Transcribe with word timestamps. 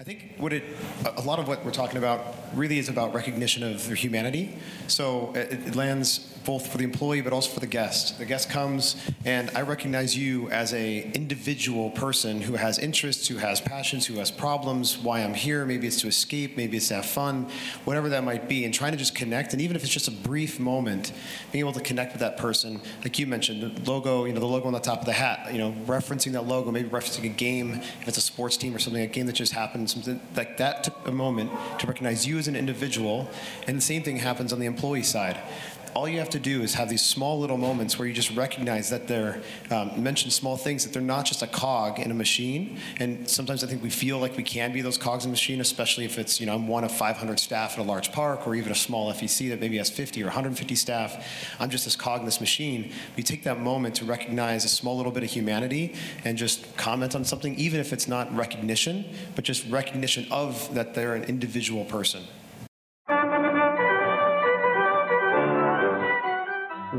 I 0.00 0.02
think 0.02 0.34
what 0.38 0.52
it, 0.52 0.64
a 1.04 1.20
lot 1.22 1.38
of 1.38 1.46
what 1.46 1.64
we're 1.64 1.70
talking 1.70 1.98
about 1.98 2.34
really 2.52 2.80
is 2.80 2.88
about 2.88 3.14
recognition 3.14 3.62
of 3.62 3.86
their 3.86 3.94
humanity. 3.94 4.58
So 4.88 5.28
uh, 5.36 5.38
it, 5.38 5.68
it 5.68 5.76
lands 5.76 6.18
both 6.44 6.66
for 6.66 6.78
the 6.78 6.84
employee 6.84 7.20
but 7.20 7.32
also 7.32 7.50
for 7.50 7.60
the 7.60 7.66
guest. 7.68 8.18
The 8.18 8.24
guest 8.24 8.50
comes 8.50 8.96
and 9.24 9.50
I 9.54 9.62
recognize 9.62 10.16
you 10.16 10.50
as 10.50 10.74
a 10.74 11.10
individual 11.12 11.90
person 11.90 12.40
who 12.40 12.54
has 12.54 12.78
interests, 12.78 13.28
who 13.28 13.36
has 13.36 13.60
passions, 13.60 14.04
who 14.04 14.14
has 14.14 14.32
problems, 14.32 14.98
why 14.98 15.20
I'm 15.20 15.32
here. 15.32 15.64
Maybe 15.64 15.86
it's 15.86 16.00
to 16.00 16.08
escape, 16.08 16.56
maybe 16.56 16.76
it's 16.76 16.88
to 16.88 16.96
have 16.96 17.06
fun, 17.06 17.48
whatever 17.84 18.08
that 18.10 18.24
might 18.24 18.48
be, 18.48 18.64
and 18.64 18.74
trying 18.74 18.92
to 18.92 18.98
just 18.98 19.14
connect. 19.14 19.52
And 19.52 19.62
even 19.62 19.76
if 19.76 19.84
it's 19.84 19.92
just 19.92 20.08
a 20.08 20.10
brief 20.10 20.58
moment, 20.58 21.12
being 21.52 21.64
able 21.64 21.72
to 21.72 21.80
connect 21.80 22.12
with 22.12 22.20
that 22.20 22.36
person, 22.36 22.80
like 23.02 23.18
you 23.18 23.28
mentioned, 23.28 23.62
the 23.62 23.90
logo, 23.90 24.24
you 24.24 24.32
know, 24.32 24.40
the 24.40 24.46
logo 24.46 24.66
on 24.66 24.72
the 24.72 24.80
top 24.80 25.00
of 25.00 25.06
the 25.06 25.12
hat, 25.12 25.52
you 25.52 25.58
know, 25.58 25.72
referencing 25.86 26.32
that 26.32 26.46
logo, 26.46 26.70
maybe 26.72 26.88
referencing 26.88 27.24
a 27.24 27.28
game, 27.28 27.74
if 28.00 28.08
it's 28.08 28.18
a 28.18 28.20
sports 28.20 28.56
team 28.56 28.74
or 28.74 28.78
something, 28.78 29.02
a 29.02 29.06
game 29.06 29.26
that 29.26 29.34
just 29.34 29.52
happened, 29.52 29.83
something 29.88 30.20
like 30.36 30.56
that 30.58 30.84
took 30.84 31.06
a 31.06 31.12
moment 31.12 31.50
to 31.78 31.86
recognize 31.86 32.26
you 32.26 32.38
as 32.38 32.48
an 32.48 32.56
individual. 32.56 33.28
And 33.66 33.76
the 33.76 33.82
same 33.82 34.02
thing 34.02 34.18
happens 34.18 34.52
on 34.52 34.58
the 34.58 34.66
employee 34.66 35.02
side 35.02 35.38
all 35.94 36.08
you 36.08 36.18
have 36.18 36.30
to 36.30 36.40
do 36.40 36.62
is 36.62 36.74
have 36.74 36.88
these 36.88 37.02
small 37.02 37.38
little 37.38 37.56
moments 37.56 37.98
where 37.98 38.08
you 38.08 38.14
just 38.14 38.34
recognize 38.36 38.90
that 38.90 39.06
they're 39.06 39.40
um, 39.70 40.02
mention 40.02 40.30
small 40.30 40.56
things 40.56 40.84
that 40.84 40.92
they're 40.92 41.02
not 41.02 41.24
just 41.24 41.42
a 41.42 41.46
cog 41.46 42.00
in 42.00 42.10
a 42.10 42.14
machine. 42.14 42.78
And 42.98 43.28
sometimes 43.28 43.62
i 43.62 43.66
think 43.66 43.82
we 43.82 43.90
feel 43.90 44.18
like 44.18 44.36
we 44.36 44.42
can 44.42 44.72
be 44.72 44.82
those 44.82 44.98
cogs 44.98 45.24
in 45.24 45.30
a 45.30 45.32
machine 45.32 45.60
especially 45.60 46.04
if 46.04 46.18
it's 46.18 46.40
you 46.40 46.46
know 46.46 46.54
i'm 46.54 46.66
one 46.66 46.84
of 46.84 46.92
500 46.92 47.38
staff 47.38 47.74
at 47.74 47.78
a 47.78 47.82
large 47.82 48.12
park 48.12 48.46
or 48.46 48.54
even 48.54 48.72
a 48.72 48.74
small 48.74 49.12
fec 49.12 49.48
that 49.50 49.60
maybe 49.60 49.78
has 49.78 49.90
50 49.90 50.22
or 50.22 50.26
150 50.26 50.74
staff. 50.74 51.26
I'm 51.58 51.70
just 51.70 51.84
this 51.84 51.96
cog 51.96 52.20
in 52.20 52.26
this 52.26 52.40
machine. 52.40 52.92
We 53.16 53.22
take 53.22 53.44
that 53.44 53.60
moment 53.60 53.96
to 53.96 54.04
recognize 54.04 54.64
a 54.64 54.68
small 54.68 54.96
little 54.96 55.12
bit 55.12 55.22
of 55.22 55.30
humanity 55.30 55.94
and 56.24 56.36
just 56.36 56.76
comment 56.76 57.14
on 57.14 57.24
something 57.24 57.54
even 57.56 57.80
if 57.80 57.92
it's 57.92 58.08
not 58.08 58.34
recognition 58.34 59.04
but 59.34 59.44
just 59.44 59.68
recognition 59.70 60.26
of 60.30 60.72
that 60.74 60.94
they're 60.94 61.14
an 61.14 61.24
individual 61.24 61.84
person 61.84 62.24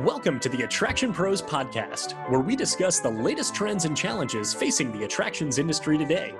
Welcome 0.05 0.39
to 0.41 0.49
the 0.49 0.61
Attraction 0.61 1.11
Pros 1.11 1.41
Podcast, 1.41 2.11
where 2.29 2.39
we 2.39 2.55
discuss 2.55 2.99
the 2.99 3.09
latest 3.09 3.55
trends 3.55 3.85
and 3.85 3.97
challenges 3.97 4.53
facing 4.53 4.91
the 4.91 5.03
attractions 5.03 5.57
industry 5.57 5.97
today. 5.97 6.35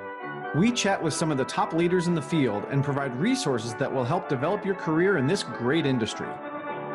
We 0.54 0.72
chat 0.72 1.02
with 1.02 1.16
some 1.16 1.32
of 1.32 1.40
the 1.40 1.46
top 1.46 1.74
leaders 1.74 2.06
in 2.06 2.14
the 2.14 2.22
field 2.22 2.66
and 2.70 2.84
provide 2.84 3.20
resources 3.20 3.74
that 3.74 3.92
will 3.92 4.04
help 4.04 4.30
develop 4.30 4.64
your 4.66 4.76
career 4.76 5.18
in 5.18 5.26
this 5.26 5.42
great 5.42 5.88
industry. 5.88 6.28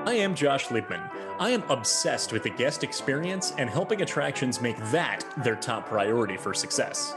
I 0.07 0.15
am 0.15 0.33
Josh 0.33 0.69
Liebman. 0.69 1.11
I 1.41 1.51
am 1.51 1.65
obsessed 1.69 2.33
with 2.33 2.45
the 2.45 2.51
guest 2.51 2.85
experience 2.85 3.53
and 3.59 3.69
helping 3.69 4.03
attractions 4.03 4.61
make 4.61 4.79
that 4.93 5.25
their 5.39 5.57
top 5.57 5.89
priority 5.89 6.37
for 6.37 6.55
success. 6.55 7.17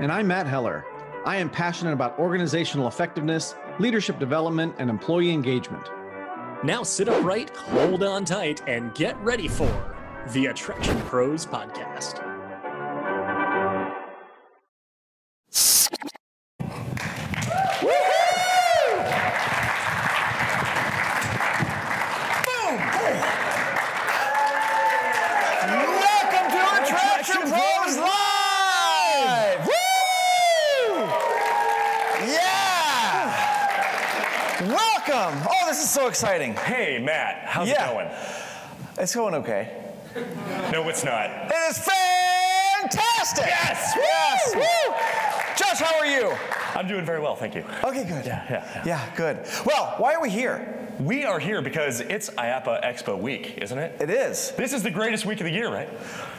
And 0.00 0.12
I'm 0.12 0.26
Matt 0.26 0.46
Heller. 0.46 0.84
I 1.24 1.36
am 1.38 1.48
passionate 1.48 1.94
about 1.94 2.18
organizational 2.18 2.88
effectiveness, 2.88 3.54
leadership 3.78 4.18
development, 4.18 4.74
and 4.78 4.90
employee 4.90 5.30
engagement. 5.30 5.88
Now 6.62 6.82
sit 6.82 7.08
upright, 7.08 7.56
hold 7.56 8.02
on 8.02 8.26
tight, 8.26 8.62
and 8.68 8.94
get 8.94 9.18
ready 9.20 9.48
for 9.48 9.94
the 10.32 10.46
Attraction 10.46 11.00
Pros 11.02 11.46
Podcast. 11.46 12.29
It's 39.00 39.14
going 39.14 39.34
okay. 39.36 39.72
No, 40.70 40.86
it's 40.90 41.04
not. 41.04 41.30
It 41.50 41.70
is 41.70 41.78
fantastic! 41.78 43.46
Yes! 43.46 43.94
Yes! 43.96 44.54
Woo! 44.54 44.94
Josh, 45.56 45.78
how 45.78 45.98
are 45.98 46.04
you? 46.04 46.36
I'm 46.74 46.86
doing 46.86 47.06
very 47.06 47.18
well, 47.18 47.34
thank 47.34 47.54
you. 47.54 47.64
Okay, 47.82 48.04
good. 48.04 48.26
Yeah, 48.26 48.44
yeah. 48.50 48.82
Yeah, 48.84 49.14
good. 49.16 49.38
Well, 49.64 49.94
why 49.96 50.12
are 50.12 50.20
we 50.20 50.28
here? 50.28 50.79
We 51.00 51.24
are 51.24 51.38
here 51.38 51.62
because 51.62 52.00
it's 52.00 52.28
IAAPA 52.28 52.84
Expo 52.84 53.18
week, 53.18 53.56
isn't 53.56 53.78
it? 53.78 53.96
It 54.02 54.10
is 54.10 54.50
This 54.58 54.74
is 54.74 54.82
the 54.82 54.90
greatest 54.90 55.24
week 55.24 55.40
of 55.40 55.46
the 55.46 55.52
year, 55.52 55.72
right? 55.72 55.88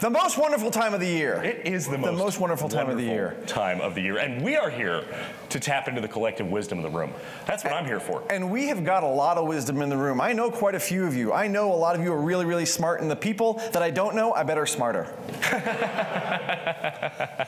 the 0.01 0.09
most 0.09 0.37
wonderful 0.37 0.69
time 0.69 0.93
of 0.93 0.99
the 0.99 1.07
year. 1.07 1.41
It 1.43 1.65
is 1.65 1.87
the 1.87 1.97
most, 1.97 2.11
The 2.11 2.17
most 2.17 2.39
wonderful 2.39 2.69
time 2.69 2.87
of 2.87 2.97
the 2.97 3.03
year. 3.03 3.37
Time 3.47 3.81
of 3.81 3.95
the 3.95 4.01
year, 4.01 4.17
and 4.17 4.43
we 4.43 4.55
are 4.55 4.69
here 4.69 5.03
to 5.49 5.59
tap 5.59 5.87
into 5.87 5.99
the 5.99 6.07
collective 6.07 6.51
wisdom 6.51 6.77
of 6.77 6.83
the 6.83 6.95
room. 6.95 7.11
That's 7.47 7.63
what 7.63 7.73
I'm 7.73 7.85
here 7.85 7.99
for. 7.99 8.21
And 8.29 8.51
we 8.51 8.67
have 8.67 8.85
got 8.85 9.01
a 9.01 9.07
lot 9.07 9.39
of 9.39 9.47
wisdom 9.47 9.81
in 9.81 9.89
the 9.89 9.97
room. 9.97 10.21
I 10.21 10.31
know 10.31 10.51
quite 10.51 10.75
a 10.75 10.79
few 10.79 11.07
of 11.07 11.15
you. 11.15 11.33
I 11.33 11.47
know 11.47 11.73
a 11.73 11.73
lot 11.73 11.95
of 11.95 12.03
you 12.03 12.13
are 12.13 12.21
really, 12.21 12.45
really 12.45 12.67
smart, 12.67 13.01
and 13.01 13.09
the 13.09 13.15
people 13.15 13.53
that 13.73 13.81
I 13.81 13.89
don't 13.89 14.15
know, 14.15 14.31
I 14.33 14.43
bet 14.43 14.59
are 14.59 14.67
smarter. 14.67 15.07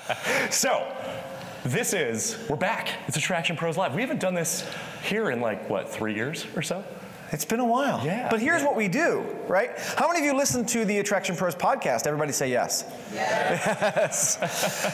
So, 0.50 0.86
this 1.64 1.94
is 1.94 2.38
we're 2.50 2.56
back. 2.56 2.90
It's 3.08 3.18
Attraction 3.18 3.56
Pros 3.56 3.78
Live. 3.78 3.96
We 3.96 4.02
haven't 4.02 4.20
done 4.20 4.34
this 4.34 4.70
here 5.04 5.32
in 5.32 5.42
like 5.42 5.70
what 5.70 5.90
three 5.90 6.14
years 6.14 6.46
or 6.56 6.62
so. 6.62 6.84
It's 7.34 7.46
been 7.46 7.60
a 7.60 7.66
while. 7.66 8.06
Yeah. 8.06 8.30
But 8.30 8.42
here's 8.42 8.62
what 8.62 8.76
we 8.76 8.88
do, 8.88 9.26
right? 9.48 9.72
How 9.98 10.08
many 10.08 10.20
of 10.20 10.26
you 10.26 10.38
listen 10.38 10.64
to 10.68 10.86
the 10.86 11.00
Attraction 11.00 11.36
Pros 11.36 11.56
podcast? 11.56 12.06
Everybody 12.06 12.32
say 12.32 12.52
yes. 12.52 12.86
Yes. 13.12 14.38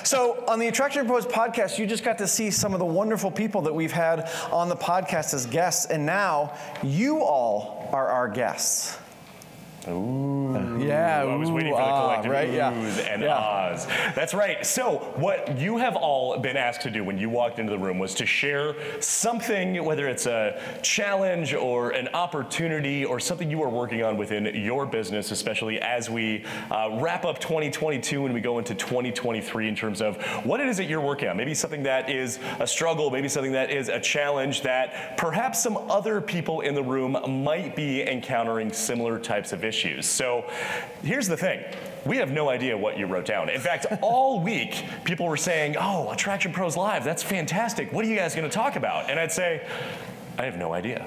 so 0.09 0.45
on 0.47 0.57
the 0.57 0.69
Attraction 0.69 1.05
Pros 1.05 1.25
podcast, 1.25 1.78
you 1.78 1.85
just 1.85 2.05
got 2.05 2.17
to 2.19 2.28
see 2.28 2.49
some 2.49 2.72
of 2.73 2.79
the 2.79 2.85
wonderful 2.85 3.29
people 3.29 3.61
that 3.63 3.75
we've 3.75 3.91
had 3.91 4.29
on 4.51 4.69
the 4.69 4.75
podcast 4.75 5.33
as 5.33 5.45
guests, 5.47 5.88
and 5.88 6.05
now 6.05 6.53
you 6.81 7.22
all 7.22 7.89
are 7.91 8.07
our 8.07 8.29
guests. 8.29 8.97
Ooh. 9.89 10.53
Yeah. 10.79 11.22
I 11.22 11.35
was 11.35 11.50
ooh, 11.50 11.53
waiting 11.53 11.73
for 11.73 11.79
the 11.79 11.85
ah, 11.85 12.01
collective 12.01 12.31
right? 12.31 12.51
Yeah. 12.51 12.72
and 12.72 13.22
Yeah. 13.22 13.35
ahs. 13.35 13.85
That's 14.16 14.34
right. 14.34 14.66
So, 14.66 14.97
what 15.16 15.57
you 15.57 15.78
have 15.78 15.95
all 15.95 16.38
been 16.38 16.57
asked 16.57 16.81
to 16.81 16.90
do 16.90 17.03
when 17.03 17.17
you 17.17 17.29
walked 17.29 17.59
into 17.59 17.72
the 17.72 17.78
room 17.78 18.00
was 18.00 18.13
to 18.16 18.25
share 18.25 18.75
something, 19.01 19.84
whether 19.84 20.07
it's 20.07 20.25
a 20.25 20.59
challenge 20.81 21.53
or 21.53 21.91
an 21.91 22.07
opportunity 22.09 23.06
or 23.06 23.19
something 23.19 23.50
you 23.50 23.62
are 23.63 23.69
working 23.69 24.03
on 24.03 24.17
within 24.17 24.45
your 24.56 24.85
business, 24.85 25.31
especially 25.31 25.79
as 25.79 26.09
we 26.09 26.44
uh, 26.72 26.97
wrap 27.01 27.25
up 27.25 27.40
2022 27.40 28.25
and 28.25 28.34
we 28.34 28.41
go 28.41 28.57
into 28.59 28.75
2023 28.75 29.67
in 29.67 29.75
terms 29.75 30.01
of 30.01 30.17
what 30.46 30.59
it 30.59 30.67
is 30.67 30.78
that 30.78 30.85
you're 30.85 31.01
working 31.01 31.28
on. 31.28 31.38
Maybe 31.38 31.53
something 31.53 31.84
that 31.84 32.09
is 32.09 32.40
a 32.59 32.67
struggle, 32.67 33.09
maybe 33.09 33.28
something 33.29 33.51
that 33.53 33.72
is 33.72 33.90
a 33.90 34.00
challenge 34.00 34.61
that 34.61 35.17
perhaps 35.17 35.61
some 35.61 35.78
other 35.90 36.22
people 36.22 36.61
in 36.61 36.75
the 36.75 36.84
room 36.84 37.44
might 37.44 37.75
be 37.75 38.01
encountering 38.03 38.72
similar 38.72 39.19
types 39.19 39.51
of 39.51 39.63
issues. 39.63 40.06
So 40.06 40.46
here's 41.03 41.28
the 41.28 41.38
thing. 41.38 41.63
We 42.06 42.18
have 42.18 42.31
no 42.31 42.50
idea 42.50 42.78
what 42.78 42.97
you 42.97 43.06
wrote 43.06 43.25
down. 43.25 43.50
In 43.50 43.59
fact, 43.59 43.85
all 44.02 44.41
week 44.41 44.85
people 45.03 45.25
were 45.25 45.38
saying, 45.38 45.75
"Oh, 45.80 46.09
Attraction 46.12 46.52
Pros 46.52 46.78
Live, 46.78 47.03
that's 47.03 47.24
fantastic. 47.24 47.91
What 47.91 48.06
are 48.06 48.07
you 48.07 48.16
guys 48.16 48.35
going 48.35 48.50
to 48.50 48.53
talk 48.53 48.75
about?" 48.75 49.09
And 49.09 49.19
I'd 49.19 49.31
say, 49.31 49.66
"I 50.38 50.46
have 50.46 50.58
no 50.58 50.74
idea." 50.74 51.06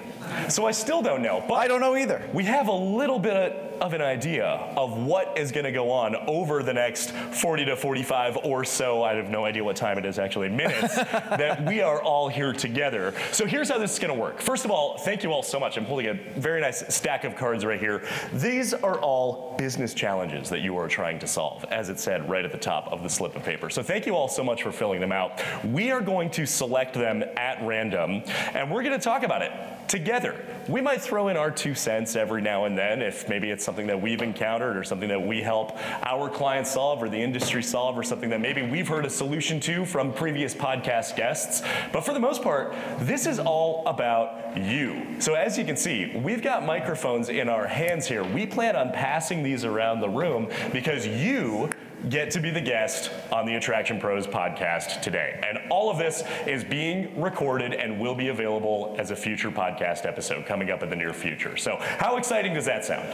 So 0.49 0.67
I 0.67 0.73
still 0.73 1.03
don't 1.03 1.23
know. 1.23 1.45
But 1.49 1.55
I 1.55 1.69
don't 1.69 1.81
know 1.81 1.97
either. 1.97 2.29
we 2.33 2.45
have 2.45 2.69
a 2.69 2.73
little 2.73 3.19
bit 3.19 3.37
of 3.37 3.72
an 3.83 4.01
idea 4.01 4.47
of 4.77 4.97
what 4.97 5.37
is 5.37 5.51
going 5.51 5.65
to 5.65 5.73
go 5.73 5.91
on 5.91 6.15
over 6.29 6.63
the 6.63 6.73
next 6.73 7.11
40 7.11 7.65
to 7.65 7.77
45 7.77 8.39
or 8.45 8.65
so, 8.65 9.03
I 9.03 9.15
have 9.15 9.29
no 9.29 9.45
idea 9.45 9.65
what 9.65 9.75
time 9.75 9.99
it 9.99 10.07
is 10.07 10.21
actually, 10.21 10.49
minutes, 10.49 10.95
that 10.95 11.67
we 11.67 11.81
are 11.81 12.01
all 12.01 12.29
here 12.29 12.53
together. 12.53 13.13
So 13.33 13.45
here's 13.45 13.69
how 13.69 13.79
this 13.79 13.95
is 13.95 13.99
going 13.99 14.15
to 14.15 14.21
work. 14.21 14.41
First 14.41 14.65
of 14.65 14.71
all, 14.71 14.99
thank 14.99 15.25
you 15.25 15.33
all 15.33 15.43
so 15.43 15.59
much. 15.59 15.77
I'm 15.77 15.85
holding 15.85 16.07
a 16.07 16.15
very 16.39 16.61
nice 16.61 16.95
stack 16.95 17.25
of 17.25 17.35
cards 17.35 17.65
right 17.65 17.81
here. 17.81 18.07
These 18.35 18.73
are 18.73 19.01
all 19.01 19.57
business 19.59 19.95
challenges 19.95 20.49
that 20.49 20.61
you 20.61 20.77
are 20.77 20.87
trying 20.87 21.19
to 21.19 21.27
solve, 21.27 21.65
as 21.65 21.89
it 21.89 21.99
said 21.99 22.31
right 22.31 22.45
at 22.45 22.53
the 22.53 22.59
top 22.59 22.87
of 22.93 23.03
the 23.03 23.11
slip 23.11 23.35
of 23.35 23.43
paper. 23.43 23.69
So 23.69 23.83
thank 23.83 24.07
you 24.07 24.15
all 24.15 24.29
so 24.29 24.45
much 24.45 24.63
for 24.63 24.71
filling 24.71 25.01
them 25.01 25.13
out. 25.13 25.43
We 25.65 25.91
are 25.91 26.01
going 26.01 26.31
to 26.31 26.47
select 26.47 26.95
them 26.95 27.25
at 27.37 27.61
random, 27.63 28.23
and 28.55 28.71
we're 28.71 28.85
going 28.85 28.97
to 28.97 29.05
talk 29.05 29.25
about 29.25 29.43
it 29.43 29.51
together. 29.89 30.45
We 30.69 30.81
might 30.81 31.03
throw 31.03 31.29
in 31.29 31.37
our 31.37 31.51
two 31.51 31.75
cents 31.75 32.15
every 32.15 32.41
now 32.41 32.67
and 32.67 32.79
then 32.79 33.03
if 33.03 33.29
maybe 33.29 33.51
it's 33.51 33.65
something 33.65 33.87
that 33.89 34.01
we've 34.01 34.23
encountered 34.23 34.77
or 34.77 34.85
something 34.85 35.09
that 35.09 35.21
we 35.21 35.43
help 35.43 35.77
our 36.07 36.29
clients 36.29 36.73
solve 36.73 37.03
or 37.03 37.09
the 37.09 37.19
industry 37.19 37.63
solve 37.63 37.99
or 37.99 38.03
something 38.03 38.31
that 38.31 38.41
maybe 38.41 38.63
we've 38.63 38.87
heard 38.87 39.05
a 39.05 39.11
solution 39.11 39.59
to 39.61 39.85
from 39.85 40.13
previous 40.13 40.55
podcast 40.55 41.17
guests. 41.17 41.63
But 41.93 42.05
for 42.05 42.13
the 42.13 42.21
most 42.21 42.43
part, 42.43 42.75
this 43.01 43.27
is 43.27 43.39
all 43.39 43.85
about 43.87 44.57
you. 44.57 45.21
So 45.21 45.35
as 45.35 45.59
you 45.59 45.65
can 45.65 45.77
see, 45.77 46.13
we've 46.17 46.43
got 46.43 46.65
microphones 46.65 47.29
in 47.29 47.49
our 47.49 47.67
hands 47.67 48.07
here. 48.07 48.23
We 48.23 48.47
plan 48.47 48.77
on 48.77 48.93
passing 48.93 49.43
these 49.43 49.65
around 49.65 50.01
the 50.01 50.09
room 50.09 50.49
because 50.73 51.07
you 51.07 51.71
get 52.09 52.31
to 52.33 52.41
be 52.41 52.51
the 52.51 52.61
guest 52.61 53.11
on 53.31 53.47
the 53.47 53.55
Attraction 53.55 54.01
Pros 54.01 54.27
podcast 54.27 55.03
today. 55.03 55.41
And 55.47 55.59
all 55.71 55.91
of 55.91 55.99
this 55.99 56.23
is 56.47 56.65
being 56.65 57.21
recorded 57.21 57.75
and 57.75 57.99
will 57.99 58.15
be 58.15 58.29
available 58.29 58.95
as 58.99 59.11
a 59.11 59.17
future 59.17 59.51
podcast 59.51 60.07
episode 60.07 60.47
coming 60.47 60.71
up 60.71 60.83
in 60.83 60.91
the 60.91 60.97
near 60.97 61.13
future. 61.13 61.57
So, 61.57 61.77
how 61.81 62.17
exciting 62.17 62.55
does 62.55 62.65
that 62.67 62.85
sound? 62.85 63.09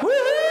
Woohoo! 0.00 0.43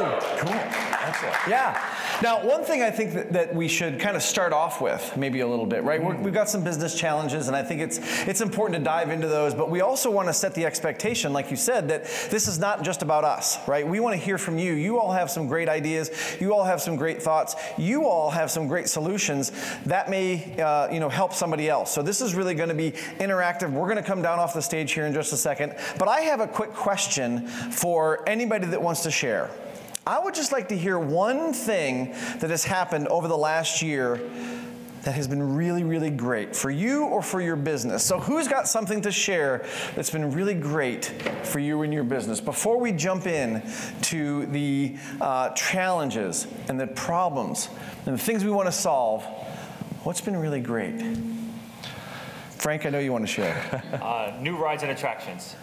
Cool. 0.00 0.52
Excellent. 0.52 1.36
Yeah. 1.48 1.96
Now, 2.22 2.46
one 2.46 2.64
thing 2.64 2.82
I 2.82 2.90
think 2.90 3.14
that, 3.14 3.32
that 3.32 3.54
we 3.54 3.66
should 3.66 3.98
kind 3.98 4.14
of 4.14 4.22
start 4.22 4.52
off 4.52 4.80
with, 4.80 5.16
maybe 5.16 5.40
a 5.40 5.46
little 5.46 5.64
bit, 5.64 5.82
right? 5.84 6.02
We're, 6.02 6.16
we've 6.16 6.34
got 6.34 6.50
some 6.50 6.62
business 6.62 6.94
challenges, 6.94 7.48
and 7.48 7.56
I 7.56 7.62
think 7.62 7.80
it's 7.80 7.98
it's 8.28 8.42
important 8.42 8.78
to 8.78 8.84
dive 8.84 9.10
into 9.10 9.26
those. 9.26 9.54
But 9.54 9.70
we 9.70 9.80
also 9.80 10.10
want 10.10 10.28
to 10.28 10.34
set 10.34 10.54
the 10.54 10.66
expectation, 10.66 11.32
like 11.32 11.50
you 11.50 11.56
said, 11.56 11.88
that 11.88 12.04
this 12.30 12.46
is 12.46 12.58
not 12.58 12.82
just 12.82 13.00
about 13.00 13.24
us, 13.24 13.56
right? 13.66 13.86
We 13.86 14.00
want 14.00 14.14
to 14.14 14.22
hear 14.22 14.36
from 14.36 14.58
you. 14.58 14.74
You 14.74 14.98
all 14.98 15.12
have 15.12 15.30
some 15.30 15.46
great 15.46 15.68
ideas. 15.68 16.10
You 16.40 16.54
all 16.54 16.64
have 16.64 16.82
some 16.82 16.96
great 16.96 17.22
thoughts. 17.22 17.56
You 17.78 18.06
all 18.06 18.30
have 18.30 18.50
some 18.50 18.68
great 18.68 18.88
solutions 18.88 19.52
that 19.86 20.10
may, 20.10 20.60
uh, 20.60 20.92
you 20.92 21.00
know, 21.00 21.08
help 21.08 21.32
somebody 21.32 21.68
else. 21.68 21.90
So 21.90 22.02
this 22.02 22.20
is 22.20 22.34
really 22.34 22.54
going 22.54 22.68
to 22.68 22.74
be 22.74 22.92
interactive. 23.18 23.70
We're 23.70 23.88
going 23.88 23.96
to 23.96 24.02
come 24.02 24.20
down 24.20 24.38
off 24.38 24.52
the 24.52 24.62
stage 24.62 24.92
here 24.92 25.06
in 25.06 25.14
just 25.14 25.32
a 25.32 25.38
second. 25.38 25.74
But 25.98 26.08
I 26.08 26.20
have 26.20 26.40
a 26.40 26.46
quick 26.46 26.72
question 26.72 27.46
for 27.46 28.28
anybody 28.28 28.66
that 28.66 28.82
wants 28.82 29.02
to 29.04 29.10
share. 29.10 29.50
I 30.10 30.18
would 30.18 30.34
just 30.34 30.50
like 30.50 30.70
to 30.70 30.76
hear 30.76 30.98
one 30.98 31.52
thing 31.52 32.16
that 32.40 32.50
has 32.50 32.64
happened 32.64 33.06
over 33.06 33.28
the 33.28 33.38
last 33.38 33.80
year 33.80 34.20
that 35.02 35.14
has 35.14 35.28
been 35.28 35.54
really, 35.54 35.84
really 35.84 36.10
great 36.10 36.56
for 36.56 36.68
you 36.68 37.04
or 37.04 37.22
for 37.22 37.40
your 37.40 37.54
business. 37.54 38.02
So, 38.02 38.18
who's 38.18 38.48
got 38.48 38.66
something 38.66 39.02
to 39.02 39.12
share 39.12 39.64
that's 39.94 40.10
been 40.10 40.32
really 40.32 40.54
great 40.54 41.04
for 41.44 41.60
you 41.60 41.82
and 41.82 41.94
your 41.94 42.02
business? 42.02 42.40
Before 42.40 42.76
we 42.80 42.90
jump 42.90 43.28
in 43.28 43.62
to 44.02 44.46
the 44.46 44.96
uh, 45.20 45.50
challenges 45.50 46.48
and 46.66 46.80
the 46.80 46.88
problems 46.88 47.68
and 48.04 48.12
the 48.12 48.20
things 48.20 48.44
we 48.44 48.50
want 48.50 48.66
to 48.66 48.72
solve, 48.72 49.22
what's 50.02 50.20
been 50.20 50.36
really 50.36 50.60
great? 50.60 51.16
Frank, 52.58 52.84
I 52.84 52.90
know 52.90 52.98
you 52.98 53.12
want 53.12 53.22
to 53.28 53.32
share. 53.32 53.84
Uh, 54.02 54.36
new 54.40 54.56
rides 54.56 54.82
and 54.82 54.90
attractions. 54.90 55.54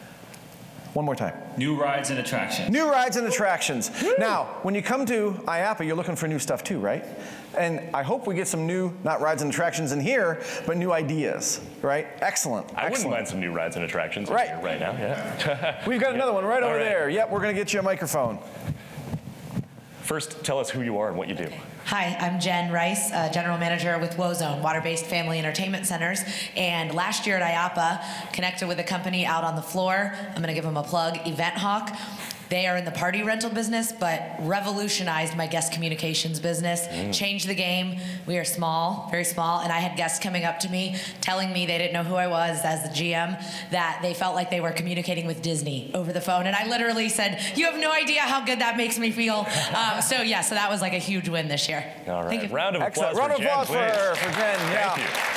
One 0.97 1.05
more 1.05 1.13
time. 1.15 1.35
New 1.57 1.79
rides 1.79 2.09
and 2.09 2.17
attractions. 2.17 2.71
New 2.71 2.89
rides 2.89 3.17
and 3.17 3.27
attractions. 3.27 3.91
Now, 4.17 4.45
when 4.63 4.73
you 4.73 4.81
come 4.81 5.05
to 5.05 5.33
IAAPA, 5.45 5.85
you're 5.85 5.95
looking 5.95 6.15
for 6.15 6.27
new 6.27 6.39
stuff 6.39 6.63
too, 6.63 6.79
right? 6.79 7.05
And 7.55 7.95
I 7.95 8.01
hope 8.01 8.25
we 8.25 8.33
get 8.33 8.47
some 8.47 8.65
new, 8.65 8.91
not 9.03 9.21
rides 9.21 9.43
and 9.43 9.51
attractions 9.51 9.91
in 9.91 9.99
here, 9.99 10.41
but 10.65 10.75
new 10.75 10.91
ideas, 10.91 11.61
right? 11.83 12.07
Excellent. 12.21 12.75
I 12.75 12.89
wouldn't 12.89 13.11
mind 13.11 13.27
some 13.27 13.39
new 13.39 13.51
rides 13.51 13.75
and 13.75 13.85
attractions 13.85 14.27
Right. 14.27 14.49
right, 14.49 14.57
here 14.57 14.65
right 14.65 14.79
now. 14.79 14.93
Yeah. 14.93 15.83
We've 15.87 16.01
got 16.01 16.15
another 16.15 16.33
one 16.33 16.43
right 16.45 16.63
All 16.63 16.69
over 16.69 16.79
right. 16.79 16.83
there. 16.83 17.09
Yep, 17.09 17.29
we're 17.29 17.41
going 17.41 17.53
to 17.55 17.61
get 17.61 17.71
you 17.73 17.79
a 17.79 17.83
microphone. 17.83 18.39
First, 20.07 20.41
tell 20.45 20.57
us 20.57 20.69
who 20.69 20.83
you 20.83 20.99
are 20.99 21.09
and 21.09 21.17
what 21.17 21.27
you 21.27 21.35
do. 21.35 21.49
Hi, 21.87 22.15
I'm 22.21 22.39
Jen 22.39 22.71
Rice, 22.71 23.11
uh, 23.11 23.29
General 23.29 23.57
Manager 23.57 23.99
with 23.99 24.11
WOZone, 24.11 24.61
Water 24.61 24.79
Based 24.79 25.05
Family 25.05 25.37
Entertainment 25.37 25.85
Centers. 25.85 26.21
And 26.55 26.93
last 26.93 27.27
year 27.27 27.37
at 27.37 27.73
IAAPA, 27.75 28.31
connected 28.31 28.69
with 28.69 28.79
a 28.79 28.85
company 28.85 29.25
out 29.25 29.43
on 29.43 29.57
the 29.57 29.61
floor. 29.61 30.13
I'm 30.29 30.35
going 30.35 30.47
to 30.47 30.53
give 30.53 30.63
them 30.63 30.77
a 30.77 30.83
plug, 30.83 31.27
Event 31.27 31.55
Hawk. 31.55 31.93
They 32.49 32.67
are 32.67 32.77
in 32.77 32.85
the 32.85 32.91
party 32.91 33.23
rental 33.23 33.49
business, 33.49 33.91
but 33.91 34.21
revolutionized 34.39 35.35
my 35.35 35.47
guest 35.47 35.73
communications 35.73 36.39
business, 36.39 36.87
changed 37.17 37.47
the 37.47 37.55
game. 37.55 37.99
We 38.25 38.37
are 38.37 38.45
small, 38.45 39.07
very 39.11 39.23
small, 39.23 39.61
and 39.61 39.71
I 39.71 39.79
had 39.79 39.97
guests 39.97 40.19
coming 40.19 40.43
up 40.45 40.59
to 40.61 40.69
me 40.69 40.95
telling 41.21 41.51
me 41.51 41.65
they 41.65 41.77
didn't 41.77 41.93
know 41.93 42.03
who 42.03 42.15
I 42.15 42.27
was 42.27 42.61
as 42.63 42.83
the 42.83 42.89
GM, 42.89 43.41
that 43.71 43.99
they 44.01 44.13
felt 44.13 44.35
like 44.35 44.49
they 44.49 44.61
were 44.61 44.71
communicating 44.71 45.27
with 45.27 45.41
Disney 45.41 45.91
over 45.93 46.13
the 46.13 46.21
phone. 46.21 46.45
And 46.47 46.55
I 46.55 46.67
literally 46.67 47.09
said, 47.09 47.41
You 47.55 47.65
have 47.65 47.79
no 47.79 47.91
idea 47.91 48.21
how 48.21 48.45
good 48.45 48.59
that 48.59 48.77
makes 48.77 48.97
me 48.97 49.11
feel. 49.11 49.45
Um, 49.77 50.01
so, 50.01 50.21
yeah, 50.21 50.41
so 50.41 50.55
that 50.55 50.71
was 50.71 50.81
like 50.81 50.93
a 50.93 50.97
huge 50.97 51.29
win 51.29 51.49
this 51.49 51.67
year. 51.67 51.83
All 52.07 52.23
right. 52.23 52.29
Thank 52.29 52.49
you. 52.49 52.55
Round 52.55 52.75
of 52.75 52.81
applause 52.81 53.17
Excellent. 53.17 53.17
Round 53.17 53.31
of 53.31 53.37
for 53.37 53.43
Jen, 53.43 53.59
applause 53.61 54.17
for 54.17 54.25
for 54.25 54.31
Jen. 54.31 54.59
Yeah. 54.71 54.89
Thank 54.95 55.36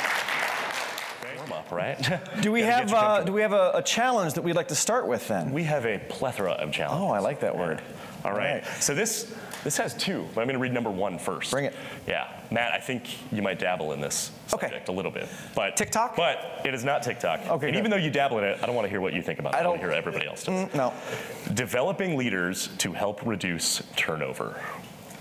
Right? 1.71 2.19
Do 2.41 2.51
we 2.51 2.61
have 2.63 2.93
uh, 2.93 3.23
do 3.23 3.31
we 3.31 3.41
have 3.41 3.53
a, 3.53 3.71
a 3.75 3.81
challenge 3.81 4.33
that 4.33 4.41
we'd 4.43 4.55
like 4.55 4.67
to 4.67 4.75
start 4.75 5.07
with 5.07 5.27
then? 5.27 5.51
We 5.53 5.63
have 5.63 5.85
a 5.85 5.99
plethora 6.09 6.51
of 6.51 6.71
challenges. 6.71 7.01
Oh, 7.01 7.09
I 7.11 7.19
like 7.19 7.39
that 7.39 7.57
word. 7.57 7.81
All 8.25 8.31
right. 8.33 8.63
right. 8.63 8.81
So 8.83 8.93
this 8.93 9.33
this 9.63 9.77
has 9.77 9.93
two, 9.93 10.27
but 10.33 10.41
I'm 10.41 10.47
going 10.47 10.55
to 10.55 10.59
read 10.59 10.73
number 10.73 10.89
one 10.89 11.17
first. 11.19 11.51
Bring 11.51 11.65
it. 11.65 11.75
Yeah, 12.07 12.27
Matt, 12.49 12.73
I 12.73 12.79
think 12.79 13.05
you 13.31 13.41
might 13.43 13.57
dabble 13.59 13.93
in 13.93 14.01
this 14.01 14.31
Okay. 14.53 14.67
subject 14.67 14.89
a 14.89 14.91
little 14.91 15.11
bit, 15.11 15.29
but 15.55 15.77
TikTok? 15.77 16.15
But 16.15 16.61
it 16.65 16.73
is 16.73 16.83
not 16.83 17.03
TikTok. 17.03 17.39
Okay, 17.41 17.51
And 17.51 17.59
good. 17.61 17.75
even 17.75 17.91
though 17.91 17.97
you 17.97 18.09
dabble 18.11 18.39
in 18.39 18.43
it, 18.43 18.59
I 18.61 18.65
don't 18.65 18.75
want 18.75 18.85
to 18.85 18.89
hear 18.89 19.01
what 19.01 19.13
you 19.13 19.21
think 19.21 19.39
about 19.39 19.53
it. 19.53 19.57
I 19.57 19.59
I, 19.59 19.63
don't- 19.63 19.75
to 19.75 19.79
hear 19.79 19.91
everybody 19.91 20.27
else 20.27 20.43
does. 20.43 20.67
Mm, 20.67 20.73
no. 20.75 20.93
Developing 21.53 22.17
leaders 22.17 22.69
to 22.79 22.91
help 22.91 23.25
reduce 23.25 23.81
turnover. 23.95 24.59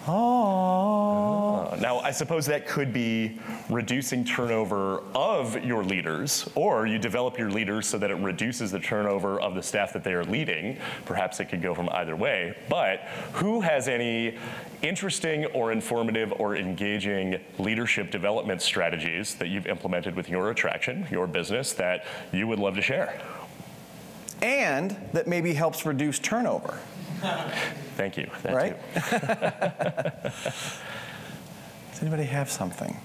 Oh. 0.08 1.76
Now, 1.80 1.98
I 1.98 2.10
suppose 2.10 2.46
that 2.46 2.66
could 2.66 2.92
be 2.92 3.38
reducing 3.68 4.24
turnover 4.24 5.02
of 5.14 5.62
your 5.64 5.84
leaders, 5.84 6.48
or 6.54 6.86
you 6.86 6.98
develop 6.98 7.38
your 7.38 7.50
leaders 7.50 7.86
so 7.86 7.98
that 7.98 8.10
it 8.10 8.14
reduces 8.14 8.70
the 8.72 8.80
turnover 8.80 9.40
of 9.40 9.54
the 9.54 9.62
staff 9.62 9.92
that 9.92 10.02
they 10.02 10.12
are 10.12 10.24
leading. 10.24 10.78
Perhaps 11.04 11.40
it 11.40 11.46
could 11.46 11.62
go 11.62 11.74
from 11.74 11.88
either 11.90 12.16
way. 12.16 12.56
But 12.68 13.00
who 13.34 13.60
has 13.60 13.88
any 13.88 14.38
interesting 14.82 15.46
or 15.46 15.72
informative 15.72 16.32
or 16.38 16.56
engaging 16.56 17.38
leadership 17.58 18.10
development 18.10 18.62
strategies 18.62 19.34
that 19.34 19.48
you've 19.48 19.66
implemented 19.66 20.16
with 20.16 20.28
your 20.28 20.50
attraction, 20.50 21.06
your 21.10 21.26
business, 21.26 21.72
that 21.74 22.06
you 22.32 22.46
would 22.48 22.58
love 22.58 22.74
to 22.76 22.82
share? 22.82 23.20
And 24.42 24.96
that 25.12 25.26
maybe 25.26 25.52
helps 25.52 25.84
reduce 25.84 26.18
turnover. 26.18 26.78
Thank 27.96 28.16
you. 28.16 28.30
That 28.42 28.54
Right? 28.54 28.76
too. 28.94 29.00
Does 31.92 32.02
anybody 32.02 32.24
have 32.24 32.50
something? 32.50 32.96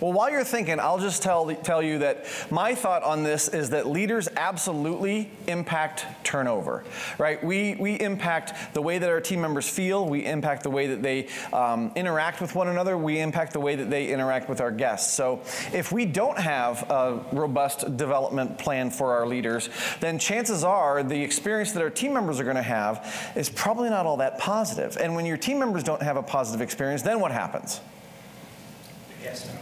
Well, 0.00 0.12
while 0.12 0.30
you're 0.30 0.44
thinking, 0.44 0.78
I'll 0.78 1.00
just 1.00 1.22
tell, 1.22 1.52
tell 1.56 1.82
you 1.82 1.98
that 1.98 2.26
my 2.50 2.74
thought 2.74 3.02
on 3.02 3.24
this 3.24 3.48
is 3.48 3.70
that 3.70 3.88
leaders 3.88 4.28
absolutely 4.36 5.30
impact 5.48 6.06
turnover, 6.22 6.84
right? 7.18 7.42
We, 7.42 7.74
we 7.74 7.98
impact 7.98 8.74
the 8.74 8.82
way 8.82 8.98
that 8.98 9.10
our 9.10 9.20
team 9.20 9.40
members 9.40 9.68
feel, 9.68 10.08
we 10.08 10.24
impact 10.24 10.62
the 10.62 10.70
way 10.70 10.86
that 10.88 11.02
they 11.02 11.26
um, 11.52 11.90
interact 11.96 12.40
with 12.40 12.54
one 12.54 12.68
another, 12.68 12.96
we 12.96 13.18
impact 13.18 13.52
the 13.52 13.60
way 13.60 13.74
that 13.74 13.90
they 13.90 14.08
interact 14.12 14.48
with 14.48 14.60
our 14.60 14.70
guests. 14.70 15.12
So 15.14 15.42
if 15.72 15.90
we 15.90 16.04
don't 16.04 16.38
have 16.38 16.88
a 16.90 17.24
robust 17.32 17.96
development 17.96 18.56
plan 18.56 18.90
for 18.90 19.14
our 19.14 19.26
leaders, 19.26 19.68
then 19.98 20.18
chances 20.18 20.62
are 20.62 21.02
the 21.02 21.20
experience 21.20 21.72
that 21.72 21.82
our 21.82 21.90
team 21.90 22.12
members 22.12 22.38
are 22.38 22.44
going 22.44 22.56
to 22.56 22.62
have 22.62 23.32
is 23.34 23.48
probably 23.48 23.90
not 23.90 24.06
all 24.06 24.18
that 24.18 24.38
positive. 24.38 24.96
And 25.00 25.16
when 25.16 25.26
your 25.26 25.36
team 25.36 25.58
members 25.58 25.82
don't 25.82 26.02
have 26.02 26.16
a 26.16 26.22
positive 26.22 26.60
experience, 26.60 27.02
then 27.02 27.18
what 27.18 27.32
happens? 27.32 27.80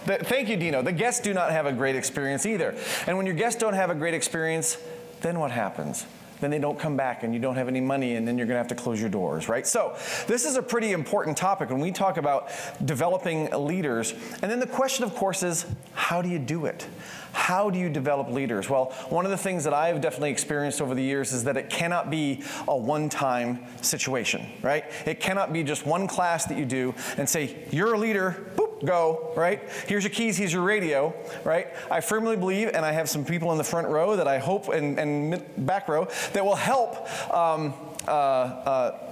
The- 0.07 0.25
thank 0.25 0.49
you, 0.49 0.57
Dino. 0.57 0.83
The 0.83 0.93
guests 0.93 1.21
do 1.21 1.33
not 1.35 1.51
have 1.51 1.67
a 1.67 1.73
great 1.73 1.97
experience 1.97 2.47
either. 2.47 2.75
And 3.07 3.17
when 3.17 3.27
your 3.27 3.35
guests 3.35 3.61
don't 3.61 3.75
have 3.75 3.91
a 3.91 3.95
great 3.95 4.15
experience, 4.15 4.79
then 5.21 5.39
what 5.39 5.51
happens? 5.51 6.07
Then 6.41 6.51
they 6.51 6.59
don't 6.59 6.79
come 6.79 6.97
back 6.97 7.23
and 7.23 7.33
you 7.33 7.41
don't 7.41 7.57
have 7.57 7.69
any 7.69 7.81
money 7.81 8.17
and 8.17 8.29
then 8.29 8.37
you're 8.37 8.47
to 8.47 8.55
have 8.55 8.69
to 8.69 8.75
close 8.75 9.01
your 9.01 9.09
doors, 9.09 9.49
right? 9.49 9.67
So, 9.67 9.97
this 10.27 10.45
is 10.45 10.57
a 10.57 10.63
pretty 10.63 10.93
important 10.93 11.37
topic 11.37 11.71
when 11.71 11.81
we 11.81 11.91
talk 11.93 12.19
about 12.19 12.51
developing 12.85 13.51
leaders. 13.51 14.13
And 14.43 14.51
then 14.51 14.61
the 14.61 14.67
question, 14.67 15.05
of 15.05 15.15
course, 15.15 15.43
is 15.43 15.67
how 15.95 16.21
do 16.23 16.29
you 16.29 16.39
do 16.39 16.67
it? 16.67 16.87
How 17.33 17.71
do 17.71 17.79
you 17.79 17.89
develop 17.91 18.29
leaders? 18.29 18.69
Well, 18.69 18.87
one 19.09 19.25
of 19.25 19.31
the 19.31 19.37
things 19.37 19.65
that 19.65 19.75
I've 19.75 20.01
definitely 20.01 20.31
experienced 20.31 20.81
over 20.81 20.95
the 20.95 21.03
years 21.03 21.33
is 21.33 21.45
that 21.45 21.57
it 21.57 21.69
cannot 21.69 22.11
be 22.11 22.43
a 22.67 22.77
one 22.77 23.09
time 23.09 23.61
situation, 23.83 24.47
right? 24.63 24.85
It 25.05 25.21
cannot 25.21 25.53
be 25.53 25.63
just 25.63 25.87
one 25.87 26.07
class 26.07 26.47
that 26.47 26.57
you 26.57 26.65
do 26.65 26.95
and 27.19 27.29
say, 27.29 27.65
you're 27.71 27.95
a 27.95 27.99
leader, 27.99 28.53
boop, 28.57 28.66
go, 28.87 29.33
right? 29.37 29.61
Here's 29.87 30.05
your 30.05 30.11
keys, 30.11 30.37
here's 30.37 30.53
your 30.53 30.63
radio, 30.63 31.15
right? 31.45 31.69
I 31.91 32.01
firmly 32.01 32.37
believe, 32.37 32.69
and 32.69 32.85
I 32.85 32.93
have 32.93 33.09
some 33.09 33.25
people 33.25 33.53
in 33.53 33.59
the 33.59 33.65
front 33.65 33.89
row 33.89 34.17
that 34.17 34.29
I 34.29 34.39
hope, 34.39 34.69
and, 34.69 34.99
and 34.99 35.67
back 35.67 35.89
row, 35.89 36.09
that 36.33 36.45
will 36.45 36.57
help 36.57 36.95
um, 37.33 37.75
uh, 38.07 38.11
uh, 38.11 39.06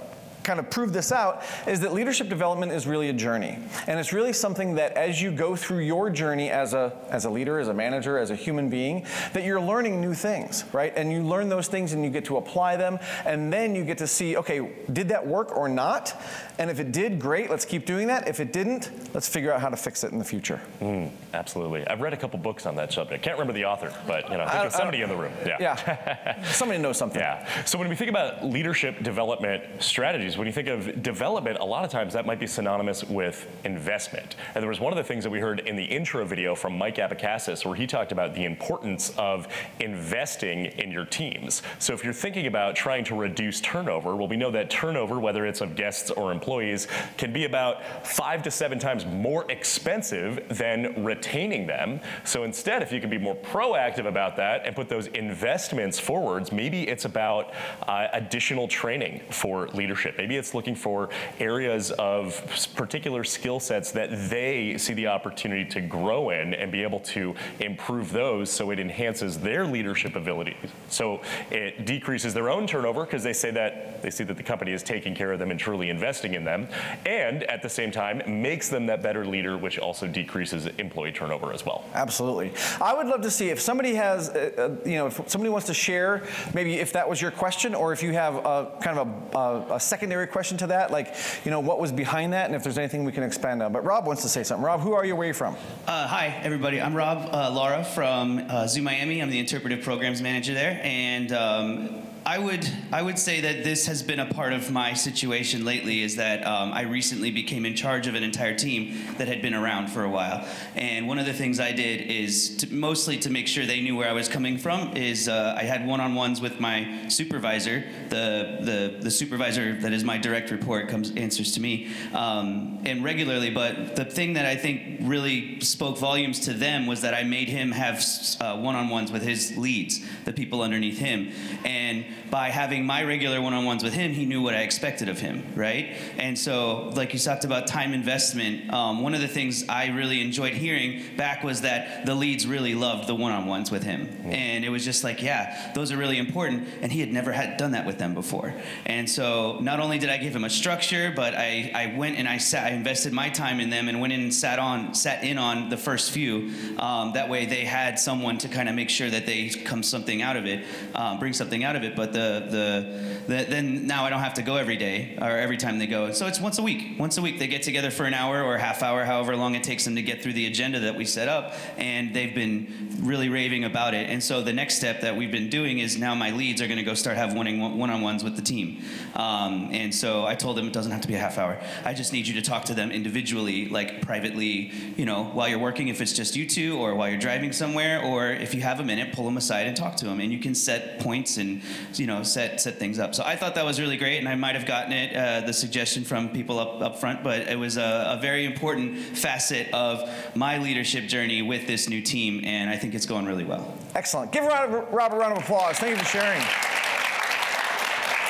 kind 0.45 0.59
of 0.59 0.69
prove 0.69 0.93
this 0.93 1.11
out 1.11 1.43
is 1.67 1.81
that 1.81 1.91
leadership 1.93 2.29
development 2.29 2.71
is 2.71 2.87
really 2.87 3.09
a 3.09 3.13
journey. 3.13 3.57
And 3.87 3.99
it's 3.99 4.13
really 4.13 4.31
something 4.31 4.75
that 4.75 4.93
as 4.93 5.21
you 5.21 5.31
go 5.31 5.55
through 5.55 5.79
your 5.79 6.09
journey 6.09 6.49
as 6.51 6.73
a, 6.73 6.93
as 7.09 7.25
a 7.25 7.29
leader, 7.29 7.59
as 7.59 7.67
a 7.67 7.73
manager, 7.73 8.17
as 8.17 8.29
a 8.29 8.35
human 8.35 8.69
being, 8.69 9.05
that 9.33 9.43
you're 9.43 9.59
learning 9.59 9.99
new 9.99 10.13
things, 10.13 10.63
right? 10.71 10.93
And 10.95 11.11
you 11.11 11.23
learn 11.23 11.49
those 11.49 11.67
things 11.67 11.91
and 11.93 12.03
you 12.03 12.09
get 12.11 12.25
to 12.25 12.37
apply 12.37 12.77
them. 12.77 12.99
And 13.25 13.51
then 13.51 13.75
you 13.75 13.83
get 13.83 13.97
to 13.97 14.07
see, 14.07 14.37
okay, 14.37 14.71
did 14.93 15.09
that 15.09 15.25
work 15.25 15.55
or 15.57 15.67
not? 15.67 16.15
And 16.59 16.69
if 16.69 16.79
it 16.79 16.91
did, 16.91 17.19
great, 17.19 17.49
let's 17.49 17.65
keep 17.65 17.85
doing 17.85 18.07
that. 18.07 18.27
If 18.27 18.39
it 18.39 18.53
didn't, 18.53 18.91
let's 19.13 19.27
figure 19.27 19.51
out 19.51 19.59
how 19.59 19.69
to 19.69 19.75
fix 19.77 20.03
it 20.03 20.11
in 20.13 20.19
the 20.19 20.23
future. 20.25 20.61
Mm, 20.79 21.09
absolutely. 21.33 21.85
I've 21.87 21.99
read 22.01 22.13
a 22.13 22.17
couple 22.17 22.39
books 22.39 22.65
on 22.65 22.75
that 22.75 22.93
subject. 22.93 23.23
Can't 23.23 23.35
remember 23.37 23.53
the 23.53 23.65
author, 23.65 23.91
but 24.07 24.29
you 24.29 24.37
know, 24.37 24.43
I 24.43 24.49
think 24.49 24.61
I- 24.61 24.65
it's 24.67 24.75
somebody 24.77 25.01
in 25.01 25.09
the 25.09 25.17
room. 25.17 25.33
Yeah. 25.45 25.57
Yeah. 25.59 26.43
Somebody 26.43 26.79
knows 26.81 26.97
something. 26.97 27.15
Yeah. 27.25 27.47
So 27.63 27.79
when 27.79 27.87
we 27.89 27.95
think 27.95 28.09
about 28.09 28.45
leadership 28.45 29.01
development 29.01 29.63
strategies, 29.79 30.34
when 30.37 30.47
you 30.47 30.53
think 30.53 30.67
of 30.67 31.01
development, 31.01 31.59
a 31.59 31.65
lot 31.65 31.85
of 31.85 31.91
times 31.91 32.13
that 32.13 32.25
might 32.25 32.39
be 32.39 32.47
synonymous 32.47 33.03
with 33.03 33.47
investment. 33.63 34.35
And 34.53 34.61
there 34.61 34.69
was 34.69 34.79
one 34.79 34.91
of 34.91 34.97
the 34.97 35.03
things 35.03 35.23
that 35.23 35.29
we 35.29 35.39
heard 35.39 35.59
in 35.61 35.75
the 35.75 35.83
intro 35.83 36.25
video 36.25 36.55
from 36.55 36.77
Mike 36.77 36.95
Abacassis 36.95 37.65
where 37.65 37.75
he 37.75 37.87
talked 37.87 38.11
about 38.11 38.33
the 38.33 38.45
importance 38.45 39.13
of 39.17 39.47
investing 39.79 40.65
in 40.65 40.91
your 40.91 41.05
teams. 41.05 41.61
So 41.79 41.93
if 41.93 42.03
you're 42.03 42.13
thinking 42.13 42.47
about 42.47 42.75
trying 42.75 43.03
to 43.05 43.15
reduce 43.15 43.61
turnover, 43.61 44.15
well, 44.15 44.27
we 44.27 44.37
know 44.37 44.51
that 44.51 44.69
turnover, 44.69 45.19
whether 45.19 45.45
it's 45.45 45.61
of 45.61 45.75
guests 45.75 46.11
or 46.11 46.31
employees, 46.31 46.87
can 47.17 47.31
be 47.31 47.45
about 47.45 48.05
five 48.05 48.43
to 48.43 48.51
seven 48.51 48.79
times 48.79 49.05
more 49.05 49.49
expensive 49.49 50.45
than 50.49 51.03
retaining 51.03 51.67
them. 51.67 51.99
So 52.23 52.43
instead, 52.43 52.81
if 52.81 52.91
you 52.91 52.99
can 52.99 53.09
be 53.09 53.17
more 53.17 53.35
proactive 53.35 54.05
about 54.05 54.35
that 54.37 54.65
and 54.65 54.75
put 54.75 54.89
those 54.89 55.07
investments 55.07 55.99
forwards, 55.99 56.51
maybe 56.51 56.87
it's 56.87 57.05
about 57.05 57.53
uh, 57.87 58.07
additional 58.13 58.67
training 58.67 59.21
for 59.29 59.67
leadership. 59.69 60.19
Maybe 60.25 60.37
it's 60.37 60.55
looking 60.55 60.73
for 60.73 61.09
areas 61.39 61.91
of 61.91 62.43
particular 62.75 63.23
skill 63.23 63.59
sets 63.59 63.91
that 63.91 64.09
they 64.31 64.75
see 64.75 64.93
the 64.93 65.05
opportunity 65.05 65.65
to 65.65 65.81
grow 65.81 66.31
in 66.31 66.55
and 66.55 66.71
be 66.71 66.81
able 66.81 67.01
to 67.01 67.35
improve 67.59 68.11
those 68.11 68.51
so 68.51 68.71
it 68.71 68.79
enhances 68.79 69.37
their 69.37 69.67
leadership 69.67 70.15
abilities. 70.15 70.55
So 70.89 71.21
it 71.51 71.85
decreases 71.85 72.33
their 72.33 72.49
own 72.49 72.65
turnover 72.65 73.05
because 73.05 73.21
they 73.21 73.33
say 73.33 73.51
that 73.51 74.01
they 74.01 74.09
see 74.09 74.23
that 74.23 74.35
the 74.35 74.41
company 74.41 74.71
is 74.71 74.81
taking 74.81 75.13
care 75.13 75.31
of 75.31 75.37
them 75.37 75.51
and 75.51 75.59
truly 75.59 75.91
investing 75.91 76.33
in 76.33 76.43
them, 76.43 76.67
and 77.05 77.43
at 77.43 77.61
the 77.61 77.69
same 77.69 77.91
time 77.91 78.23
makes 78.41 78.67
them 78.67 78.87
that 78.87 79.03
better 79.03 79.27
leader, 79.27 79.59
which 79.59 79.77
also 79.77 80.07
decreases 80.07 80.65
employee 80.79 81.11
turnover 81.11 81.53
as 81.53 81.67
well. 81.67 81.85
Absolutely. 81.93 82.51
I 82.81 82.95
would 82.95 83.05
love 83.05 83.21
to 83.21 83.31
see 83.31 83.49
if 83.49 83.59
somebody 83.59 83.93
has, 83.93 84.29
uh, 84.29 84.51
uh, 84.57 84.89
you 84.89 84.95
know, 84.95 85.05
if 85.05 85.21
somebody 85.27 85.49
wants 85.49 85.67
to 85.67 85.73
share, 85.75 86.23
maybe 86.55 86.75
if 86.75 86.93
that 86.93 87.07
was 87.07 87.21
your 87.21 87.31
question, 87.31 87.75
or 87.75 87.93
if 87.93 88.01
you 88.01 88.13
have 88.13 88.37
a 88.37 88.71
kind 88.81 88.97
of 88.97 89.07
a, 89.07 89.37
a, 89.37 89.75
a 89.75 89.79
secondary 89.79 90.14
question 90.25 90.57
to 90.59 90.67
that, 90.67 90.91
like, 90.91 91.13
you 91.43 91.51
know, 91.51 91.59
what 91.59 91.79
was 91.79 91.91
behind 91.91 92.33
that, 92.33 92.45
and 92.45 92.55
if 92.55 92.63
there's 92.63 92.77
anything 92.77 93.03
we 93.03 93.11
can 93.11 93.23
expand 93.23 93.61
on. 93.61 93.73
But 93.73 93.83
Rob 93.83 94.05
wants 94.07 94.21
to 94.21 94.29
say 94.29 94.43
something. 94.43 94.63
Rob, 94.63 94.79
who 94.79 94.93
are 94.93 95.05
you? 95.05 95.15
Where 95.15 95.25
are 95.25 95.27
you 95.27 95.33
from? 95.33 95.55
Uh, 95.87 96.07
hi, 96.07 96.39
everybody. 96.43 96.81
I'm 96.81 96.95
Rob 96.95 97.29
uh, 97.33 97.51
Lara 97.51 97.83
from 97.83 98.45
uh, 98.49 98.67
Zoo 98.67 98.81
Miami. 98.81 99.21
I'm 99.21 99.29
the 99.29 99.39
interpretive 99.39 99.83
programs 99.83 100.21
manager 100.21 100.53
there, 100.53 100.79
and 100.83 101.31
um, 101.33 102.01
I 102.27 102.39
would 102.39 102.67
I 102.91 103.03
would 103.03 103.19
say 103.19 103.41
that 103.41 103.63
this 103.63 103.85
has 103.85 104.01
been 104.01 104.19
a 104.19 104.25
part 104.25 104.51
of 104.51 104.71
my 104.71 104.93
situation 104.93 105.63
lately. 105.63 106.01
Is 106.01 106.15
that 106.15 106.43
um, 106.47 106.73
I 106.73 106.81
recently 106.81 107.29
became 107.29 107.67
in 107.67 107.75
charge 107.75 108.07
of 108.07 108.15
an 108.15 108.23
entire 108.23 108.55
team 108.55 108.99
that 109.19 109.27
had 109.27 109.43
been 109.43 109.53
around 109.53 109.91
for 109.91 110.03
a 110.03 110.09
while, 110.09 110.43
and 110.75 111.07
one 111.07 111.19
of 111.19 111.27
the 111.27 111.33
things 111.33 111.59
I 111.59 111.71
did 111.71 112.01
is 112.01 112.57
to, 112.57 112.73
mostly 112.73 113.17
to 113.19 113.29
make 113.29 113.47
sure 113.47 113.67
they 113.67 113.79
knew 113.79 113.95
where 113.95 114.09
I 114.09 114.13
was 114.13 114.27
coming 114.27 114.57
from. 114.57 114.97
Is 114.97 115.29
uh, 115.29 115.53
I 115.55 115.65
had 115.65 115.85
one-on-ones 115.85 116.41
with 116.41 116.59
my 116.59 117.07
supervisor, 117.09 117.83
the 118.09 118.57
the 118.61 118.97
the 119.01 119.11
supervisor 119.11 119.75
that 119.81 119.93
is 119.93 120.03
my 120.03 120.17
direct 120.17 120.49
report 120.49 120.89
comes 120.89 121.11
answers 121.11 121.51
to 121.51 121.61
me, 121.61 121.91
um, 122.15 122.79
and 122.85 123.03
regularly. 123.03 123.51
But 123.51 123.95
the 123.95 124.05
thing 124.05 124.33
that 124.33 124.47
I 124.47 124.55
think 124.55 124.97
really 125.01 125.59
spoke 125.59 125.99
volumes 125.99 126.39
to 126.41 126.53
them 126.53 126.87
was 126.87 127.01
that 127.01 127.13
I 127.13 127.21
made 127.21 127.49
him 127.49 127.71
have 127.71 128.03
uh, 128.39 128.57
one-on-ones 128.57 129.11
with 129.11 129.21
his 129.21 129.55
leads, 129.57 130.01
the 130.23 130.33
people 130.33 130.63
underneath 130.63 130.97
him, 130.97 131.31
and 131.63 132.03
by 132.29 132.49
having 132.49 132.85
my 132.85 133.03
regular 133.03 133.41
one-on-ones 133.41 133.83
with 133.83 133.93
him, 133.93 134.11
he 134.11 134.25
knew 134.25 134.41
what 134.41 134.53
I 134.53 134.61
expected 134.61 135.09
of 135.09 135.19
him, 135.19 135.53
right? 135.55 135.95
And 136.17 136.37
so, 136.37 136.89
like 136.95 137.13
you 137.13 137.19
talked 137.19 137.45
about 137.45 137.67
time 137.67 137.93
investment, 137.93 138.73
um, 138.73 139.01
one 139.01 139.13
of 139.13 139.21
the 139.21 139.27
things 139.27 139.63
I 139.69 139.87
really 139.87 140.21
enjoyed 140.21 140.53
hearing 140.53 141.03
back 141.17 141.43
was 141.43 141.61
that 141.61 142.05
the 142.05 142.15
leads 142.15 142.47
really 142.47 142.75
loved 142.75 143.07
the 143.07 143.15
one-on-ones 143.15 143.71
with 143.71 143.83
him, 143.83 144.09
and 144.25 144.65
it 144.65 144.69
was 144.69 144.83
just 144.83 145.03
like, 145.03 145.21
yeah, 145.21 145.71
those 145.75 145.91
are 145.91 145.97
really 145.97 146.17
important, 146.17 146.67
and 146.81 146.91
he 146.91 146.99
had 146.99 147.13
never 147.13 147.31
had 147.31 147.57
done 147.57 147.71
that 147.71 147.85
with 147.85 147.99
them 147.99 148.13
before. 148.13 148.53
And 148.85 149.09
so, 149.09 149.59
not 149.61 149.79
only 149.79 149.99
did 149.99 150.09
I 150.09 150.17
give 150.17 150.35
him 150.35 150.43
a 150.43 150.49
structure, 150.49 151.13
but 151.15 151.35
I, 151.35 151.71
I 151.75 151.95
went 151.97 152.17
and 152.17 152.27
I 152.27 152.37
sat, 152.37 152.65
I 152.65 152.75
invested 152.75 153.13
my 153.13 153.29
time 153.29 153.59
in 153.59 153.69
them, 153.69 153.87
and 153.87 154.01
went 154.01 154.13
in 154.13 154.21
and 154.21 154.33
sat 154.33 154.59
on, 154.59 154.93
sat 154.93 155.23
in 155.23 155.37
on 155.37 155.69
the 155.69 155.77
first 155.77 156.11
few. 156.11 156.51
Um, 156.79 157.13
that 157.13 157.29
way, 157.29 157.45
they 157.45 157.65
had 157.65 157.99
someone 157.99 158.37
to 158.39 158.47
kind 158.47 158.67
of 158.67 158.75
make 158.75 158.89
sure 158.89 159.09
that 159.09 159.25
they 159.25 159.49
come 159.49 159.83
something 159.83 160.21
out 160.21 160.37
of 160.37 160.45
it, 160.45 160.65
um, 160.95 161.19
bring 161.19 161.33
something 161.33 161.63
out 161.63 161.75
of 161.75 161.83
it. 161.83 161.95
But 161.95 162.04
the, 162.13 162.47
the, 162.49 163.33
the 163.33 163.45
then 163.45 163.87
now 163.87 164.05
I 164.05 164.09
don't 164.09 164.19
have 164.19 164.35
to 164.35 164.41
go 164.41 164.55
every 164.55 164.77
day 164.77 165.17
or 165.19 165.29
every 165.29 165.57
time 165.57 165.79
they 165.79 165.87
go. 165.87 166.11
So 166.11 166.27
it's 166.27 166.39
once 166.39 166.59
a 166.59 166.63
week. 166.63 166.99
Once 166.99 167.17
a 167.17 167.21
week 167.21 167.39
they 167.39 167.47
get 167.47 167.63
together 167.63 167.91
for 167.91 168.05
an 168.05 168.13
hour 168.13 168.43
or 168.43 168.55
a 168.55 168.59
half 168.59 168.83
hour, 168.83 169.03
however 169.03 169.35
long 169.35 169.55
it 169.55 169.63
takes 169.63 169.85
them 169.85 169.95
to 169.95 170.01
get 170.01 170.21
through 170.21 170.33
the 170.33 170.45
agenda 170.47 170.79
that 170.81 170.95
we 170.95 171.05
set 171.05 171.27
up, 171.27 171.53
and 171.77 172.13
they've 172.13 172.35
been 172.35 172.97
really 173.01 173.29
raving 173.29 173.63
about 173.63 173.93
it. 173.93 174.09
And 174.09 174.23
so 174.23 174.41
the 174.41 174.53
next 174.53 174.75
step 174.75 175.01
that 175.01 175.15
we've 175.15 175.31
been 175.31 175.49
doing 175.49 175.79
is 175.79 175.97
now 175.97 176.15
my 176.15 176.31
leads 176.31 176.61
are 176.61 176.67
going 176.67 176.77
to 176.77 176.83
go 176.83 176.93
start 176.93 177.17
have 177.17 177.33
one 177.33 177.89
on 177.89 178.01
ones 178.01 178.23
with 178.23 178.35
the 178.35 178.41
team. 178.41 178.83
Um, 179.15 179.69
and 179.71 179.93
so 179.93 180.25
I 180.25 180.35
told 180.35 180.57
them 180.57 180.67
it 180.67 180.73
doesn't 180.73 180.91
have 180.91 181.01
to 181.01 181.07
be 181.07 181.15
a 181.15 181.19
half 181.19 181.37
hour. 181.37 181.59
I 181.83 181.93
just 181.93 182.13
need 182.13 182.27
you 182.27 182.33
to 182.35 182.41
talk 182.41 182.65
to 182.65 182.73
them 182.73 182.91
individually, 182.91 183.69
like 183.69 184.01
privately, 184.01 184.71
you 184.97 185.05
know, 185.05 185.25
while 185.25 185.47
you're 185.47 185.59
working, 185.59 185.87
if 185.87 186.01
it's 186.01 186.13
just 186.13 186.35
you 186.35 186.47
two, 186.47 186.77
or 186.77 186.95
while 186.95 187.09
you're 187.09 187.19
driving 187.19 187.51
somewhere, 187.51 188.03
or 188.03 188.29
if 188.29 188.53
you 188.53 188.61
have 188.61 188.79
a 188.79 188.83
minute, 188.83 189.13
pull 189.13 189.25
them 189.25 189.37
aside 189.37 189.67
and 189.67 189.75
talk 189.75 189.95
to 189.97 190.05
them. 190.05 190.19
And 190.19 190.31
you 190.31 190.39
can 190.39 190.55
set 190.55 190.99
points 190.99 191.37
and 191.37 191.61
you 191.99 192.07
know 192.07 192.23
set 192.23 192.61
set 192.61 192.77
things 192.77 192.99
up. 192.99 193.15
So 193.15 193.23
I 193.23 193.35
thought 193.35 193.55
that 193.55 193.65
was 193.65 193.79
really 193.79 193.97
great, 193.97 194.19
and 194.19 194.27
I 194.27 194.35
might 194.35 194.55
have 194.55 194.65
gotten 194.65 194.91
it 194.91 195.15
uh, 195.15 195.41
the 195.45 195.53
suggestion 195.53 196.03
from 196.03 196.29
people 196.29 196.59
up 196.59 196.81
up 196.81 196.99
front, 196.99 197.23
but 197.23 197.47
it 197.47 197.57
was 197.57 197.77
a, 197.77 198.15
a 198.17 198.19
very 198.21 198.45
important 198.45 198.97
facet 198.97 199.73
of 199.73 200.09
my 200.35 200.57
leadership 200.57 201.05
journey 201.05 201.41
with 201.41 201.67
this 201.67 201.89
new 201.89 202.01
team, 202.01 202.41
and 202.43 202.69
I 202.69 202.77
think 202.77 202.93
it's 202.95 203.05
going 203.05 203.25
really 203.25 203.45
well. 203.45 203.77
Excellent. 203.95 204.31
Give 204.31 204.45
Rob, 204.45 204.87
Rob 204.91 205.13
a 205.13 205.17
round 205.17 205.37
of 205.37 205.43
applause. 205.43 205.77
Thank 205.77 205.97
you 205.97 206.03
for 206.03 206.09
sharing. 206.09 206.41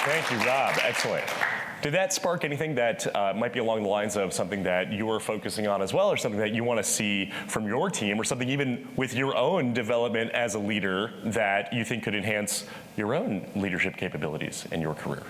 Thank 0.05 0.29
you, 0.31 0.38
Rob. 0.48 0.77
Excellent. 0.84 1.25
Did 1.86 1.94
that 1.94 2.12
spark 2.12 2.44
anything 2.44 2.74
that 2.74 3.15
uh, 3.15 3.32
might 3.36 3.54
be 3.54 3.60
along 3.60 3.84
the 3.84 3.89
lines 3.89 4.15
of 4.15 4.34
something 4.34 4.63
that 4.63 4.92
you're 4.92 5.20
focusing 5.20 5.68
on 5.68 5.84
as 5.84 5.94
well, 5.94 6.10
or 6.10 6.18
something 6.18 6.39
that 6.39 6.51
you 6.51 6.63
want 6.63 6.80
to 6.80 6.84
see 6.84 7.32
from 7.48 7.68
your 7.68 7.92
team, 7.92 8.20
or 8.20 8.24
something 8.24 8.50
even 8.50 8.88
with 8.96 9.13
your 9.13 9.38
own 9.38 9.72
development 9.72 10.32
as 10.32 10.56
a 10.56 10.60
leader 10.60 11.13
that 11.25 11.72
you 11.72 11.86
think 11.86 12.01
could 12.01 12.15
enhance 12.15 12.65
your 12.98 13.13
own 13.13 13.48
leadership 13.56 13.98
capabilities 13.98 14.65
in 14.72 14.82
your 14.82 14.96
career? 14.96 15.22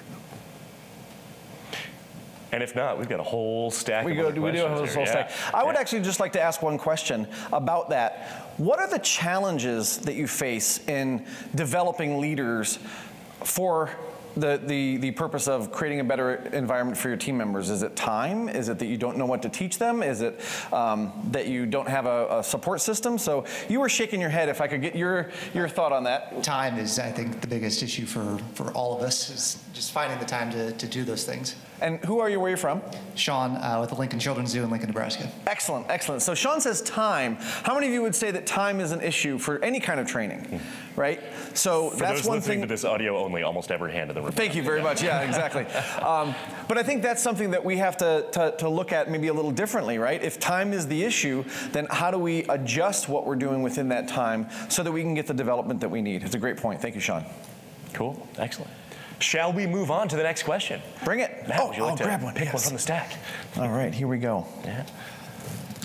And 2.54 2.64
if 2.64 2.74
not, 2.74 2.98
we've 2.98 3.10
got 3.10 3.20
a 3.20 3.24
whole 3.24 3.70
stack 3.70 4.06
we 4.06 4.14
of 4.14 4.34
go, 4.34 4.42
we 4.42 4.54
do 4.54 4.60
have 4.60 4.72
a 4.72 4.88
whole 4.88 5.06
stack. 5.06 5.32
Yeah. 5.32 5.52
I 5.54 5.66
would 5.66 5.76
Yeah. 5.76 5.82
actually 5.82 6.04
just 6.04 6.22
like 6.22 6.32
to 6.32 6.42
ask 6.42 6.62
one 6.62 6.78
question 6.78 7.28
about 7.52 7.90
that. 7.90 8.54
What 8.56 8.80
are 8.80 8.88
the 8.88 9.00
challenges 9.00 9.98
that 9.98 10.16
you 10.16 10.26
face 10.26 10.80
in 10.88 11.26
developing 11.54 12.22
leaders 12.22 12.80
for 13.44 13.90
the, 14.36 14.62
the, 14.63 14.98
the 14.98 15.12
purpose 15.12 15.48
of 15.48 15.72
creating 15.72 16.00
a 16.00 16.04
better 16.04 16.36
environment 16.54 16.98
for 16.98 17.08
your 17.08 17.18
team 17.18 17.38
members? 17.38 17.70
Is 17.70 17.84
it 17.84 17.96
time? 17.96 18.50
Is 18.50 18.70
it 18.70 18.80
that 18.80 18.88
you 18.88 18.98
don't 18.98 19.18
know 19.18 19.25
what 19.25 19.42
to 19.44 19.50
teach 19.50 19.77
them? 19.77 20.04
Is 20.04 20.22
it 20.22 20.39
um, 20.72 21.12
that 21.32 21.48
you 21.48 21.65
don't 21.65 21.88
have 21.88 22.06
a, 22.06 22.39
a 22.39 22.44
support 22.44 22.82
system? 22.82 23.18
So 23.18 23.46
you 23.70 23.80
were 23.80 23.89
shaking 23.89 24.20
your 24.22 24.30
head. 24.30 24.50
If 24.50 24.62
I 24.62 24.68
could 24.68 24.82
get 24.82 24.96
your, 24.96 25.32
your 25.54 25.68
thought 25.68 25.92
on 25.92 26.04
that. 26.04 26.44
time 26.44 26.77
is, 26.77 27.00
I 27.00 27.12
think, 27.12 27.42
the 27.42 27.48
biggest 27.48 27.82
issue 27.82 28.06
for, 28.06 28.38
for 28.54 28.72
all 28.72 28.98
of 28.98 29.04
us 29.04 29.30
is 29.30 29.63
just 29.74 29.92
finding 29.92 30.20
the 30.20 30.25
time 30.25 30.51
to, 30.51 30.72
to 30.72 30.88
do 30.88 31.04
those 31.04 31.24
things. 31.25 31.56
And 31.82 32.00
who 32.05 32.20
are 32.20 32.29
you? 32.29 32.39
Where 32.39 32.48
are 32.48 32.51
you 32.51 32.58
from? 32.58 32.82
Sean 33.15 33.58
uh, 33.58 33.77
with 33.82 33.89
the 33.89 33.96
Lincoln 33.96 34.20
Children's 34.20 34.51
Zoo 34.51 34.63
in 34.63 34.70
Lincoln, 34.70 34.88
Nebraska. 34.88 35.29
Excellent, 35.48 35.88
excellent. 35.89 36.22
So 36.22 36.34
Sean 36.34 36.62
says 36.62 36.82
time. 36.82 37.36
How 37.36 37.74
many 37.74 37.88
of 37.88 37.94
you 37.94 38.01
would 38.01 38.15
say 38.15 38.32
that 38.32 38.46
time 38.48 38.79
is 38.79 38.91
an 38.91 39.01
issue 39.01 39.38
for 39.38 39.63
any 39.63 39.79
kind 39.79 40.00
of 40.00 40.08
training, 40.08 40.62
right? 40.96 41.22
So 41.53 41.89
For 41.91 41.98
that's 42.00 42.20
those 42.22 42.27
one 42.27 42.38
listening 42.38 42.60
thing. 42.60 42.67
to 42.67 42.74
this 42.74 42.86
audio 42.86 43.17
only, 43.17 43.44
almost 43.44 43.72
every 43.72 43.91
hand 43.91 44.10
in 44.10 44.15
the 44.15 44.22
room. 44.22 44.32
Thank 44.32 44.55
you 44.55 44.63
very 44.63 44.82
much. 44.82 45.01
Yeah, 45.03 45.22
exactly. 45.22 45.65
Um, 46.05 46.36
but 46.67 46.77
I 46.77 46.84
think 46.84 47.01
that's 47.01 47.22
something 47.22 47.51
that 47.51 47.63
we 47.65 47.77
have 47.77 47.98
to, 47.98 48.27
to, 48.34 48.53
to 48.60 48.70
look 48.70 48.91
at 48.91 49.10
maybe 49.10 49.27
a 49.27 49.34
little 49.34 49.51
differently, 49.51 49.98
right? 49.98 50.22
If 50.24 50.39
time 50.39 50.72
is 50.72 50.88
the 50.88 51.03
issue, 51.03 51.44
then 51.72 51.88
how 51.89 52.12
do 52.12 52.20
we 52.20 52.44
adjust 52.44 53.10
what 53.10 53.25
we're 53.25 53.36
doing 53.36 53.63
within 53.63 53.89
that 53.89 54.08
time 54.08 54.48
so 54.70 54.84
that 54.84 54.91
we 54.91 55.01
can 55.01 55.15
get 55.15 55.25
the 55.25 55.34
development 55.34 55.79
that 55.82 55.89
we 55.89 56.01
need? 56.01 56.24
It's 56.24 56.36
a 56.36 56.39
great 56.39 56.58
point. 56.58 56.79
Thank 56.82 56.94
you, 56.96 57.01
Sean. 57.01 57.25
Cool. 57.94 58.27
Excellent. 58.38 58.70
Shall 59.19 59.53
we 59.53 59.65
move 59.65 59.91
on 59.91 60.07
to 60.10 60.15
the 60.15 60.24
next 60.24 60.43
question? 60.43 60.81
Bring 61.03 61.19
it. 61.19 61.48
Matt, 61.48 61.60
oh, 61.62 61.67
would 61.67 61.77
you 61.77 61.84
like 61.84 61.91
I'll 61.91 61.98
to 61.98 62.03
grab 62.03 62.22
one. 62.24 62.34
pick 62.34 62.53
one 62.53 62.62
from 62.62 62.74
the 62.74 62.79
stack? 62.79 63.13
All 63.57 63.69
right, 63.69 63.93
here 63.93 64.07
we 64.07 64.17
go. 64.17 64.45
Yeah. 64.63 64.86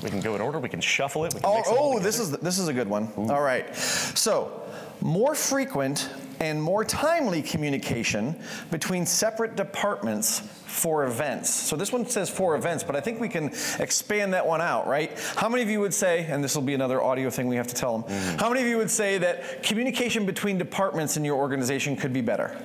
We 0.02 0.10
can 0.10 0.20
go 0.20 0.34
in 0.34 0.40
order. 0.40 0.58
We 0.58 0.68
can 0.68 0.80
shuffle 0.80 1.25
it. 1.26 1.34
We 1.34 1.40
can 1.40 1.49
Oh, 1.50 1.62
oh 1.66 1.99
this 1.99 2.18
is 2.18 2.30
this 2.38 2.58
is 2.58 2.68
a 2.68 2.72
good 2.72 2.88
one. 2.88 3.12
All 3.16 3.42
right. 3.42 3.75
So, 3.76 4.62
more 5.00 5.34
frequent 5.34 6.08
and 6.40 6.60
more 6.62 6.84
timely 6.87 7.42
communication 7.42 8.34
between 8.70 9.04
separate 9.04 9.56
departments 9.56 10.40
for 10.64 11.04
events. 11.04 11.50
So 11.50 11.76
this 11.76 11.92
one 11.92 12.06
says 12.06 12.30
for 12.30 12.56
events, 12.56 12.82
but 12.82 12.96
I 12.96 13.00
think 13.00 13.20
we 13.20 13.28
can 13.28 13.52
expand 13.78 14.32
that 14.32 14.46
one 14.46 14.62
out, 14.62 14.87
right? 14.87 15.10
How 15.37 15.50
many 15.50 15.62
of 15.62 15.68
you 15.68 15.80
would 15.80 15.92
say, 15.92 16.25
and 16.30 16.42
this 16.42 16.54
will 16.54 16.62
be 16.62 16.72
another 16.72 17.02
audio 17.02 17.28
thing 17.28 17.49
we 17.49 17.56
have 17.56 17.66
to 17.66 17.75
tell 17.75 17.99
them, 17.99 18.10
Mm-hmm. 18.10 18.38
how 18.38 18.49
many 18.49 18.62
of 18.62 18.68
you 18.68 18.78
would 18.78 18.90
say 18.90 19.18
that 19.18 19.62
communication 19.62 20.25
between 20.25 20.56
departments 20.56 21.18
in 21.18 21.25
your 21.26 21.37
organization 21.37 21.94
could 21.96 22.14
be 22.14 22.22
better? 22.22 22.56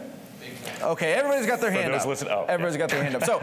Okay, 0.82 1.14
everybody's 1.14 1.46
got 1.48 1.62
their 1.62 1.72
hand 1.72 1.94
those 1.94 2.02
up. 2.02 2.08
listen- 2.08 2.28
oh, 2.30 2.46
Everybody's 2.48 2.76
yeah. 2.76 2.80
got 2.80 2.90
their 2.90 3.04
hand 3.04 3.16
up. 3.16 3.24
So, 3.24 3.40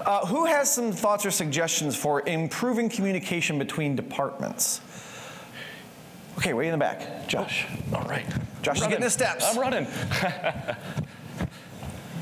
uh, 0.06 0.26
who 0.26 0.44
has 0.46 0.72
some 0.72 0.92
thoughts 0.92 1.24
or 1.26 1.30
suggestions 1.30 1.96
for 1.96 2.26
improving 2.28 2.88
communication 2.88 3.58
between 3.58 3.96
departments? 3.96 4.80
Okay, 6.38 6.52
way 6.52 6.66
in 6.66 6.72
the 6.72 6.78
back, 6.78 7.28
Josh. 7.28 7.66
All 7.94 8.02
right. 8.04 8.26
Josh 8.62 8.76
is 8.78 8.82
I'm 8.82 8.90
getting 8.90 9.04
the 9.04 9.10
steps. 9.10 9.44
I'm 9.48 9.58
running. 9.60 9.86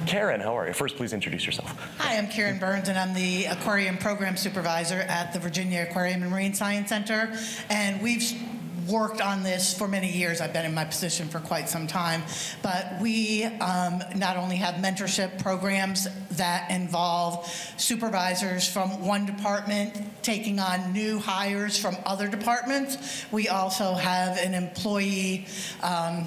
Karen, 0.07 0.41
how 0.41 0.57
are 0.57 0.67
you? 0.67 0.75
First, 0.75 0.97
please 0.97 1.13
introduce 1.15 1.47
yourself. 1.47 1.71
Hi, 1.99 2.19
I'm 2.19 2.29
Karen 2.29 2.59
Burns, 2.59 2.89
and 2.91 2.99
I'm 2.99 3.15
the 3.15 3.47
Aquarium 3.47 3.97
Program 3.97 4.37
Supervisor 4.37 4.97
at 5.09 5.33
the 5.33 5.39
Virginia 5.39 5.87
Aquarium 5.89 6.23
and 6.23 6.31
Marine 6.31 6.53
Science 6.53 6.91
Center. 6.91 7.33
And 7.71 8.03
we've 8.03 8.21
s- 8.21 8.35
worked 8.89 9.21
on 9.21 9.43
this 9.43 9.77
for 9.77 9.89
many 9.89 10.11
years. 10.11 10.41
I've 10.41 10.53
been 10.53 10.65
in 10.65 10.75
my 10.75 10.85
position 10.85 11.29
for 11.29 11.41
quite 11.41 11.69
some 11.69 11.87
time. 11.87 12.23
But 12.63 13.01
we 13.01 13.45
um, 13.45 14.03
not 14.17 14.37
only 14.37 14.57
have 14.57 14.77
mentorship 14.77 15.43
programs 15.43 16.09
that 16.33 16.71
involve 16.71 17.47
supervisors 17.77 18.69
from 18.69 19.05
one 19.07 19.27
department 19.27 19.95
taking 20.23 20.59
on 20.59 20.93
new 20.93 21.19
hires 21.19 21.79
from 21.79 21.97
other 22.05 22.29
departments, 22.29 23.25
we 23.31 23.49
also 23.49 23.95
have 23.95 24.39
an 24.39 24.55
employee. 24.55 25.47
Um, 25.83 26.27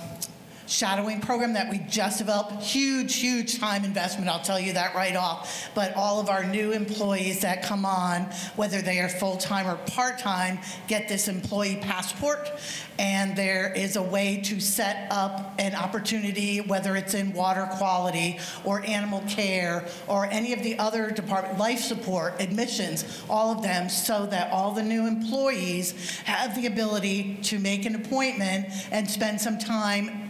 shadowing 0.67 1.21
program 1.21 1.53
that 1.53 1.69
we 1.69 1.79
just 1.79 2.19
developed. 2.19 2.61
Huge, 2.61 3.15
huge 3.15 3.59
time 3.59 3.83
investment, 3.83 4.29
I'll 4.29 4.39
tell 4.39 4.59
you 4.59 4.73
that 4.73 4.93
right 4.93 5.15
off. 5.15 5.69
But 5.73 5.95
all 5.95 6.19
of 6.19 6.29
our 6.29 6.43
new 6.43 6.71
employees 6.71 7.41
that 7.41 7.63
come 7.63 7.85
on, 7.85 8.23
whether 8.55 8.81
they 8.81 8.99
are 8.99 9.09
full-time 9.09 9.67
or 9.67 9.77
part-time, 9.91 10.59
get 10.87 11.07
this 11.07 11.27
employee 11.27 11.77
passport. 11.81 12.51
And 12.99 13.35
there 13.35 13.71
is 13.73 13.95
a 13.95 14.01
way 14.01 14.41
to 14.45 14.59
set 14.59 15.07
up 15.11 15.53
an 15.59 15.75
opportunity, 15.75 16.61
whether 16.61 16.95
it's 16.95 17.13
in 17.13 17.31
water 17.33 17.67
quality 17.73 18.39
or 18.63 18.83
animal 18.85 19.23
care 19.29 19.85
or 20.07 20.25
any 20.25 20.51
of 20.53 20.63
the 20.63 20.79
other 20.79 21.11
department, 21.11 21.59
life 21.59 21.79
support, 21.79 22.41
admissions, 22.41 23.23
all 23.29 23.51
of 23.51 23.61
them, 23.61 23.87
so 23.87 24.25
that 24.25 24.51
all 24.51 24.71
the 24.71 24.81
new 24.81 25.07
employees 25.07 26.19
have 26.21 26.59
the 26.59 26.65
ability 26.65 27.37
to 27.43 27.59
make 27.59 27.85
an 27.85 27.95
appointment 27.95 28.65
and 28.91 29.07
spend 29.09 29.39
some 29.39 29.59
time 29.59 30.26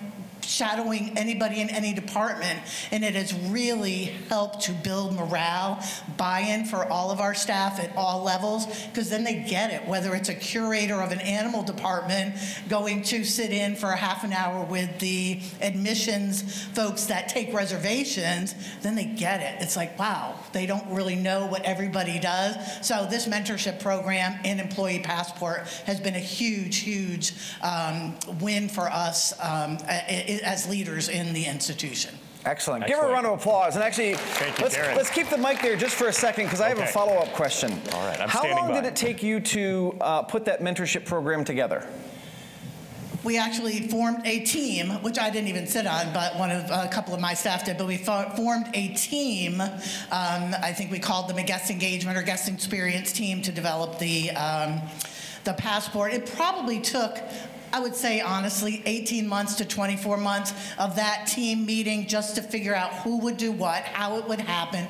shadowing 0.48 1.18
anybody 1.18 1.62
in 1.62 1.70
any 1.70 1.94
department, 1.94 2.60
and 2.92 3.04
it 3.04 3.16
has 3.16 3.34
really 3.34 4.06
helped 4.30 4.62
to 4.62 4.72
build 4.72 5.14
morale, 5.14 5.84
buy-in 6.16 6.66
for 6.66 6.86
all 6.86 7.12
of 7.12 7.20
our 7.20 7.34
staff 7.34 7.80
at 7.80 7.96
all 7.96 8.24
levels, 8.24 8.66
because 8.88 9.10
then 9.10 9.24
they 9.24 9.44
get 9.44 9.72
it, 9.72 9.88
whether 9.88 10.16
it's 10.16 10.30
a 10.30 10.34
curator 10.34 11.02
of 11.02 11.12
an 11.12 11.20
animal 11.20 11.64
department 11.64 12.36
going 12.70 13.02
to 13.02 13.24
sit 13.24 13.52
in 13.52 13.76
for 13.76 13.92
a 13.92 13.96
half 13.98 14.24
an 14.24 14.34
hour 14.34 14.64
with 14.66 15.00
the 15.00 15.40
admissions 15.62 16.66
folks 16.74 17.06
that 17.06 17.28
take 17.28 17.54
reservations, 17.54 18.56
then 18.82 18.96
they 18.96 19.06
get 19.06 19.42
it. 19.42 19.62
It's 19.62 19.76
like, 19.76 19.98
wow, 20.00 20.36
they 20.54 20.66
don't 20.66 20.88
really 20.90 21.16
know 21.16 21.46
what 21.48 21.64
everybody 21.64 22.20
does. 22.20 22.56
So 22.86 23.06
this 23.10 23.28
mentorship 23.28 23.82
program 23.82 24.40
and 24.46 24.60
employee 24.60 25.00
passport 25.00 25.68
has 25.86 26.00
been 26.00 26.16
a 26.16 26.20
huge, 26.20 26.78
huge 26.78 27.34
um, 27.62 28.16
win 28.40 28.70
for 28.70 28.90
us 28.90 29.34
um, 29.42 29.78
a- 29.90 30.37
as 30.42 30.68
leaders 30.68 31.10
in 31.10 31.34
the 31.34 31.46
institution. 31.46 32.16
Excellent. 32.46 32.88
Give 32.88 32.98
her 32.98 33.08
a 33.08 33.12
round 33.12 33.26
of 33.26 33.34
applause. 33.40 33.76
And 33.76 33.84
actually, 33.84 34.12
you, 34.12 34.18
let's, 34.62 34.78
let's 34.78 35.10
keep 35.10 35.30
the 35.30 35.38
mic 35.38 35.62
there 35.62 35.76
just 35.76 35.96
for 35.96 36.08
a 36.08 36.14
second 36.14 36.46
because 36.46 36.62
I 36.62 36.70
have 36.70 36.80
a 36.80 36.88
follow-up 36.88 37.34
question. 37.34 37.72
All 37.94 38.08
right, 38.08 38.20
I'm 38.22 38.30
How 38.30 38.40
standing 38.40 38.58
long 38.58 38.70
by. 38.70 38.82
did 38.82 38.88
it 38.88 38.96
take 38.96 39.22
you 39.22 39.42
to 39.42 39.98
uh, 40.00 40.22
put 40.24 40.46
that 40.46 40.62
mentorship 40.62 41.04
program 41.06 41.44
together? 41.44 41.86
We 43.24 43.38
actually 43.38 43.90
formed 43.90 44.26
a 44.26 44.46
team, 44.46 44.90
which 45.02 45.20
I 45.20 45.30
didn't 45.30 45.50
even 45.50 45.68
sit 45.68 45.86
on, 45.86 46.14
but 46.14 46.38
one 46.38 46.52
of 46.52 46.70
a 46.70 46.88
couple 46.88 47.14
of 47.14 47.20
my 47.20 47.34
staff 47.34 47.66
did. 47.66 47.78
But 47.78 47.88
we 47.88 47.98
fo- 47.98 48.30
formed 48.38 48.68
a 48.74 48.90
team. 48.90 49.60
Um, 49.60 49.72
I 50.12 50.72
think 50.74 50.92
we 50.92 51.00
called 51.00 51.28
them 51.28 51.38
a 51.38 51.44
guest 51.44 51.70
engagement 51.70 52.18
or 52.18 52.22
guest 52.22 52.48
experience 52.48 53.12
team 53.12 53.42
to 53.42 53.52
develop 53.52 54.00
the 54.00 54.32
um, 54.32 54.82
the 55.44 55.54
passport. 55.54 56.14
It 56.14 56.32
probably 56.38 56.80
took. 56.80 57.18
I 57.78 57.80
would 57.80 57.96
say 57.96 58.22
honestly, 58.22 58.82
18 58.88 59.28
months 59.28 59.54
to 59.58 59.66
24 59.66 60.18
months 60.18 60.52
of 60.80 60.96
that 60.96 61.28
team 61.28 61.64
meeting 61.64 62.08
just 62.08 62.36
to 62.38 62.42
figure 62.42 62.74
out 62.74 62.92
who 62.92 63.20
would 63.20 63.38
do 63.38 63.52
what, 63.52 63.84
how 63.84 64.18
it 64.18 64.28
would 64.28 64.40
happen, 64.40 64.88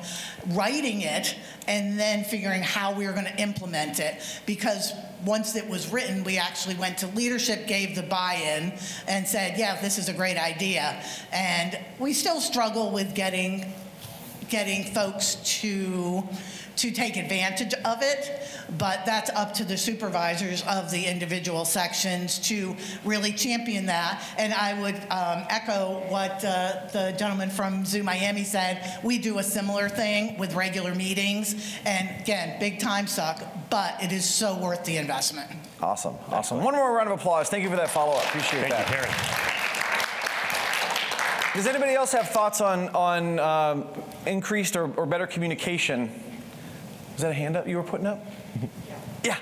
writing 0.54 1.02
it, 1.02 1.36
and 1.66 2.00
then 2.00 2.24
figuring 2.24 2.62
how 2.62 2.94
we 2.94 3.06
were 3.06 3.12
going 3.12 3.26
to 3.26 3.42
implement 3.42 4.00
it. 4.00 4.22
Because 4.46 4.94
once 5.26 5.54
it 5.54 5.68
was 5.68 5.92
written, 5.92 6.24
we 6.24 6.38
actually 6.38 6.76
went 6.76 6.96
to 6.96 7.08
leadership, 7.08 7.66
gave 7.66 7.94
the 7.94 8.04
buy-in, 8.04 8.72
and 9.06 9.28
said, 9.28 9.58
yeah, 9.58 9.78
this 9.82 9.98
is 9.98 10.08
a 10.08 10.14
great 10.14 10.38
idea. 10.38 11.04
And 11.30 11.78
we 11.98 12.14
still 12.14 12.40
struggle 12.40 12.90
with 12.90 13.14
getting 13.14 13.70
getting 14.48 14.82
folks 14.94 15.34
to 15.60 16.26
to 16.78 16.90
take 16.90 17.16
advantage 17.16 17.74
of 17.84 17.98
it, 18.02 18.42
but 18.78 19.04
that's 19.04 19.30
up 19.30 19.52
to 19.54 19.64
the 19.64 19.76
supervisors 19.76 20.62
of 20.62 20.90
the 20.90 21.04
individual 21.04 21.64
sections 21.64 22.38
to 22.38 22.76
really 23.04 23.32
champion 23.32 23.86
that. 23.86 24.22
And 24.38 24.54
I 24.54 24.80
would 24.80 24.96
um, 25.10 25.46
echo 25.50 26.04
what 26.08 26.44
uh, 26.44 26.86
the 26.92 27.14
gentleman 27.18 27.50
from 27.50 27.84
Zoo 27.84 28.02
Miami 28.02 28.44
said. 28.44 29.00
We 29.02 29.18
do 29.18 29.38
a 29.38 29.42
similar 29.42 29.88
thing 29.88 30.38
with 30.38 30.54
regular 30.54 30.94
meetings, 30.94 31.76
and 31.84 32.08
again, 32.20 32.58
big 32.60 32.78
time 32.78 33.06
suck, 33.06 33.42
but 33.70 34.02
it 34.02 34.12
is 34.12 34.24
so 34.24 34.56
worth 34.58 34.84
the 34.84 34.96
investment. 34.96 35.50
Awesome, 35.80 36.16
awesome. 36.30 36.62
One 36.62 36.74
more 36.74 36.92
round 36.92 37.08
of 37.08 37.18
applause. 37.18 37.48
Thank 37.48 37.62
you 37.62 37.70
for 37.70 37.76
that 37.76 37.90
follow-up. 37.90 38.24
Appreciate 38.24 38.68
Thank 38.68 38.72
you, 38.72 38.78
that. 38.78 38.86
Karen. 38.86 39.54
Does 41.54 41.66
anybody 41.66 41.94
else 41.94 42.12
have 42.12 42.28
thoughts 42.28 42.60
on 42.60 42.88
on 42.90 43.38
um, 43.40 43.88
increased 44.26 44.76
or, 44.76 44.92
or 44.94 45.06
better 45.06 45.26
communication? 45.26 46.10
Is 47.18 47.22
that 47.22 47.32
a 47.32 47.34
hand 47.34 47.56
up 47.56 47.66
you 47.66 47.76
were 47.76 47.82
putting 47.82 48.06
up? 48.06 48.24
Yeah. 49.24 49.38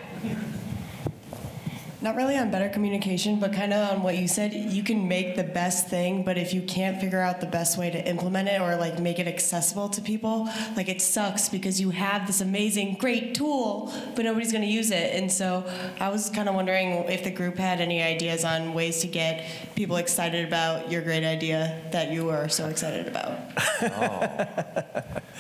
Not 2.03 2.15
really 2.15 2.37
on 2.37 2.51
better 2.51 2.69
communication, 2.69 3.41
but 3.41 3.55
kind 3.55 3.73
of 3.73 3.91
on 3.91 4.03
what 4.03 4.19
you 4.19 4.29
said. 4.29 4.53
You 4.53 4.83
can 4.83 5.09
make 5.09 5.35
the 5.35 5.43
best 5.43 5.89
thing, 5.89 6.25
but 6.25 6.37
if 6.37 6.53
you 6.53 6.61
can't 6.61 7.01
figure 7.01 7.21
out 7.21 7.41
the 7.41 7.47
best 7.47 7.79
way 7.79 7.91
to 7.91 8.07
implement 8.09 8.49
it 8.49 8.61
or 8.61 8.77
like 8.77 8.99
make 8.99 9.19
it 9.19 9.27
accessible 9.27 9.89
to 9.89 10.03
people, 10.03 10.47
like 10.77 10.89
it 10.91 11.01
sucks 11.01 11.49
because 11.49 11.81
you 11.81 11.89
have 11.91 12.27
this 12.27 12.43
amazing, 12.43 12.95
great 13.01 13.35
tool, 13.35 13.91
but 14.15 14.27
nobody's 14.27 14.53
going 14.53 14.63
to 14.65 14.71
use 14.71 14.91
it. 14.91 15.15
And 15.15 15.33
so 15.33 15.65
I 15.99 16.11
was 16.11 16.29
kind 16.29 16.51
of 16.51 16.55
wondering 16.55 16.93
if 17.09 17.25
the 17.25 17.31
group 17.31 17.57
had 17.57 17.81
any 17.81 18.03
ideas 18.03 18.45
on 18.45 18.75
ways 18.75 19.01
to 19.01 19.07
get 19.07 19.47
people 19.75 19.97
excited 19.97 20.47
about 20.47 20.93
your 20.93 21.01
great 21.01 21.25
idea 21.25 21.81
that 21.93 22.13
you 22.13 22.29
are 22.29 22.51
so 22.51 22.69
excited 22.69 23.09
about. 23.09 23.39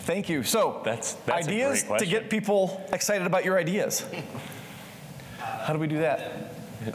Thank 0.00 0.28
you. 0.28 0.42
So, 0.42 0.80
That's- 0.84 1.12
that's 1.24 1.46
a 1.46 1.50
ideas 1.50 1.84
great 1.84 2.00
to 2.00 2.06
get 2.06 2.30
people 2.30 2.84
excited 2.92 3.28
about 3.28 3.44
your 3.44 3.56
ideas. 3.58 4.04
How 5.70 5.74
do 5.74 5.78
we 5.78 5.86
do 5.86 5.98
that? 5.98 6.32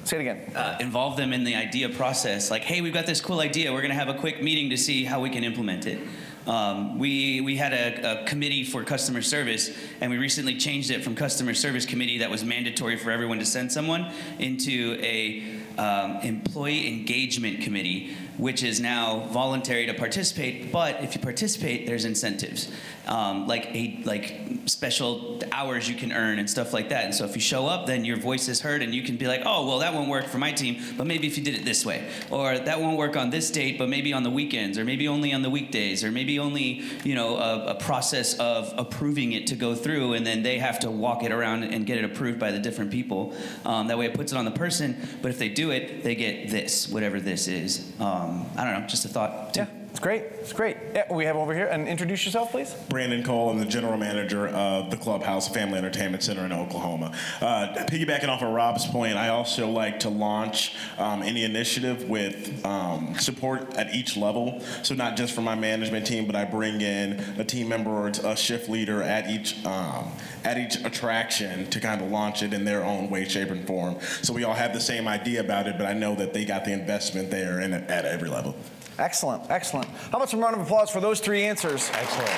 Say 0.04 0.18
it 0.18 0.20
again. 0.20 0.54
uh, 0.54 0.78
involve 0.82 1.16
them 1.16 1.32
in 1.32 1.46
the 1.46 1.56
idea 1.56 1.88
process. 1.88 2.52
Like, 2.52 2.64
hey, 2.64 2.82
we've 2.82 2.94
got 2.94 3.06
this 3.06 3.22
cool 3.22 3.40
idea. 3.40 3.72
We're 3.72 3.80
going 3.80 3.94
to 3.94 3.98
have 3.98 4.10
a 4.10 4.20
quick 4.20 4.44
meeting 4.44 4.72
to 4.72 4.76
see 4.78 5.06
how 5.06 5.22
we 5.22 5.30
can 5.30 5.46
implement 5.46 5.86
it. 5.86 6.06
Um, 6.46 7.00
we, 7.00 7.40
we 7.40 7.56
had 7.56 7.72
a, 7.72 8.24
a 8.24 8.26
committee 8.26 8.66
for 8.66 8.84
customer 8.84 9.22
service, 9.22 9.72
and 10.02 10.12
we 10.12 10.18
recently 10.18 10.58
changed 10.58 10.92
it 10.92 11.06
from 11.06 11.16
customer 11.16 11.54
service 11.54 11.86
committee 11.86 12.18
that 12.18 12.30
was 12.30 12.44
mandatory 12.44 12.98
for 12.98 13.12
everyone 13.12 13.40
to 13.40 13.46
send 13.46 13.72
someone 13.72 14.12
into 14.40 14.98
a 15.00 15.56
um, 15.78 16.18
employee 16.18 16.90
engagement 16.90 17.62
committee, 17.62 18.14
which 18.38 18.62
is 18.62 18.82
now 18.82 19.22
voluntary 19.32 19.86
to 19.86 19.94
participate. 19.94 20.72
But 20.72 21.02
if 21.02 21.16
you 21.16 21.22
participate, 21.22 21.88
there's 21.88 22.04
incentives, 22.04 22.70
um, 23.08 23.48
like 23.48 23.68
a 23.76 24.02
like 24.04 24.42
special 24.66 25.42
hours 25.52 25.88
you 25.88 25.96
can 25.96 26.12
earn 26.12 26.40
and 26.40 26.50
stuff 26.50 26.74
like 26.74 26.90
that. 26.90 27.06
And 27.06 27.14
so 27.14 27.26
if 27.26 27.36
you 27.36 27.42
show 27.42 27.68
up, 27.68 27.86
then 27.86 28.06
your 28.06 28.18
voice 28.18 28.48
is 28.48 28.62
heard, 28.62 28.82
and 28.82 28.94
you 28.94 29.04
can 29.04 29.18
be 29.18 29.28
like, 29.28 29.42
oh, 29.46 29.68
well, 29.68 29.80
that 29.80 29.94
won't 29.94 30.10
work 30.10 30.26
for 30.26 30.38
my 30.38 30.52
team, 30.52 30.82
but 30.98 31.06
maybe 31.08 31.28
if 31.28 31.38
you 31.38 31.44
did 31.44 31.56
it 31.56 31.66
this 31.66 31.86
way, 31.86 32.08
or 32.30 32.58
that 32.58 32.80
won't 32.80 32.98
work 32.98 33.16
on 33.16 33.30
this 33.30 33.52
date, 33.52 33.78
but 33.78 33.90
maybe 33.90 34.14
on 34.14 34.24
the 34.24 34.30
weekends, 34.30 34.78
or 34.78 34.86
maybe 34.86 35.08
only 35.08 35.34
on 35.34 35.42
the 35.42 35.50
weekdays, 35.50 36.04
or 36.04 36.12
maybe 36.12 36.40
only 36.40 36.84
you 37.04 37.16
know 37.16 37.38
a, 37.38 37.68
a 37.68 37.76
process 37.76 38.38
of 38.40 38.74
approving 38.78 39.34
it 39.34 39.48
to 39.48 39.56
go 39.56 39.76
through, 39.76 40.14
and 40.14 40.26
then 40.26 40.44
they 40.44 40.58
have 40.58 40.80
to 40.80 40.92
walk 40.92 41.24
it 41.24 41.32
around 41.32 41.64
and 41.64 41.86
get 41.86 41.98
it 41.98 42.04
approved 42.04 42.40
by 42.40 42.52
the 42.52 42.60
different 42.60 42.92
people. 42.92 43.36
Um, 43.66 43.88
that 43.88 43.98
way, 43.98 44.06
it 44.06 44.14
puts 44.14 44.32
it 44.32 44.38
on 44.38 44.46
the 44.46 44.52
person. 44.52 44.98
But 45.22 45.32
if 45.32 45.40
they 45.40 45.50
do 45.50 45.72
it, 45.72 46.04
they 46.04 46.16
get 46.16 46.50
this, 46.50 46.90
whatever 46.90 47.20
this 47.20 47.48
is. 47.48 47.92
Um, 48.00 48.46
I 48.56 48.64
don't 48.64 48.82
know, 48.82 48.88
just 48.88 49.06
a 49.06 49.10
thought. 49.10 49.54
too. 49.54 49.62
Yeah, 49.62 49.68
it's 49.96 50.02
great. 50.02 50.24
It's 50.42 50.52
great. 50.52 50.76
Yeah, 50.94 51.06
we 51.10 51.24
have 51.24 51.38
over 51.38 51.56
here. 51.56 51.68
And 51.68 51.88
introduce 51.88 52.26
yourself, 52.26 52.52
please. 52.52 52.74
Brandon 52.90 53.24
Cole, 53.24 53.50
I'm 53.50 53.60
the 53.60 53.66
general 53.66 53.96
manager 53.96 54.50
of 54.50 54.92
the 54.92 54.98
Clubhouse 54.98 55.48
Family 55.48 55.78
Entertainment 55.78 56.22
Center 56.22 56.44
in 56.44 56.52
Oklahoma. 56.52 57.18
Uh, 57.40 57.74
piggybacking 57.88 58.28
off 58.28 58.42
of 58.42 58.52
Rob's 58.52 58.86
point, 58.88 59.16
I 59.16 59.30
also 59.30 59.70
like 59.70 60.02
to 60.02 60.10
launch 60.10 60.76
um, 60.98 61.24
any 61.24 61.46
initiative 61.46 62.10
with 62.10 62.66
um, 62.66 63.16
support 63.20 63.74
at 63.76 63.96
each 63.96 64.18
level. 64.18 64.62
So 64.84 64.96
not 64.96 65.16
just 65.16 65.34
for 65.34 65.40
my 65.40 65.56
management 65.56 66.06
team, 66.06 66.26
but 66.26 66.36
I 66.36 66.44
bring 66.44 66.82
in 66.82 67.22
a 67.40 67.46
team 67.46 67.70
member 67.70 67.90
or 67.90 68.08
a 68.08 68.36
shift 68.36 68.68
leader 68.68 69.02
at 69.02 69.30
each 69.30 69.66
um, 69.66 70.12
at 70.44 70.58
each 70.58 70.76
attraction 70.84 71.70
to 71.70 71.80
kind 71.80 72.02
of 72.02 72.12
launch 72.12 72.44
it 72.44 72.52
in 72.52 72.66
their 72.66 72.84
own 72.84 73.10
way, 73.10 73.24
shape, 73.24 73.50
and 73.50 73.66
form. 73.66 73.96
So 74.22 74.34
we 74.34 74.44
all 74.44 74.54
have 74.56 74.74
the 74.74 74.82
same 74.82 75.08
idea 75.08 75.40
about 75.40 75.68
it, 75.68 75.78
but 75.78 75.88
I 75.88 75.94
know 75.94 76.16
that 76.16 76.34
they 76.34 76.44
got 76.44 76.66
the 76.66 76.74
investment 76.74 77.32
there 77.32 77.62
and 77.62 77.74
at 77.74 78.04
every 78.06 78.30
level. 78.30 78.58
Excellent, 78.98 79.50
excellent. 79.50 79.88
How 79.88 80.18
about 80.18 80.30
some 80.30 80.40
round 80.40 80.56
of 80.56 80.62
applause 80.62 80.90
for 80.90 81.02
those 81.02 81.20
three 81.20 81.44
answers? 81.44 81.90
Excellent. 81.94 82.30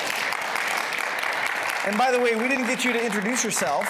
And 1.87 1.97
by 1.97 2.11
the 2.11 2.19
way, 2.19 2.35
we 2.35 2.47
didn't 2.47 2.67
get 2.67 2.83
you 2.83 2.91
to 2.93 3.05
introduce 3.05 3.43
yourself. 3.43 3.87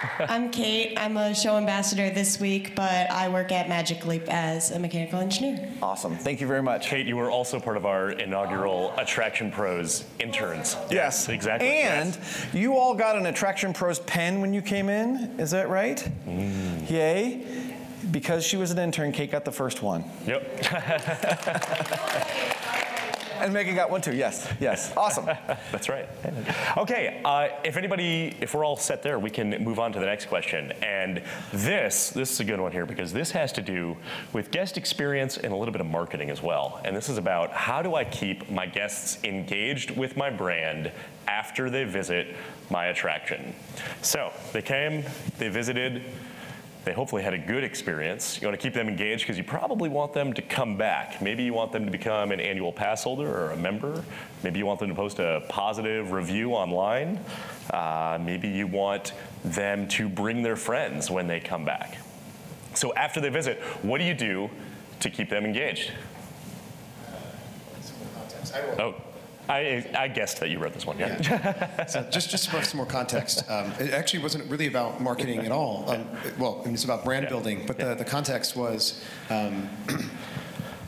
I'm 0.20 0.50
Kate. 0.50 0.96
I'm 0.96 1.16
a 1.16 1.34
show 1.34 1.56
ambassador 1.56 2.10
this 2.10 2.38
week, 2.38 2.74
but 2.76 3.10
I 3.10 3.28
work 3.28 3.50
at 3.52 3.68
Magic 3.68 4.06
Leap 4.06 4.24
as 4.28 4.70
a 4.70 4.78
mechanical 4.78 5.18
engineer. 5.18 5.72
Awesome. 5.82 6.14
Thank 6.16 6.40
you 6.40 6.46
very 6.46 6.62
much. 6.62 6.88
Kate, 6.88 7.06
you 7.06 7.16
were 7.16 7.30
also 7.30 7.58
part 7.58 7.76
of 7.76 7.86
our 7.86 8.10
inaugural 8.10 8.94
Attraction 8.96 9.50
Pros 9.50 10.04
interns. 10.18 10.76
Yes, 10.90 11.28
exactly. 11.28 11.68
And 11.68 12.16
you 12.52 12.76
all 12.76 12.94
got 12.94 13.16
an 13.16 13.26
Attraction 13.26 13.72
Pros 13.72 13.98
pen 14.00 14.40
when 14.40 14.54
you 14.54 14.62
came 14.62 14.88
in. 14.88 15.38
Is 15.40 15.50
that 15.50 15.68
right? 15.68 16.08
Mm. 16.26 16.88
Yay. 16.90 17.67
Because 18.10 18.44
she 18.44 18.56
was 18.56 18.70
an 18.70 18.78
intern, 18.78 19.12
Kate 19.12 19.30
got 19.30 19.44
the 19.44 19.52
first 19.52 19.82
one. 19.82 20.04
Yep. 20.26 20.64
And 23.40 23.52
Megan 23.52 23.76
got 23.76 23.90
one 23.90 24.00
too. 24.00 24.14
Yes, 24.14 24.52
yes. 24.58 24.92
Awesome. 24.96 25.24
That's 25.72 25.88
right. 25.88 26.08
Okay, 26.76 27.20
uh, 27.24 27.48
if 27.62 27.76
anybody, 27.76 28.36
if 28.40 28.52
we're 28.54 28.64
all 28.64 28.76
set 28.76 29.02
there, 29.02 29.18
we 29.18 29.30
can 29.30 29.62
move 29.62 29.78
on 29.78 29.92
to 29.92 30.00
the 30.00 30.06
next 30.06 30.26
question. 30.26 30.72
And 30.82 31.22
this, 31.52 32.10
this 32.10 32.32
is 32.32 32.40
a 32.40 32.44
good 32.44 32.60
one 32.60 32.72
here 32.72 32.84
because 32.84 33.12
this 33.12 33.30
has 33.30 33.52
to 33.52 33.62
do 33.62 33.96
with 34.32 34.50
guest 34.50 34.76
experience 34.76 35.36
and 35.36 35.52
a 35.52 35.56
little 35.56 35.72
bit 35.72 35.80
of 35.80 35.86
marketing 35.86 36.30
as 36.30 36.42
well. 36.42 36.80
And 36.84 36.96
this 36.96 37.08
is 37.08 37.16
about 37.16 37.52
how 37.52 37.80
do 37.80 37.94
I 37.94 38.04
keep 38.04 38.50
my 38.50 38.66
guests 38.66 39.22
engaged 39.22 39.92
with 39.92 40.16
my 40.16 40.30
brand 40.30 40.90
after 41.28 41.70
they 41.70 41.84
visit 41.84 42.34
my 42.70 42.86
attraction. 42.86 43.54
So 44.02 44.32
they 44.52 44.62
came, 44.62 45.04
they 45.38 45.48
visited, 45.48 46.02
they 46.88 46.94
hopefully 46.94 47.22
had 47.22 47.34
a 47.34 47.38
good 47.38 47.64
experience. 47.64 48.40
You 48.40 48.48
want 48.48 48.58
to 48.58 48.62
keep 48.62 48.72
them 48.72 48.88
engaged 48.88 49.24
because 49.24 49.36
you 49.36 49.44
probably 49.44 49.90
want 49.90 50.14
them 50.14 50.32
to 50.32 50.40
come 50.40 50.78
back. 50.78 51.20
Maybe 51.20 51.42
you 51.42 51.52
want 51.52 51.70
them 51.70 51.84
to 51.84 51.90
become 51.90 52.32
an 52.32 52.40
annual 52.40 52.72
pass 52.72 53.04
holder 53.04 53.28
or 53.28 53.50
a 53.50 53.56
member. 53.58 54.02
Maybe 54.42 54.58
you 54.58 54.64
want 54.64 54.80
them 54.80 54.88
to 54.88 54.94
post 54.94 55.18
a 55.18 55.44
positive 55.50 56.12
review 56.12 56.52
online. 56.52 57.20
Uh, 57.68 58.18
maybe 58.22 58.48
you 58.48 58.66
want 58.66 59.12
them 59.44 59.86
to 59.88 60.08
bring 60.08 60.42
their 60.42 60.56
friends 60.56 61.10
when 61.10 61.26
they 61.26 61.40
come 61.40 61.62
back. 61.62 61.98
So 62.72 62.94
after 62.94 63.20
they 63.20 63.28
visit, 63.28 63.58
what 63.82 63.98
do 63.98 64.04
you 64.04 64.14
do 64.14 64.48
to 65.00 65.10
keep 65.10 65.28
them 65.28 65.44
engaged? 65.44 65.92
Oh, 68.78 68.94
I, 69.48 69.84
I 69.96 70.08
guessed 70.08 70.40
that 70.40 70.50
you 70.50 70.58
wrote 70.58 70.74
this 70.74 70.84
one, 70.86 70.98
yeah. 70.98 71.86
So 71.86 72.06
just, 72.10 72.30
just 72.30 72.50
for 72.50 72.62
some 72.62 72.76
more 72.78 72.86
context, 72.86 73.48
um, 73.50 73.72
it 73.80 73.92
actually 73.92 74.22
wasn't 74.22 74.50
really 74.50 74.66
about 74.66 75.00
marketing 75.00 75.40
at 75.40 75.52
all. 75.52 75.84
Um, 75.88 76.06
it- 76.24 76.38
well, 76.38 76.62
it's 76.66 76.84
about 76.84 77.04
brand 77.04 77.28
building, 77.28 77.64
but 77.66 77.78
the, 77.78 77.94
the 77.94 78.04
context 78.04 78.56
was 78.56 79.02
um, 79.30 79.68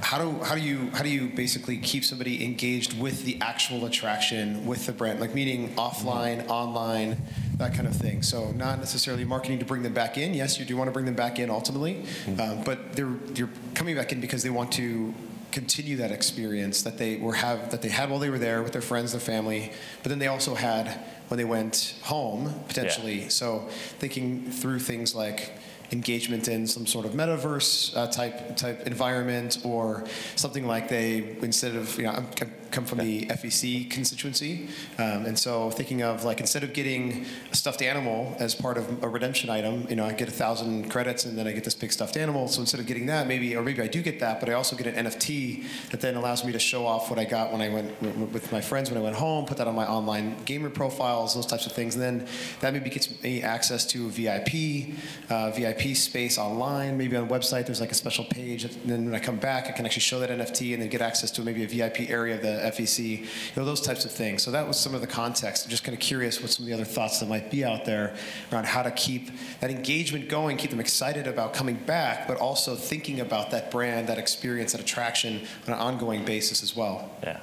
how 0.02 0.18
do 0.18 0.42
how 0.44 0.54
do 0.54 0.60
you 0.62 0.90
how 0.92 1.02
do 1.02 1.10
you 1.10 1.28
basically 1.28 1.76
keep 1.76 2.04
somebody 2.04 2.42
engaged 2.44 2.98
with 2.98 3.24
the 3.24 3.36
actual 3.42 3.84
attraction 3.84 4.64
with 4.66 4.86
the 4.86 4.92
brand, 4.92 5.20
like 5.20 5.34
meaning 5.34 5.74
offline, 5.76 6.46
online, 6.48 7.16
that 7.58 7.74
kind 7.74 7.86
of 7.86 7.94
thing. 7.94 8.22
So 8.22 8.50
not 8.52 8.78
necessarily 8.78 9.24
marketing 9.24 9.58
to 9.58 9.64
bring 9.66 9.82
them 9.82 9.92
back 9.94 10.16
in. 10.18 10.32
Yes, 10.34 10.58
you 10.58 10.64
do 10.64 10.76
want 10.76 10.88
to 10.88 10.92
bring 10.92 11.04
them 11.06 11.14
back 11.14 11.38
in 11.38 11.50
ultimately, 11.50 12.04
um, 12.38 12.62
but 12.64 12.92
they're 12.94 13.12
you're 13.34 13.50
coming 13.74 13.94
back 13.96 14.12
in 14.12 14.20
because 14.20 14.42
they 14.42 14.50
want 14.50 14.72
to 14.72 15.14
continue 15.52 15.96
that 15.96 16.10
experience 16.10 16.82
that 16.82 16.98
they 16.98 17.16
were 17.16 17.34
have 17.34 17.70
that 17.70 17.82
they 17.82 17.88
had 17.88 18.10
while 18.10 18.18
they 18.18 18.30
were 18.30 18.38
there 18.38 18.62
with 18.62 18.72
their 18.72 18.82
friends, 18.82 19.12
their 19.12 19.20
family, 19.20 19.72
but 20.02 20.08
then 20.08 20.18
they 20.18 20.26
also 20.26 20.54
had 20.54 21.00
when 21.28 21.38
they 21.38 21.44
went 21.44 21.94
home 22.02 22.52
potentially. 22.68 23.28
So 23.28 23.68
thinking 23.98 24.50
through 24.50 24.80
things 24.80 25.14
like 25.14 25.52
engagement 25.92 26.48
in 26.48 26.66
some 26.66 26.86
sort 26.86 27.04
of 27.04 27.12
metaverse 27.12 27.96
uh, 27.96 28.06
type 28.08 28.56
type 28.56 28.86
environment 28.86 29.58
or 29.64 30.04
something 30.36 30.66
like 30.66 30.88
they 30.88 31.36
instead 31.42 31.74
of 31.74 31.96
you 31.98 32.04
know 32.04 32.10
I'm, 32.12 32.26
I 32.40 32.46
come 32.70 32.84
from 32.84 32.98
the 32.98 33.26
FEC 33.26 33.90
constituency. 33.90 34.68
Um, 34.98 35.26
and 35.26 35.38
so 35.38 35.70
thinking 35.70 36.02
of 36.02 36.24
like 36.24 36.40
instead 36.40 36.62
of 36.62 36.72
getting 36.72 37.26
a 37.50 37.56
stuffed 37.56 37.82
animal 37.82 38.36
as 38.38 38.54
part 38.54 38.78
of 38.78 39.02
a 39.02 39.08
redemption 39.08 39.50
item 39.50 39.86
you 39.88 39.96
know 39.96 40.04
I 40.04 40.12
get 40.12 40.28
a 40.28 40.32
thousand 40.32 40.90
credits 40.90 41.24
and 41.24 41.36
then 41.36 41.46
I 41.46 41.52
get 41.52 41.64
this 41.64 41.74
big 41.74 41.92
stuffed 41.92 42.16
animal. 42.16 42.48
So 42.48 42.60
instead 42.60 42.80
of 42.80 42.86
getting 42.86 43.06
that 43.06 43.26
maybe 43.26 43.56
or 43.56 43.62
maybe 43.62 43.82
I 43.82 43.86
do 43.86 44.02
get 44.02 44.20
that 44.20 44.40
but 44.40 44.48
I 44.48 44.52
also 44.52 44.76
get 44.76 44.86
an 44.86 45.06
NFT 45.06 45.64
that 45.90 46.00
then 46.00 46.16
allows 46.16 46.44
me 46.44 46.52
to 46.52 46.58
show 46.58 46.86
off 46.86 47.10
what 47.10 47.18
I 47.18 47.24
got 47.24 47.52
when 47.52 47.60
I 47.60 47.68
went 47.68 48.32
with 48.32 48.52
my 48.52 48.60
friends 48.60 48.90
when 48.90 48.98
I 48.98 49.02
went 49.02 49.16
home 49.16 49.46
put 49.46 49.56
that 49.58 49.68
on 49.68 49.74
my 49.74 49.86
online 49.86 50.36
gamer 50.44 50.70
profiles 50.70 51.34
those 51.34 51.46
types 51.46 51.66
of 51.66 51.72
things. 51.72 51.94
And 51.94 52.02
then 52.02 52.28
that 52.60 52.72
maybe 52.72 52.90
gets 52.90 53.22
me 53.22 53.42
access 53.42 53.86
to 53.86 54.10
VIP 54.10 54.94
uh, 55.28 55.50
VIP 55.50 55.96
space 55.96 56.38
online 56.38 56.96
maybe 56.96 57.16
on 57.16 57.24
a 57.24 57.26
website 57.26 57.66
there's 57.66 57.80
like 57.80 57.92
a 57.92 57.94
special 57.94 58.24
page 58.24 58.64
and 58.64 58.74
then 58.84 59.04
when 59.06 59.14
I 59.14 59.20
come 59.20 59.36
back 59.36 59.68
I 59.68 59.72
can 59.72 59.84
actually 59.84 60.02
show 60.02 60.20
that 60.20 60.30
NFT 60.30 60.72
and 60.72 60.82
then 60.82 60.88
get 60.88 61.00
access 61.00 61.30
to 61.32 61.42
maybe 61.42 61.64
a 61.64 61.68
VIP 61.68 62.10
area 62.10 62.36
of 62.36 62.42
the 62.42 62.59
FEC 62.62 63.20
you 63.20 63.26
know 63.56 63.64
those 63.64 63.80
types 63.80 64.04
of 64.04 64.10
things. 64.10 64.42
So 64.42 64.50
that 64.50 64.66
was 64.66 64.78
some 64.78 64.94
of 64.94 65.00
the 65.00 65.06
context. 65.06 65.64
I'm 65.64 65.70
just 65.70 65.84
kind 65.84 65.94
of 65.94 66.00
curious 66.00 66.40
what 66.40 66.50
some 66.50 66.64
of 66.64 66.68
the 66.68 66.74
other 66.74 66.84
thoughts 66.84 67.20
that 67.20 67.28
might 67.28 67.50
be 67.50 67.64
out 67.64 67.84
there 67.84 68.14
around 68.52 68.66
how 68.66 68.82
to 68.82 68.90
keep 68.90 69.30
that 69.60 69.70
engagement 69.70 70.28
going 70.28 70.56
keep 70.56 70.70
them 70.70 70.80
excited 70.80 71.26
about 71.26 71.54
coming 71.54 71.76
back 71.76 72.26
but 72.28 72.36
also 72.38 72.74
thinking 72.74 73.20
about 73.20 73.50
that 73.50 73.70
brand 73.70 74.08
that 74.08 74.18
experience 74.18 74.72
that 74.72 74.80
attraction 74.80 75.46
on 75.66 75.74
an 75.74 75.80
ongoing 75.80 76.24
basis 76.24 76.62
as 76.62 76.76
well. 76.76 77.10
Yeah. 77.22 77.40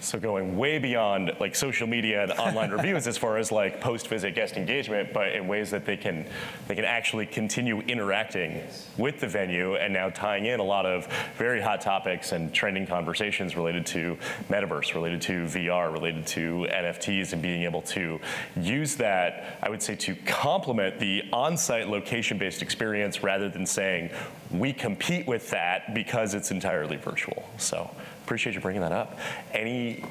So 0.00 0.18
going 0.18 0.56
way 0.56 0.78
beyond 0.78 1.32
like 1.40 1.54
social 1.54 1.86
media 1.86 2.22
and 2.22 2.32
online 2.32 2.70
reviews 2.78 3.06
as 3.06 3.18
far 3.18 3.36
as 3.36 3.50
like 3.50 3.80
post-visit 3.80 4.34
guest 4.34 4.56
engagement, 4.56 5.12
but 5.12 5.32
in 5.32 5.48
ways 5.48 5.70
that 5.70 5.84
they 5.84 5.96
can 5.96 6.24
they 6.66 6.74
can 6.74 6.84
actually 6.84 7.26
continue 7.26 7.80
interacting 7.80 8.62
with 8.96 9.20
the 9.20 9.26
venue 9.26 9.74
and 9.74 9.92
now 9.92 10.08
tying 10.10 10.46
in 10.46 10.60
a 10.60 10.64
lot 10.64 10.86
of 10.86 11.08
very 11.36 11.60
hot 11.60 11.80
topics 11.80 12.32
and 12.32 12.54
trending 12.54 12.86
conversations 12.86 13.56
related 13.56 13.84
to 13.86 14.16
metaverse, 14.48 14.94
related 14.94 15.20
to 15.22 15.44
VR, 15.44 15.92
related 15.92 16.26
to 16.28 16.66
NFTs 16.70 17.32
and 17.32 17.42
being 17.42 17.64
able 17.64 17.82
to 17.82 18.20
use 18.56 18.96
that, 18.96 19.58
I 19.62 19.68
would 19.68 19.82
say 19.82 19.96
to 19.96 20.14
complement 20.14 21.00
the 21.00 21.24
on-site 21.32 21.88
location-based 21.88 22.62
experience 22.62 23.22
rather 23.22 23.48
than 23.48 23.66
saying 23.66 24.10
we 24.50 24.72
compete 24.72 25.26
with 25.26 25.50
that 25.50 25.94
because 25.94 26.34
it's 26.34 26.50
entirely 26.50 26.96
virtual. 26.96 27.48
So 27.58 27.90
appreciate 28.28 28.54
you 28.54 28.60
bringing 28.60 28.82
that 28.82 28.92
up. 28.92 29.18
Any 29.54 30.04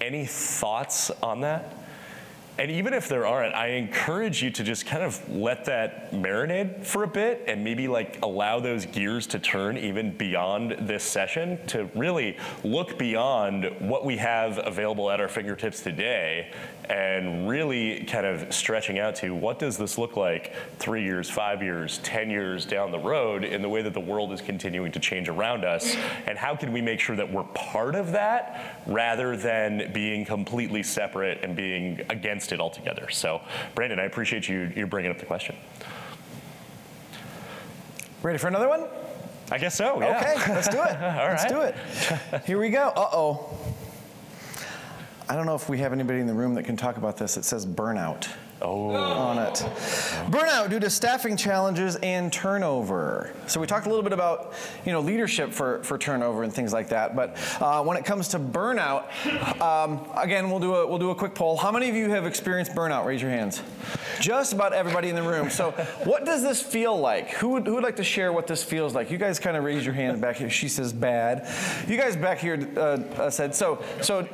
any 0.00 0.26
thoughts 0.26 1.10
on 1.10 1.40
that? 1.40 1.74
And 2.56 2.70
even 2.70 2.94
if 2.94 3.08
there 3.08 3.26
aren't, 3.26 3.52
I 3.52 3.70
encourage 3.70 4.40
you 4.40 4.50
to 4.52 4.62
just 4.62 4.86
kind 4.86 5.02
of 5.02 5.28
let 5.28 5.64
that 5.64 6.12
marinate 6.12 6.84
for 6.84 7.02
a 7.02 7.08
bit 7.08 7.42
and 7.48 7.64
maybe 7.64 7.88
like 7.88 8.20
allow 8.22 8.60
those 8.60 8.86
gears 8.86 9.26
to 9.28 9.40
turn 9.40 9.76
even 9.76 10.16
beyond 10.16 10.76
this 10.86 11.02
session 11.02 11.58
to 11.66 11.90
really 11.96 12.36
look 12.62 12.96
beyond 12.96 13.64
what 13.80 14.04
we 14.04 14.18
have 14.18 14.60
available 14.64 15.10
at 15.10 15.20
our 15.20 15.26
fingertips 15.26 15.80
today 15.80 16.52
and 16.90 17.48
really 17.48 18.04
kind 18.04 18.26
of 18.26 18.52
stretching 18.52 18.98
out 18.98 19.14
to 19.16 19.34
what 19.34 19.58
does 19.58 19.76
this 19.76 19.96
look 19.96 20.16
like 20.16 20.54
three 20.78 21.02
years, 21.02 21.30
five 21.30 21.62
years, 21.62 21.98
10 21.98 22.30
years 22.30 22.66
down 22.66 22.90
the 22.90 22.98
road 22.98 23.44
in 23.44 23.62
the 23.62 23.68
way 23.68 23.82
that 23.82 23.94
the 23.94 24.00
world 24.00 24.32
is 24.32 24.40
continuing 24.40 24.92
to 24.92 25.00
change 25.00 25.28
around 25.28 25.64
us? 25.64 25.96
And 26.26 26.36
how 26.36 26.54
can 26.56 26.72
we 26.72 26.80
make 26.80 27.00
sure 27.00 27.16
that 27.16 27.32
we're 27.32 27.44
part 27.54 27.94
of 27.94 28.12
that 28.12 28.82
rather 28.86 29.36
than 29.36 29.92
being 29.92 30.24
completely 30.24 30.82
separate 30.82 31.42
and 31.42 31.56
being 31.56 32.00
against 32.10 32.52
it 32.52 32.60
altogether? 32.60 33.08
So, 33.10 33.40
Brandon, 33.74 33.98
I 33.98 34.04
appreciate 34.04 34.48
you, 34.48 34.72
you 34.76 34.86
bringing 34.86 35.10
up 35.10 35.18
the 35.18 35.26
question. 35.26 35.56
Ready 38.22 38.38
for 38.38 38.48
another 38.48 38.68
one? 38.68 38.86
I 39.50 39.58
guess 39.58 39.74
so, 39.74 40.00
yeah. 40.00 40.18
Okay, 40.18 40.52
let's 40.54 40.68
do 40.68 40.78
it. 40.78 40.96
All 41.02 41.28
let's 41.28 41.44
right. 41.44 41.48
do 41.50 41.60
it. 41.60 42.44
Here 42.46 42.58
we 42.58 42.70
go. 42.70 42.88
Uh 42.88 43.08
oh. 43.12 43.73
I 45.28 45.36
don't 45.36 45.46
know 45.46 45.54
if 45.54 45.68
we 45.68 45.78
have 45.78 45.92
anybody 45.92 46.20
in 46.20 46.26
the 46.26 46.34
room 46.34 46.54
that 46.54 46.64
can 46.64 46.76
talk 46.76 46.98
about 46.98 47.16
this. 47.16 47.36
It 47.36 47.44
says 47.44 47.64
burnout 47.64 48.28
on 48.70 49.38
it. 49.38 49.54
Burnout 50.30 50.70
due 50.70 50.80
to 50.80 50.90
staffing 50.90 51.36
challenges 51.36 51.96
and 51.96 52.32
turnover. 52.32 53.32
So 53.46 53.60
we 53.60 53.66
talked 53.66 53.86
a 53.86 53.88
little 53.88 54.02
bit 54.02 54.12
about, 54.12 54.52
you 54.84 54.92
know, 54.92 55.00
leadership 55.00 55.52
for, 55.52 55.82
for 55.82 55.98
turnover 55.98 56.42
and 56.42 56.52
things 56.52 56.72
like 56.72 56.88
that. 56.88 57.14
But 57.14 57.36
uh, 57.60 57.82
when 57.82 57.96
it 57.96 58.04
comes 58.04 58.28
to 58.28 58.38
burnout, 58.38 59.04
um, 59.60 60.06
again, 60.16 60.50
we'll 60.50 60.60
do 60.60 60.74
a 60.74 60.86
we'll 60.86 60.98
do 60.98 61.10
a 61.10 61.14
quick 61.14 61.34
poll. 61.34 61.56
How 61.56 61.70
many 61.70 61.88
of 61.88 61.94
you 61.94 62.10
have 62.10 62.26
experienced 62.26 62.72
burnout? 62.72 63.04
Raise 63.04 63.22
your 63.22 63.30
hands. 63.30 63.62
Just 64.20 64.52
about 64.52 64.72
everybody 64.72 65.08
in 65.08 65.14
the 65.14 65.22
room. 65.22 65.50
So 65.50 65.72
what 66.04 66.24
does 66.24 66.42
this 66.42 66.62
feel 66.62 66.98
like? 66.98 67.30
Who 67.32 67.50
would 67.50 67.66
who 67.66 67.74
would 67.74 67.84
like 67.84 67.96
to 67.96 68.04
share 68.04 68.32
what 68.32 68.46
this 68.46 68.62
feels 68.62 68.94
like? 68.94 69.10
You 69.10 69.18
guys 69.18 69.38
kind 69.38 69.56
of 69.56 69.64
raise 69.64 69.84
your 69.84 69.94
hand 69.94 70.20
back 70.20 70.36
here. 70.36 70.50
She 70.50 70.68
says 70.68 70.92
bad. 70.92 71.48
You 71.88 71.96
guys 71.96 72.16
back 72.16 72.38
here 72.38 72.68
uh, 72.76 72.80
uh, 72.80 73.30
said 73.30 73.54
so. 73.54 73.82
So 74.00 74.28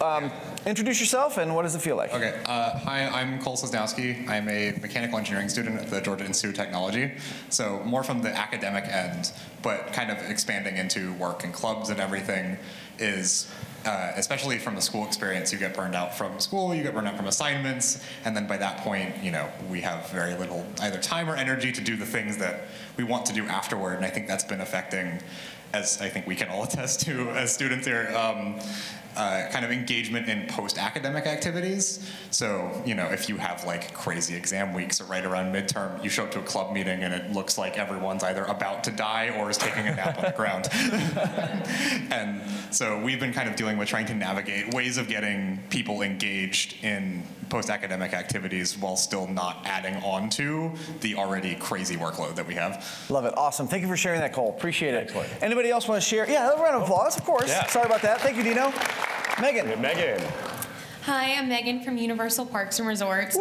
uh, 0.00 0.16
um, 0.16 0.30
introduce 0.66 1.00
yourself 1.00 1.38
and 1.38 1.54
what 1.54 1.62
does 1.62 1.74
it 1.74 1.80
feel 1.80 1.96
like? 1.96 2.12
Okay. 2.12 2.40
Uh, 2.44 2.78
hi, 2.78 3.06
I'm 3.06 3.40
Cole 3.40 3.56
Sosnowski. 3.56 4.28
I'm 4.28 4.48
a 4.48 4.72
mechanical 4.80 5.18
engineering 5.18 5.48
student 5.48 5.80
at 5.80 5.88
the 5.88 6.00
Georgia 6.00 6.24
Institute 6.24 6.58
of 6.58 6.64
Technology. 6.64 7.12
So 7.48 7.80
more 7.84 8.02
from 8.02 8.22
the 8.22 8.30
academic 8.30 8.84
end, 8.84 9.32
but 9.62 9.92
kind 9.92 10.10
of 10.10 10.18
expanding 10.30 10.76
into 10.76 11.12
work 11.14 11.44
and 11.44 11.52
clubs 11.52 11.90
and 11.90 12.00
everything 12.00 12.58
is. 12.98 13.50
Uh, 13.86 14.12
especially 14.16 14.58
from 14.58 14.74
the 14.74 14.82
school 14.82 15.06
experience, 15.06 15.50
you 15.50 15.58
get 15.58 15.74
burned 15.74 15.94
out 15.94 16.14
from 16.14 16.38
school, 16.38 16.74
you 16.74 16.82
get 16.82 16.92
burned 16.92 17.08
out 17.08 17.16
from 17.16 17.28
assignments, 17.28 18.04
and 18.26 18.36
then 18.36 18.46
by 18.46 18.58
that 18.58 18.76
point, 18.80 19.10
you 19.22 19.30
know, 19.30 19.48
we 19.70 19.80
have 19.80 20.06
very 20.10 20.34
little 20.34 20.66
either 20.82 21.00
time 21.00 21.30
or 21.30 21.34
energy 21.34 21.72
to 21.72 21.80
do 21.80 21.96
the 21.96 22.04
things 22.04 22.36
that 22.36 22.64
we 22.98 23.04
want 23.04 23.24
to 23.24 23.32
do 23.32 23.46
afterward. 23.46 23.94
And 23.94 24.04
I 24.04 24.10
think 24.10 24.28
that's 24.28 24.44
been 24.44 24.60
affecting, 24.60 25.22
as 25.72 25.98
I 26.02 26.10
think 26.10 26.26
we 26.26 26.36
can 26.36 26.50
all 26.50 26.64
attest 26.70 27.00
to 27.06 27.30
as 27.30 27.54
students 27.54 27.86
here, 27.86 28.14
um, 28.14 28.60
uh, 29.16 29.48
kind 29.50 29.64
of 29.64 29.70
engagement 29.70 30.28
in 30.28 30.46
post-academic 30.46 31.26
activities. 31.26 32.10
So, 32.30 32.70
you 32.84 32.94
know, 32.94 33.06
if 33.06 33.28
you 33.28 33.36
have 33.36 33.64
like 33.64 33.92
crazy 33.92 34.34
exam 34.34 34.72
weeks 34.72 35.00
or 35.00 35.04
right 35.04 35.24
around 35.24 35.52
midterm, 35.52 36.02
you 36.02 36.10
show 36.10 36.24
up 36.24 36.30
to 36.32 36.38
a 36.38 36.42
club 36.42 36.72
meeting 36.72 37.02
and 37.02 37.12
it 37.12 37.32
looks 37.32 37.58
like 37.58 37.78
everyone's 37.78 38.22
either 38.22 38.44
about 38.44 38.84
to 38.84 38.90
die 38.90 39.34
or 39.38 39.50
is 39.50 39.58
taking 39.58 39.86
a 39.86 39.94
nap 39.94 40.18
on 40.18 40.24
the 40.24 40.32
ground. 40.32 40.68
and 42.12 42.40
so 42.70 43.00
we've 43.00 43.20
been 43.20 43.32
kind 43.32 43.48
of 43.48 43.56
dealing 43.56 43.76
with 43.78 43.88
trying 43.88 44.06
to 44.06 44.14
navigate 44.14 44.72
ways 44.74 44.96
of 44.96 45.08
getting 45.08 45.58
people 45.70 46.02
engaged 46.02 46.76
in 46.84 47.22
post-academic 47.50 48.14
activities 48.14 48.78
while 48.78 48.96
still 48.96 49.26
not 49.26 49.62
adding 49.66 49.96
on 49.96 50.30
to 50.30 50.72
the 51.00 51.16
already 51.16 51.54
crazy 51.56 51.96
workload 51.96 52.34
that 52.36 52.46
we 52.46 52.54
have. 52.54 52.86
Love 53.10 53.24
it. 53.26 53.36
Awesome. 53.36 53.66
Thank 53.66 53.82
you 53.82 53.88
for 53.88 53.96
sharing 53.96 54.20
that, 54.20 54.32
Cole. 54.32 54.54
Appreciate 54.56 54.94
it. 54.94 55.14
Anybody 55.42 55.70
else 55.70 55.86
want 55.88 56.00
to 56.02 56.08
share? 56.08 56.28
Yeah, 56.30 56.52
a 56.52 56.56
round 56.62 56.76
of 56.76 56.82
applause, 56.82 57.16
of 57.16 57.24
course. 57.24 57.48
Yeah. 57.48 57.66
Sorry 57.66 57.86
about 57.86 58.02
that. 58.02 58.20
Thank 58.20 58.36
you, 58.36 58.42
Dino. 58.42 58.72
Megan. 59.40 59.80
Megan. 59.80 60.20
Hi, 61.04 61.32
I'm 61.34 61.48
Megan 61.48 61.82
from 61.82 61.96
Universal 61.96 62.46
Parks 62.46 62.78
and 62.78 62.86
Resorts. 62.86 63.36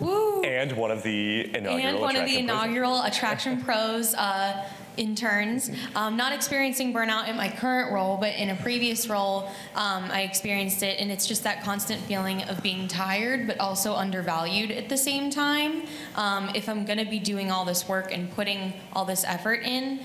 Woo! 0.00 0.42
And 0.42 0.72
one 0.72 0.90
of 0.90 1.02
the 1.02 1.54
inaugural 1.54 1.78
And 1.86 2.00
one 2.00 2.16
of 2.16 2.24
the 2.24 2.36
attraction 2.38 2.46
pros. 2.46 2.64
inaugural 2.64 3.02
Attraction 3.02 3.62
Pros 3.62 4.14
uh, 4.14 4.66
interns. 4.96 5.70
Um, 5.94 6.16
not 6.16 6.32
experiencing 6.32 6.92
burnout 6.92 7.28
in 7.28 7.36
my 7.36 7.48
current 7.48 7.92
role, 7.92 8.16
but 8.16 8.34
in 8.34 8.50
a 8.50 8.56
previous 8.56 9.08
role, 9.08 9.48
um, 9.74 10.04
I 10.10 10.22
experienced 10.22 10.82
it, 10.82 11.00
and 11.00 11.10
it's 11.10 11.26
just 11.26 11.44
that 11.44 11.62
constant 11.62 12.00
feeling 12.02 12.42
of 12.44 12.62
being 12.62 12.88
tired, 12.88 13.46
but 13.46 13.58
also 13.60 13.94
undervalued 13.94 14.70
at 14.70 14.88
the 14.88 14.96
same 14.96 15.30
time. 15.30 15.82
Um, 16.16 16.50
if 16.54 16.68
I'm 16.68 16.84
going 16.84 16.98
to 16.98 17.10
be 17.10 17.18
doing 17.18 17.50
all 17.50 17.64
this 17.64 17.88
work 17.88 18.12
and 18.12 18.30
putting 18.32 18.72
all 18.92 19.04
this 19.04 19.24
effort 19.24 19.62
in, 19.64 20.00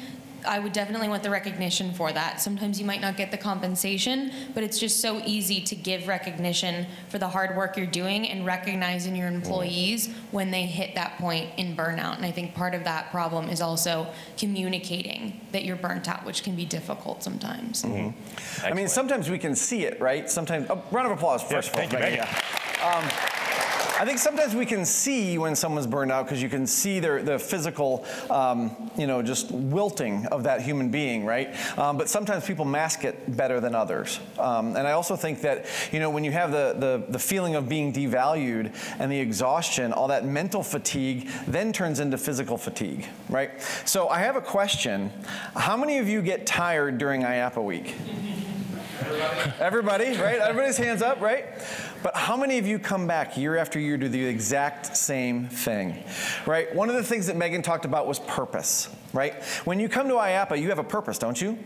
I 0.48 0.60
would 0.60 0.74
definitely 0.74 1.10
want 1.10 1.24
the 1.24 1.30
recognition 1.30 1.94
for 1.94 2.12
that. 2.12 2.42
Sometimes 2.42 2.80
you 2.80 2.86
might 2.86 3.02
not 3.02 3.18
get 3.18 3.32
the 3.32 3.38
compensation, 3.38 4.32
but 4.54 4.64
it's 4.64 4.80
just 4.80 5.02
so 5.02 5.22
easy 5.26 5.62
to 5.62 5.76
give 5.76 6.08
recognition 6.08 6.88
for 7.10 7.20
the 7.20 7.28
hard 7.28 7.56
work 7.56 7.78
you're 7.78 7.86
doing 7.86 8.28
and 8.30 8.46
recognizing 8.46 9.16
your 9.16 9.28
employees 9.28 10.10
when 10.32 10.52
they 10.52 10.64
hit 10.64 10.96
that 10.96 11.18
point 11.18 11.50
in 11.58 11.76
burnout. 11.76 12.16
And 12.16 12.26
I 12.26 12.32
think 12.32 12.56
part 12.56 12.74
of 12.74 12.84
that 12.86 13.12
problem 13.12 13.50
is 13.50 13.62
also 13.62 14.08
communicating 14.38 15.42
that 15.52 15.66
you're 15.66 15.76
burnt 15.76 16.08
out, 16.08 16.26
which 16.26 16.44
can 16.44 16.56
be 16.56 16.66
difficult 16.66 17.24
sometimes. 17.24 17.84
I 17.84 18.74
mean, 18.74 18.88
sometimes 18.88 19.30
we 19.30 19.40
can 19.40 19.56
see 19.56 19.86
it, 19.86 20.00
right? 20.00 20.30
Sometimes, 20.30 20.68
oh, 20.70 20.84
round 20.92 21.12
of 21.12 21.18
applause 21.18 21.44
first. 21.44 21.72
thank 21.72 21.94
of 21.94 22.02
all, 22.02 22.06
you, 22.10 22.18
Megan. 22.18 22.26
Megan. 22.26 23.04
Um, 23.04 23.47
I 24.00 24.06
think 24.06 24.20
sometimes 24.20 24.54
we 24.54 24.68
can 24.68 24.86
see 24.86 25.40
when 25.40 25.56
someone's 25.56 25.88
burned 25.88 26.12
out 26.12 26.26
because 26.26 26.40
you 26.40 26.50
can 26.50 26.68
see 26.68 27.00
their 27.00 27.24
the 27.24 27.40
physical, 27.40 28.06
um, 28.30 28.92
you 28.96 29.08
know, 29.08 29.24
just 29.24 29.50
wilting 29.52 30.28
of 30.28 30.44
that 30.44 30.62
human 30.62 30.90
being, 30.90 31.26
right? 31.26 31.56
Um, 31.80 31.98
but 31.98 32.08
sometimes 32.08 32.46
people 32.46 32.64
mask 32.64 33.06
it 33.06 33.36
better 33.36 33.60
than 33.60 33.74
others. 33.74 34.20
Um, 34.38 34.76
and 34.76 34.88
I 34.88 34.92
also 34.92 35.16
think 35.16 35.42
that, 35.42 35.66
you 35.92 36.00
know, 36.00 36.12
when 36.12 36.24
you 36.24 36.32
have 36.32 36.52
the, 36.52 36.76
the 36.78 37.12
the 37.12 37.20
feeling 37.20 37.56
of 37.56 37.68
being 37.68 37.92
devalued 37.92 38.72
and 39.00 39.12
the 39.12 39.20
exhaustion, 39.20 39.94
all 39.94 40.10
that 40.10 40.26
mental 40.26 40.62
fatigue 40.62 41.28
then 41.48 41.74
turns 41.74 42.00
into 42.00 42.20
physical 42.20 42.58
fatigue, 42.58 43.08
right? 43.30 43.50
So 43.86 44.10
I 44.10 44.20
have 44.20 44.36
a 44.36 44.42
question: 44.42 45.12
How 45.56 45.76
many 45.76 45.98
of 45.98 46.08
you 46.08 46.22
get 46.22 46.46
tired 46.46 47.00
during 47.00 47.24
IAAPA 47.24 47.64
week? 47.64 47.96
Everybody, 49.60 50.18
right? 50.18 50.40
Everybody's 50.40 50.78
hands 50.78 51.02
up, 51.02 51.22
right? 51.22 51.46
But 52.04 52.16
how 52.16 52.38
many 52.38 52.58
of 52.58 52.66
you 52.66 52.80
come 52.80 53.08
back 53.08 53.38
year 53.38 53.58
after 53.58 53.80
year 53.80 53.98
to 53.98 54.10
the 54.10 54.24
exact 54.24 54.96
same 54.96 55.48
thing, 55.48 56.04
right? 56.46 56.74
One 56.74 56.90
of 56.90 56.96
the 56.96 57.04
things 57.04 57.28
that 57.28 57.36
Megan 57.36 57.62
talked 57.62 57.86
about 57.86 58.08
was 58.08 58.20
purpose, 58.20 58.90
right? 59.14 59.44
When 59.66 59.80
you 59.80 59.90
come 59.90 60.08
to 60.10 60.16
IAAPA, 60.16 60.62
you 60.62 60.70
have 60.70 60.80
a 60.80 60.84
purpose, 60.84 61.18
don't 61.18 61.40
you? 61.40 61.58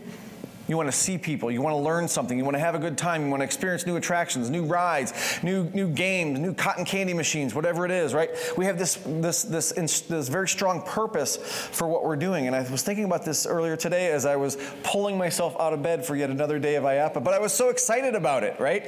You 0.68 0.76
want 0.76 0.88
to 0.88 0.96
see 0.96 1.18
people, 1.18 1.50
you 1.50 1.60
want 1.60 1.74
to 1.74 1.78
learn 1.80 2.06
something, 2.06 2.38
you 2.38 2.44
want 2.44 2.54
to 2.54 2.60
have 2.60 2.74
a 2.74 2.78
good 2.78 2.96
time, 2.96 3.24
you 3.24 3.30
want 3.30 3.40
to 3.40 3.44
experience 3.44 3.86
new 3.86 3.96
attractions, 3.96 4.48
new 4.48 4.64
rides, 4.64 5.12
new 5.42 5.64
new 5.74 5.88
games, 5.88 6.38
new 6.38 6.54
cotton 6.54 6.84
candy 6.84 7.14
machines, 7.14 7.54
whatever 7.54 7.84
it 7.84 7.90
is, 7.90 8.14
right? 8.14 8.30
We 8.56 8.64
have 8.66 8.78
this 8.78 8.94
this 9.06 9.42
this 9.42 9.72
this 10.02 10.28
very 10.28 10.48
strong 10.48 10.82
purpose 10.82 11.36
for 11.36 11.88
what 11.88 12.04
we're 12.04 12.16
doing. 12.16 12.46
And 12.46 12.54
I 12.54 12.68
was 12.70 12.82
thinking 12.82 13.04
about 13.04 13.24
this 13.24 13.44
earlier 13.44 13.76
today 13.76 14.12
as 14.12 14.24
I 14.24 14.36
was 14.36 14.56
pulling 14.84 15.18
myself 15.18 15.56
out 15.58 15.72
of 15.72 15.82
bed 15.82 16.04
for 16.04 16.14
yet 16.14 16.30
another 16.30 16.58
day 16.58 16.76
of 16.76 16.84
IAAPA, 16.84 17.24
but 17.24 17.34
I 17.34 17.40
was 17.40 17.52
so 17.52 17.68
excited 17.68 18.14
about 18.14 18.44
it, 18.44 18.58
right? 18.60 18.84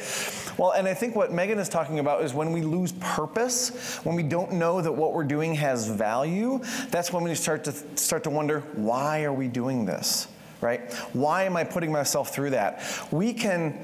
Well, 0.56 0.72
and 0.72 0.86
I 0.86 0.94
think 0.94 1.16
what 1.16 1.32
Megan 1.32 1.58
is 1.58 1.68
talking 1.68 1.98
about 1.98 2.22
is 2.22 2.32
when 2.32 2.52
we 2.52 2.62
lose 2.62 2.92
purpose, 2.92 3.98
when 4.04 4.14
we 4.14 4.22
don't 4.22 4.52
know 4.52 4.80
that 4.80 4.92
what 4.92 5.12
we're 5.12 5.24
doing 5.24 5.54
has 5.54 5.88
value, 5.88 6.60
that's 6.90 7.12
when 7.12 7.24
we 7.24 7.34
start 7.34 7.64
to 7.64 7.72
start 7.96 8.22
to 8.24 8.30
wonder, 8.30 8.60
why 8.74 9.24
are 9.24 9.32
we 9.32 9.48
doing 9.48 9.84
this? 9.84 10.28
Right? 10.64 10.92
Why 11.12 11.44
am 11.44 11.56
I 11.56 11.62
putting 11.64 11.92
myself 11.92 12.34
through 12.34 12.50
that? 12.50 12.82
We 13.12 13.32
can 13.32 13.78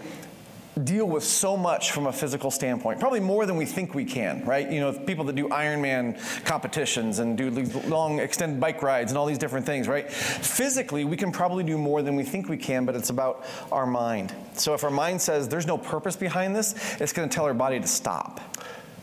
deal 0.85 1.07
with 1.07 1.25
so 1.25 1.57
much 1.57 1.91
from 1.91 2.07
a 2.07 2.13
physical 2.13 2.51
standpoint, 2.51 3.01
probably 3.01 3.21
more 3.21 3.45
than 3.45 3.57
we 3.57 3.67
think 3.67 3.95
we 3.95 4.05
can, 4.05 4.45
right? 4.45 4.71
You 4.71 4.81
know, 4.81 4.93
people 4.93 5.25
that 5.25 5.35
do 5.35 5.49
Ironman 5.49 6.17
competitions 6.45 7.19
and 7.19 7.37
do 7.37 7.51
long 7.89 8.19
extended 8.19 8.61
bike 8.61 8.83
rides 8.83 9.11
and 9.11 9.19
all 9.19 9.27
these 9.27 9.39
different 9.39 9.67
things, 9.67 9.89
right? 9.89 10.11
Physically, 10.11 11.05
we 11.05 11.17
can 11.17 11.33
probably 11.33 11.65
do 11.65 11.77
more 11.77 12.03
than 12.03 12.17
we 12.17 12.23
think 12.23 12.49
we 12.49 12.57
can, 12.57 12.87
but 12.87 12.95
it's 12.95 13.11
about 13.11 13.45
our 13.71 13.87
mind. 13.87 14.35
So 14.55 14.75
if 14.75 14.85
our 14.85 14.91
mind 14.91 15.21
says 15.21 15.49
there's 15.49 15.67
no 15.67 15.77
purpose 15.77 16.17
behind 16.17 16.55
this, 16.55 16.75
it's 17.01 17.13
going 17.13 17.29
to 17.29 17.35
tell 17.35 17.45
our 17.45 17.55
body 17.55 17.81
to 17.81 17.87
stop. 17.87 18.41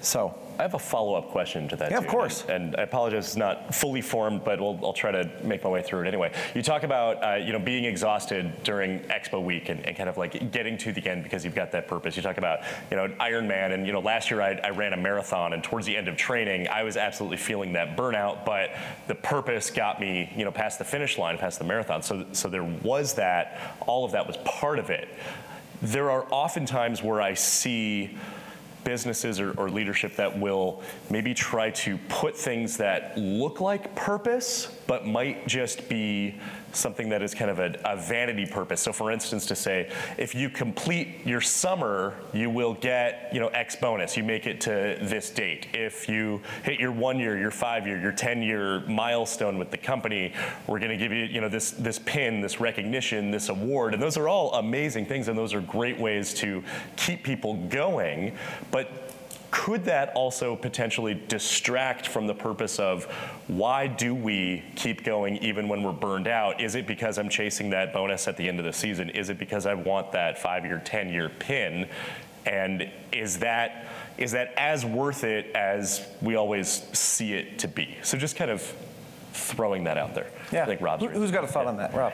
So 0.01 0.37
I 0.59 0.63
have 0.63 0.73
a 0.73 0.79
follow-up 0.79 1.29
question 1.29 1.67
to 1.69 1.75
that. 1.75 1.91
Yeah, 1.91 1.97
of 1.99 2.07
course. 2.07 2.41
And, 2.43 2.51
and 2.51 2.75
I 2.77 2.83
apologize, 2.83 3.27
it's 3.27 3.35
not 3.35 3.75
fully 3.75 4.01
formed, 4.01 4.43
but 4.43 4.59
we'll, 4.59 4.79
I'll 4.83 4.93
try 4.93 5.11
to 5.11 5.29
make 5.43 5.63
my 5.63 5.69
way 5.69 5.83
through 5.83 6.01
it 6.01 6.07
anyway. 6.07 6.33
You 6.55 6.63
talk 6.63 6.83
about 6.83 7.23
uh, 7.23 7.35
you 7.35 7.53
know 7.53 7.59
being 7.59 7.85
exhausted 7.85 8.63
during 8.63 8.99
Expo 9.01 9.43
Week 9.43 9.69
and, 9.69 9.85
and 9.85 9.95
kind 9.95 10.09
of 10.09 10.17
like 10.17 10.51
getting 10.51 10.77
to 10.79 10.91
the 10.91 11.07
end 11.07 11.23
because 11.23 11.45
you've 11.45 11.55
got 11.55 11.71
that 11.73 11.87
purpose. 11.87 12.15
You 12.15 12.23
talk 12.23 12.37
about 12.37 12.59
you 12.89 12.97
know 12.97 13.07
Ironman, 13.19 13.73
and 13.73 13.85
you 13.85 13.93
know 13.93 13.99
last 13.99 14.31
year 14.31 14.41
I, 14.41 14.59
I 14.63 14.69
ran 14.71 14.93
a 14.93 14.97
marathon, 14.97 15.53
and 15.53 15.63
towards 15.63 15.85
the 15.85 15.95
end 15.95 16.07
of 16.07 16.17
training, 16.17 16.67
I 16.67 16.83
was 16.83 16.97
absolutely 16.97 17.37
feeling 17.37 17.73
that 17.73 17.95
burnout, 17.95 18.45
but 18.45 18.71
the 19.07 19.15
purpose 19.15 19.69
got 19.69 19.99
me 19.99 20.31
you 20.35 20.45
know 20.45 20.51
past 20.51 20.79
the 20.79 20.85
finish 20.85 21.17
line, 21.17 21.37
past 21.37 21.59
the 21.59 21.65
marathon. 21.65 22.01
So 22.01 22.25
so 22.31 22.49
there 22.49 22.63
was 22.63 23.13
that. 23.15 23.75
All 23.85 24.05
of 24.05 24.11
that 24.13 24.25
was 24.25 24.37
part 24.37 24.79
of 24.79 24.89
it. 24.89 25.07
There 25.81 26.09
are 26.09 26.25
often 26.31 26.65
times 26.65 27.03
where 27.03 27.21
I 27.21 27.35
see 27.35 28.17
businesses 28.83 29.39
or, 29.39 29.51
or, 29.59 29.69
leadership 29.69 30.15
that 30.15 30.37
will 30.37 30.81
maybe 31.09 31.33
try 31.33 31.69
to 31.71 31.97
put 32.09 32.35
things 32.35 32.77
that 32.77 33.17
look 33.17 33.59
like 33.59 33.93
purpose, 33.95 34.77
but 34.87 35.05
might 35.05 35.45
just 35.47 35.89
be 35.89 36.35
something 36.73 37.09
that 37.09 37.21
is 37.21 37.33
kind 37.33 37.49
of 37.49 37.59
a, 37.59 37.79
a, 37.85 37.97
vanity 37.97 38.45
purpose. 38.45 38.81
So, 38.81 38.93
for 38.93 39.11
instance, 39.11 39.45
to 39.47 39.55
say 39.55 39.91
if 40.17 40.35
you 40.35 40.49
complete 40.49 41.25
your 41.25 41.41
summer, 41.41 42.15
you 42.33 42.49
will 42.49 42.73
get 42.73 43.29
you 43.33 43.39
know 43.39 43.47
X 43.49 43.75
bonus. 43.75 44.15
You 44.15 44.23
make 44.23 44.47
it 44.47 44.61
to 44.61 44.97
this 45.01 45.29
date. 45.29 45.67
If 45.73 46.07
you 46.07 46.41
hit 46.63 46.79
your 46.79 46.91
one 46.91 47.19
year, 47.19 47.37
your 47.37 47.51
five 47.51 47.87
year, 47.87 47.99
your 47.99 48.11
ten 48.11 48.41
year 48.41 48.81
milestone 48.81 49.57
with 49.57 49.71
the 49.71 49.77
company, 49.77 50.33
we're 50.67 50.79
going 50.79 50.91
to 50.91 50.97
give 50.97 51.11
you 51.11 51.25
you 51.25 51.41
know 51.41 51.49
this 51.49 51.71
this 51.71 51.99
pin, 51.99 52.41
this 52.41 52.59
recognition, 52.59 53.31
this 53.31 53.49
award, 53.49 53.93
and 53.93 54.01
those 54.01 54.17
are 54.17 54.27
all 54.27 54.53
amazing 54.53 55.05
things, 55.05 55.27
and 55.27 55.37
those 55.37 55.53
are 55.53 55.61
great 55.61 55.99
ways 55.99 56.33
to 56.35 56.63
keep 56.95 57.23
people 57.23 57.55
going. 57.67 58.35
But 58.71 59.06
could 59.51 59.85
that 59.85 60.13
also 60.13 60.55
potentially 60.55 61.13
distract 61.27 62.07
from 62.07 62.27
the 62.27 62.33
purpose 62.33 62.79
of 62.79 63.05
why 63.47 63.87
do 63.87 64.13
we 64.13 64.63
keep 64.75 65.03
going 65.03 65.37
even 65.37 65.67
when 65.67 65.83
we're 65.83 65.91
burned 65.91 66.27
out? 66.27 66.61
Is 66.61 66.75
it 66.75 66.85
because 66.85 67.17
I'm 67.17 67.29
chasing 67.29 67.69
that 67.71 67.93
bonus 67.93 68.27
at 68.27 68.37
the 68.37 68.47
end 68.47 68.59
of 68.59 68.65
the 68.65 68.73
season? 68.73 69.09
Is 69.09 69.29
it 69.29 69.39
because 69.39 69.65
I 69.65 69.73
want 69.73 70.11
that 70.11 70.37
five 70.37 70.65
year, 70.65 70.81
10 70.83 71.09
year 71.09 71.29
pin? 71.29 71.87
And 72.45 72.89
is 73.11 73.39
that 73.39 73.87
is 74.17 74.31
that 74.31 74.53
as 74.57 74.83
worth 74.83 75.23
it 75.23 75.55
as 75.55 76.07
we 76.21 76.35
always 76.35 76.83
see 76.97 77.33
it 77.33 77.59
to 77.59 77.67
be? 77.67 77.97
So 78.01 78.17
just 78.17 78.35
kind 78.35 78.49
of 78.49 78.61
throwing 79.33 79.83
that 79.83 79.97
out 79.97 80.15
there. 80.15 80.31
Yeah. 80.51 80.63
I 80.63 80.65
think 80.65 80.81
Rob's 80.81 81.03
Who, 81.03 81.09
has 81.21 81.31
got 81.31 81.43
a 81.43 81.47
thought 81.47 81.67
on 81.67 81.77
that? 81.77 81.93
Rob. 81.93 82.13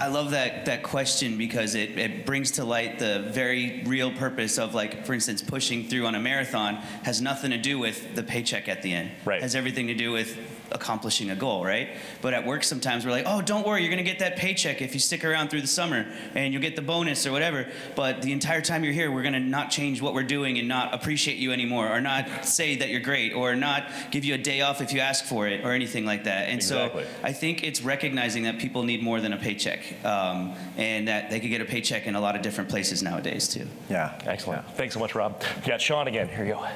I 0.00 0.06
love 0.06 0.30
that 0.30 0.66
that 0.66 0.82
question 0.82 1.36
because 1.36 1.74
it, 1.74 1.98
it 1.98 2.24
brings 2.24 2.52
to 2.52 2.64
light 2.64 2.98
the 2.98 3.30
very 3.32 3.82
real 3.84 4.12
purpose 4.12 4.58
of 4.58 4.74
like, 4.74 5.04
for 5.04 5.14
instance, 5.14 5.42
pushing 5.42 5.88
through 5.88 6.06
on 6.06 6.14
a 6.14 6.20
marathon 6.20 6.76
has 7.02 7.20
nothing 7.20 7.50
to 7.50 7.58
do 7.58 7.78
with 7.78 8.14
the 8.14 8.22
paycheck 8.22 8.68
at 8.68 8.82
the 8.82 8.92
end. 8.92 9.10
Right. 9.24 9.42
Has 9.42 9.56
everything 9.56 9.88
to 9.88 9.94
do 9.94 10.12
with 10.12 10.36
accomplishing 10.72 11.30
a 11.30 11.36
goal, 11.36 11.64
right? 11.64 11.90
But 12.22 12.34
at 12.34 12.46
work 12.46 12.64
sometimes 12.64 13.04
we're 13.04 13.12
like, 13.12 13.24
oh, 13.26 13.42
don't 13.42 13.66
worry, 13.66 13.82
you're 13.82 13.90
gonna 13.90 14.02
get 14.02 14.18
that 14.20 14.36
paycheck 14.36 14.82
if 14.82 14.94
you 14.94 15.00
stick 15.00 15.24
around 15.24 15.48
through 15.48 15.60
the 15.60 15.66
summer 15.66 16.06
and 16.34 16.52
you'll 16.52 16.62
get 16.62 16.76
the 16.76 16.82
bonus 16.82 17.26
or 17.26 17.32
whatever. 17.32 17.66
But 17.96 18.22
the 18.22 18.32
entire 18.32 18.60
time 18.60 18.84
you're 18.84 18.92
here, 18.92 19.10
we're 19.10 19.22
gonna 19.22 19.40
not 19.40 19.70
change 19.70 20.00
what 20.02 20.14
we're 20.14 20.22
doing 20.22 20.58
and 20.58 20.68
not 20.68 20.94
appreciate 20.94 21.38
you 21.38 21.52
anymore, 21.52 21.88
or 21.88 22.00
not 22.00 22.44
say 22.44 22.76
that 22.76 22.88
you're 22.88 23.00
great, 23.00 23.32
or 23.32 23.54
not 23.54 23.88
give 24.10 24.24
you 24.24 24.34
a 24.34 24.38
day 24.38 24.60
off 24.60 24.80
if 24.80 24.92
you 24.92 25.00
ask 25.00 25.24
for 25.24 25.46
it, 25.46 25.64
or 25.64 25.72
anything 25.72 26.04
like 26.04 26.24
that. 26.24 26.48
And 26.48 26.56
exactly. 26.56 27.04
so 27.04 27.10
I 27.22 27.32
think 27.32 27.64
it's 27.64 27.82
recognizing 27.82 28.44
that 28.44 28.58
people 28.58 28.82
need 28.82 29.02
more 29.02 29.20
than 29.20 29.32
a 29.32 29.38
paycheck. 29.38 29.82
Um, 30.04 30.54
and 30.76 31.08
that 31.08 31.30
they 31.30 31.40
could 31.40 31.50
get 31.50 31.60
a 31.60 31.64
paycheck 31.64 32.06
in 32.06 32.14
a 32.14 32.20
lot 32.20 32.36
of 32.36 32.42
different 32.42 32.70
places 32.70 33.02
nowadays 33.02 33.48
too. 33.48 33.66
Yeah, 33.90 34.18
excellent. 34.24 34.64
Yeah. 34.66 34.72
Thanks 34.74 34.94
so 34.94 35.00
much, 35.00 35.14
Rob. 35.14 35.42
We 35.56 35.66
got 35.66 35.80
Sean 35.80 36.08
again. 36.08 36.28
Here 36.28 36.44
you 36.44 36.54
go. 36.54 36.66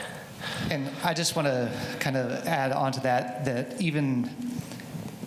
And 0.70 0.90
I 1.02 1.14
just 1.14 1.36
want 1.36 1.48
to 1.48 1.70
kind 2.00 2.16
of 2.16 2.46
add 2.46 2.72
on 2.72 2.92
to 2.92 3.00
that 3.00 3.44
that 3.44 3.80
even 3.80 4.30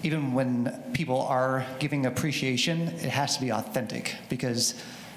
even 0.04 0.34
when 0.34 0.72
people 0.94 1.22
are 1.24 1.66
giving 1.80 2.06
appreciation, 2.06 2.90
it 2.90 3.10
has 3.10 3.36
to 3.36 3.42
be 3.42 3.52
authentic 3.52 4.16
because 4.30 4.76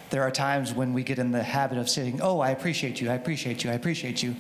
there 0.09 0.23
are 0.23 0.31
times 0.31 0.73
when 0.73 0.95
we 0.95 1.03
get 1.03 1.19
in 1.19 1.31
the 1.31 1.43
habit 1.43 1.77
of 1.77 1.91
saying, 1.91 2.21
"Oh, 2.23 2.41
I 2.41 2.51
appreciate 2.51 3.01
you. 3.01 3.11
I 3.11 3.15
appreciate 3.15 3.65
you. 3.65 3.71
I 3.71 3.75
appreciate 3.75 4.23
you." 4.23 4.35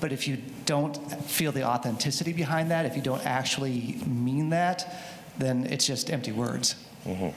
But 0.00 0.12
if 0.12 0.28
you 0.28 0.38
don't 0.66 0.96
feel 1.22 1.52
the 1.52 1.64
authenticity 1.64 2.32
behind 2.32 2.70
that, 2.70 2.86
if 2.86 2.96
you 2.96 3.02
don't 3.02 3.24
actually 3.24 3.98
mean 4.06 4.50
that, 4.50 4.94
then 5.38 5.66
it's 5.66 5.86
just 5.86 6.10
empty 6.10 6.32
words. 6.32 6.74
Mm-hmm. 7.04 7.28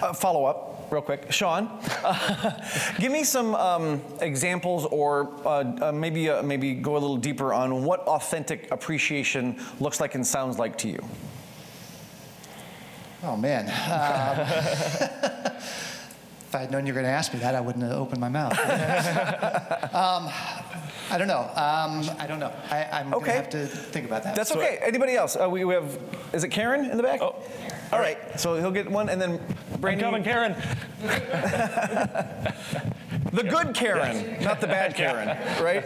Uh, 0.00 0.12
follow 0.12 0.44
up, 0.44 0.88
real 0.90 1.02
quick. 1.02 1.30
Sean, 1.32 1.68
give 2.98 3.10
me 3.10 3.24
some 3.24 3.54
um, 3.54 4.00
examples 4.20 4.86
or 4.86 5.34
uh, 5.44 5.88
uh, 5.88 5.92
maybe, 5.92 6.30
uh, 6.30 6.42
maybe 6.42 6.74
go 6.74 6.92
a 6.92 6.98
little 6.98 7.16
deeper 7.16 7.52
on 7.52 7.84
what 7.84 8.00
authentic 8.00 8.70
appreciation 8.70 9.60
looks 9.80 10.00
like 10.00 10.14
and 10.14 10.26
sounds 10.26 10.58
like 10.58 10.78
to 10.78 10.88
you. 10.88 11.04
Oh 13.22 13.36
man. 13.36 13.64
Um, 13.68 14.40
if 15.56 16.54
I 16.54 16.60
had 16.60 16.70
known 16.70 16.86
you 16.86 16.92
were 16.92 17.00
going 17.00 17.10
to 17.10 17.16
ask 17.16 17.32
me 17.32 17.40
that, 17.40 17.54
I 17.54 17.60
wouldn't 17.60 17.82
have 17.84 17.92
opened 17.92 18.20
my 18.20 18.28
mouth. 18.28 18.52
um, 19.94 20.30
I 21.10 21.18
don't 21.18 21.28
know. 21.28 21.40
Um, 21.40 22.08
I 22.18 22.26
don't 22.28 22.38
know. 22.38 22.52
I, 22.70 22.84
I'm 22.92 23.10
going 23.10 23.24
to 23.24 23.32
have 23.32 23.50
to 23.50 23.66
think 23.66 24.06
about 24.06 24.24
that. 24.24 24.36
That's 24.36 24.52
okay. 24.52 24.78
Anybody 24.82 25.16
else? 25.16 25.36
Uh, 25.36 25.48
we, 25.48 25.64
we 25.64 25.74
have, 25.74 25.98
is 26.32 26.44
it 26.44 26.48
Karen 26.48 26.90
in 26.90 26.96
the 26.96 27.02
back? 27.02 27.22
Oh. 27.22 27.42
All 27.94 28.00
right. 28.00 28.40
So 28.40 28.56
he'll 28.56 28.72
get 28.72 28.90
one, 28.90 29.08
and 29.08 29.22
then 29.22 29.40
Brandon. 29.78 30.04
coming, 30.04 30.24
Karen. 30.24 30.56
the 33.32 33.44
good 33.44 33.72
Karen, 33.72 34.42
not 34.42 34.60
the 34.60 34.66
bad 34.66 34.96
Karen, 34.96 35.28
right? 35.62 35.84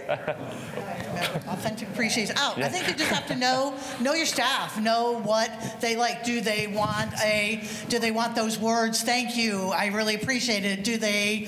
Authentic 1.48 1.88
appreciation. 1.88 2.34
Oh, 2.38 2.54
I 2.56 2.68
think 2.68 2.88
you 2.88 2.94
just 2.94 3.10
have 3.10 3.26
to 3.26 3.36
know 3.36 3.74
know 4.00 4.14
your 4.14 4.24
staff. 4.24 4.80
Know 4.80 5.18
what 5.20 5.76
they 5.82 5.96
like. 5.96 6.24
Do 6.24 6.40
they 6.40 6.66
want 6.66 7.12
a? 7.22 7.62
Do 7.90 7.98
they 7.98 8.10
want 8.10 8.34
those 8.34 8.58
words? 8.58 9.02
Thank 9.02 9.36
you. 9.36 9.68
I 9.68 9.88
really 9.88 10.14
appreciate 10.14 10.64
it. 10.64 10.84
Do 10.84 10.96
they 10.96 11.46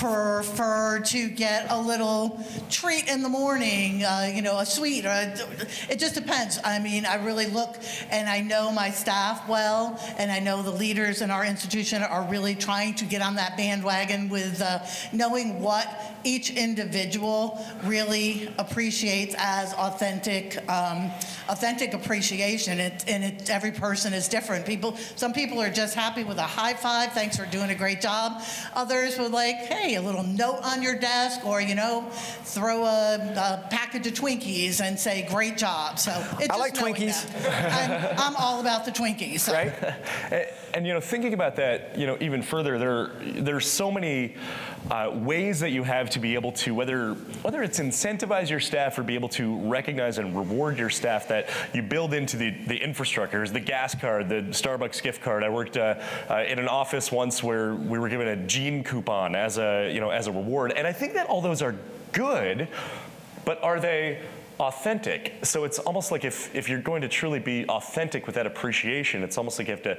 prefer 0.00 1.00
to 1.00 1.28
get 1.28 1.70
a 1.70 1.78
little 1.78 2.42
treat 2.70 3.06
in 3.06 3.22
the 3.22 3.28
morning? 3.28 4.02
Uh, 4.02 4.32
you 4.34 4.40
know, 4.40 4.58
a 4.58 4.64
sweet. 4.64 5.04
Or 5.04 5.10
a, 5.10 5.34
it 5.90 5.98
just 5.98 6.14
depends. 6.14 6.58
I 6.64 6.78
mean, 6.78 7.04
I 7.04 7.16
really 7.16 7.46
look 7.46 7.76
and 8.10 8.28
I 8.28 8.40
know 8.40 8.72
my 8.72 8.90
staff 8.90 9.46
well, 9.46 10.00
and 10.16 10.32
I 10.32 10.38
know 10.38 10.62
the 10.62 10.70
leaders 10.70 11.20
in 11.20 11.30
our 11.30 11.44
institution 11.44 12.02
are 12.02 12.24
really 12.24 12.54
trying 12.54 12.94
to 12.94 13.04
get 13.04 13.20
on 13.20 13.34
that 13.34 13.58
bandwagon 13.58 14.30
with 14.30 14.62
uh, 14.62 14.80
knowing 15.12 15.60
what 15.60 15.86
each 16.24 16.50
individual 16.50 17.62
really 17.84 18.52
appreciates 18.58 19.34
as 19.38 19.72
authentic, 19.74 20.56
um, 20.70 21.10
authentic 21.48 21.92
appreciation. 21.92 22.78
It, 22.78 23.04
and 23.06 23.24
it, 23.24 23.50
every 23.50 23.72
person 23.72 24.12
is 24.14 24.28
different. 24.28 24.64
People, 24.64 24.96
some 25.16 25.32
people 25.32 25.60
are 25.60 25.70
just 25.70 25.94
happy 25.94 26.24
with 26.24 26.38
a 26.38 26.42
high 26.42 26.74
five, 26.74 27.12
thanks 27.12 27.36
for 27.36 27.46
doing 27.46 27.70
a 27.70 27.74
great 27.74 28.00
job. 28.00 28.42
Others 28.74 29.18
would 29.18 29.32
like, 29.32 29.56
hey, 29.56 29.89
a 29.96 30.02
little 30.02 30.22
note 30.22 30.60
on 30.62 30.82
your 30.82 30.98
desk, 30.98 31.44
or 31.44 31.60
you 31.60 31.74
know, 31.74 32.08
throw 32.44 32.84
a, 32.84 33.14
a 33.16 33.68
package 33.70 34.06
of 34.06 34.14
Twinkies 34.14 34.80
and 34.80 34.98
say, 34.98 35.26
great 35.30 35.56
job. 35.56 35.98
So 35.98 36.10
it's 36.38 36.50
I 36.50 36.58
just 36.58 36.60
like 36.60 36.74
Twinkies. 36.74 37.26
I'm, 37.72 38.18
I'm 38.18 38.36
all 38.36 38.60
about 38.60 38.84
the 38.84 38.90
Twinkies. 38.92 39.40
So. 39.40 39.52
right? 39.52 39.72
and, 40.74 40.86
you 40.86 40.92
know, 40.92 41.00
thinking 41.00 41.34
about 41.34 41.56
that, 41.56 41.96
you 41.98 42.06
know, 42.06 42.16
even 42.20 42.42
further, 42.42 42.78
there 42.78 43.10
there's 43.42 43.70
so 43.70 43.90
many 43.90 44.36
uh, 44.90 45.10
ways 45.12 45.60
that 45.60 45.70
you 45.70 45.82
have 45.82 46.10
to 46.10 46.18
be 46.18 46.34
able 46.34 46.52
to 46.52 46.74
whether 46.74 47.14
whether 47.42 47.62
it's 47.62 47.78
incentivize 47.78 48.48
your 48.48 48.60
staff 48.60 48.98
or 48.98 49.02
be 49.02 49.14
able 49.14 49.28
to 49.28 49.58
recognize 49.68 50.18
and 50.18 50.36
reward 50.36 50.78
your 50.78 50.90
staff 50.90 51.28
that 51.28 51.48
you 51.74 51.82
build 51.82 52.14
into 52.14 52.36
the 52.36 52.50
the 52.66 52.78
infrastructures, 52.78 53.52
the 53.52 53.60
gas 53.60 53.94
card, 53.94 54.28
the 54.28 54.42
Starbucks 54.50 55.02
gift 55.02 55.22
card. 55.22 55.44
I 55.44 55.48
worked 55.48 55.76
uh, 55.76 55.96
uh, 56.28 56.44
in 56.46 56.58
an 56.58 56.68
office 56.68 57.12
once 57.12 57.42
where 57.42 57.74
we 57.74 57.98
were 57.98 58.08
given 58.08 58.28
a 58.28 58.36
jean 58.46 58.82
coupon 58.84 59.34
as 59.34 59.58
a 59.58 59.92
you 59.92 60.00
know 60.00 60.10
as 60.10 60.26
a 60.26 60.32
reward, 60.32 60.72
and 60.72 60.86
I 60.86 60.92
think 60.92 61.14
that 61.14 61.26
all 61.26 61.40
those 61.40 61.62
are 61.62 61.76
good, 62.12 62.68
but 63.44 63.62
are 63.62 63.80
they 63.80 64.20
authentic. 64.60 65.34
So 65.42 65.64
it's 65.64 65.78
almost 65.78 66.12
like 66.12 66.24
if, 66.24 66.54
if 66.54 66.68
you're 66.68 66.82
going 66.82 67.00
to 67.02 67.08
truly 67.08 67.38
be 67.38 67.64
authentic 67.66 68.26
with 68.26 68.34
that 68.34 68.46
appreciation, 68.46 69.22
it's 69.22 69.38
almost 69.38 69.58
like 69.58 69.68
you 69.68 69.72
have 69.72 69.82
to 69.84 69.98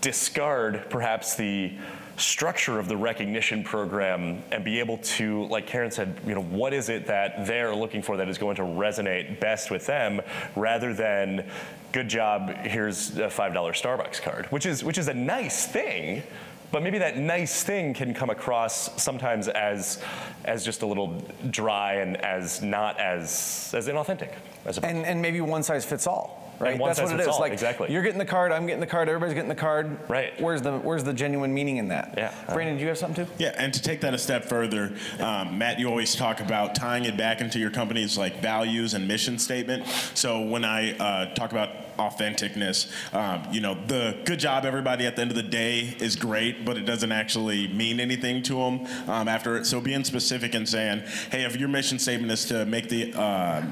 discard 0.00 0.86
perhaps 0.88 1.36
the 1.36 1.72
structure 2.16 2.78
of 2.78 2.88
the 2.88 2.96
recognition 2.96 3.62
program 3.62 4.42
and 4.50 4.64
be 4.64 4.80
able 4.80 4.98
to, 4.98 5.44
like 5.48 5.66
Karen 5.66 5.90
said, 5.90 6.18
you 6.26 6.34
know, 6.34 6.42
what 6.42 6.72
is 6.72 6.88
it 6.88 7.06
that 7.06 7.46
they're 7.46 7.74
looking 7.74 8.02
for 8.02 8.16
that 8.16 8.28
is 8.28 8.38
going 8.38 8.56
to 8.56 8.62
resonate 8.62 9.38
best 9.40 9.70
with 9.70 9.86
them 9.86 10.20
rather 10.56 10.94
than 10.94 11.48
good 11.92 12.08
job, 12.08 12.50
here's 12.66 13.16
a 13.18 13.28
$5 13.28 13.52
Starbucks 13.52 14.20
card, 14.22 14.46
which 14.46 14.66
is 14.66 14.84
which 14.84 14.98
is 14.98 15.08
a 15.08 15.14
nice 15.14 15.66
thing. 15.66 16.22
But 16.70 16.82
maybe 16.82 16.98
that 16.98 17.16
nice 17.16 17.62
thing 17.62 17.94
can 17.94 18.12
come 18.12 18.30
across 18.30 19.02
sometimes 19.02 19.48
as, 19.48 20.02
as 20.44 20.64
just 20.64 20.82
a 20.82 20.86
little 20.86 21.22
dry 21.50 21.94
and 21.94 22.16
as 22.18 22.62
not 22.62 23.00
as, 23.00 23.72
as 23.74 23.88
inauthentic. 23.88 24.32
As 24.66 24.78
And, 24.78 25.06
and 25.06 25.22
maybe 25.22 25.40
one 25.40 25.62
size 25.62 25.84
fits 25.84 26.06
all. 26.06 26.47
Right, 26.58 26.72
And 26.74 26.80
that's 26.84 27.00
what 27.00 27.12
it 27.12 27.20
is. 27.20 27.28
all, 27.28 27.40
Like 27.40 27.52
exactly. 27.52 27.92
you're 27.92 28.02
getting 28.02 28.18
the 28.18 28.24
card, 28.24 28.52
I'm 28.52 28.66
getting 28.66 28.80
the 28.80 28.86
card, 28.86 29.08
everybody's 29.08 29.34
getting 29.34 29.48
the 29.48 29.54
card. 29.54 29.98
Right. 30.08 30.38
Where's 30.40 30.62
the 30.62 30.78
Where's 30.78 31.04
the 31.04 31.12
genuine 31.12 31.54
meaning 31.54 31.76
in 31.76 31.88
that? 31.88 32.14
Yeah. 32.16 32.32
Brandon, 32.52 32.76
do 32.76 32.82
you 32.82 32.88
have 32.88 32.98
something 32.98 33.26
too? 33.26 33.32
Yeah, 33.38 33.54
and 33.56 33.72
to 33.74 33.82
take 33.82 34.00
that 34.00 34.14
a 34.14 34.18
step 34.18 34.44
further, 34.44 34.92
um, 35.20 35.58
Matt, 35.58 35.78
you 35.78 35.88
always 35.88 36.14
talk 36.14 36.40
about 36.40 36.74
tying 36.74 37.04
it 37.04 37.16
back 37.16 37.40
into 37.40 37.58
your 37.58 37.70
company's 37.70 38.18
like 38.18 38.40
values 38.40 38.94
and 38.94 39.06
mission 39.06 39.38
statement. 39.38 39.86
So 40.14 40.40
when 40.40 40.64
I 40.64 40.96
uh, 40.96 41.34
talk 41.34 41.52
about 41.52 41.96
authenticness, 41.98 42.90
um, 43.14 43.42
you 43.52 43.60
know, 43.60 43.74
the 43.86 44.16
good 44.24 44.38
job 44.38 44.64
everybody 44.64 45.06
at 45.06 45.16
the 45.16 45.22
end 45.22 45.30
of 45.30 45.36
the 45.36 45.42
day 45.42 45.96
is 46.00 46.16
great, 46.16 46.64
but 46.64 46.76
it 46.76 46.86
doesn't 46.86 47.12
actually 47.12 47.68
mean 47.68 48.00
anything 48.00 48.42
to 48.44 48.54
them 48.54 48.86
um, 49.08 49.28
after 49.28 49.56
it. 49.56 49.66
So 49.66 49.80
being 49.80 50.04
specific 50.04 50.54
and 50.54 50.68
saying, 50.68 51.02
hey, 51.30 51.44
if 51.44 51.56
your 51.56 51.68
mission 51.68 51.98
statement 51.98 52.32
is 52.32 52.44
to 52.46 52.64
make 52.66 52.88
the 52.88 53.12
uh, 53.14 53.62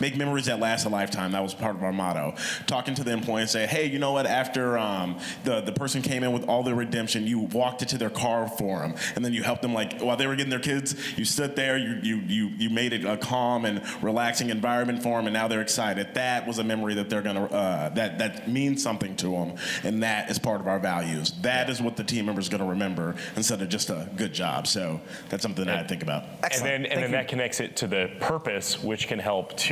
make 0.00 0.16
memories 0.16 0.46
that 0.46 0.60
last 0.60 0.84
a 0.84 0.88
lifetime. 0.88 1.32
That 1.32 1.42
was 1.42 1.54
part 1.54 1.76
of 1.76 1.82
our 1.82 1.92
motto. 1.92 2.34
Talking 2.66 2.94
to 2.94 3.04
the 3.04 3.12
employee 3.12 3.42
and 3.42 3.50
say, 3.50 3.66
hey, 3.66 3.86
you 3.86 3.98
know 3.98 4.12
what? 4.12 4.26
After 4.26 4.78
um, 4.78 5.18
the 5.44 5.60
the 5.60 5.72
person 5.72 6.02
came 6.02 6.22
in 6.22 6.32
with 6.32 6.44
all 6.48 6.62
their 6.62 6.74
redemption, 6.74 7.26
you 7.26 7.40
walked 7.40 7.82
it 7.82 7.88
to 7.90 7.98
their 7.98 8.10
car 8.10 8.48
for 8.48 8.80
them, 8.80 8.94
and 9.14 9.24
then 9.24 9.32
you 9.32 9.42
helped 9.42 9.62
them 9.62 9.74
like 9.74 10.00
while 10.00 10.16
they 10.16 10.26
were 10.26 10.36
getting 10.36 10.50
their 10.50 10.58
kids. 10.58 10.94
You 11.18 11.24
stood 11.24 11.56
there, 11.56 11.76
you 11.76 11.98
you 12.02 12.16
you 12.26 12.46
you 12.58 12.70
made 12.70 12.92
it 12.92 13.04
a 13.04 13.16
calm 13.16 13.64
and 13.64 13.82
relaxing 14.02 14.50
environment 14.50 15.02
for 15.02 15.18
them, 15.18 15.26
and 15.26 15.34
now 15.34 15.48
they're 15.48 15.60
excited. 15.60 16.14
That 16.14 16.46
was 16.46 16.58
a 16.58 16.64
memory 16.64 16.94
that 16.94 17.10
they're 17.10 17.22
gonna 17.22 17.44
uh, 17.46 17.88
that 17.90 18.18
that 18.18 18.48
means 18.48 18.82
something 18.82 19.16
to 19.16 19.30
them, 19.30 19.54
and 19.84 20.02
that 20.02 20.30
is 20.30 20.38
part 20.38 20.60
of 20.60 20.66
our 20.66 20.78
values. 20.78 21.32
That 21.42 21.70
is 21.70 21.80
what 21.80 21.96
the 21.96 22.04
team 22.04 22.26
member 22.26 22.40
is 22.40 22.48
gonna 22.48 22.66
remember 22.66 23.14
instead 23.36 23.62
of 23.62 23.68
just 23.68 23.90
a 23.90 24.08
good 24.16 24.32
job. 24.32 24.66
So 24.66 25.00
that's 25.28 25.42
something 25.42 25.64
that 25.66 25.78
I 25.78 25.86
think 25.86 26.02
about. 26.02 26.24
and 26.50 26.64
then, 26.64 26.86
and 26.86 27.02
then 27.02 27.10
that 27.12 27.28
connects 27.28 27.60
it 27.60 27.76
to 27.76 27.86
the 27.86 28.10
purpose, 28.20 28.82
which 28.82 29.08
can 29.08 29.18
help 29.18 29.56
to 29.58 29.67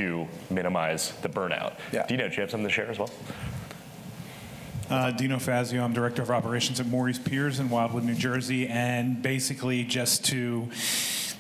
minimize 0.51 1.13
the 1.23 1.29
burnout. 1.29 1.75
Yeah. 1.93 2.07
Dino, 2.07 2.29
do 2.29 2.35
you 2.35 2.41
have 2.41 2.51
something 2.51 2.69
to 2.69 2.73
share 2.73 2.91
as 2.91 2.99
well? 2.99 3.11
Uh, 4.89 5.11
Dino 5.11 5.41
Fazio, 5.41 5.83
I'm 5.83 5.93
Director 5.93 6.23
of 6.23 6.31
Operations 6.31 6.79
at 6.79 6.87
Morey's 6.87 7.19
Piers 7.19 7.59
in 7.59 7.69
Wildwood, 7.69 8.05
New 8.05 8.15
Jersey. 8.15 8.69
And 8.69 9.21
basically, 9.21 9.83
just 9.83 10.25
to 10.27 10.69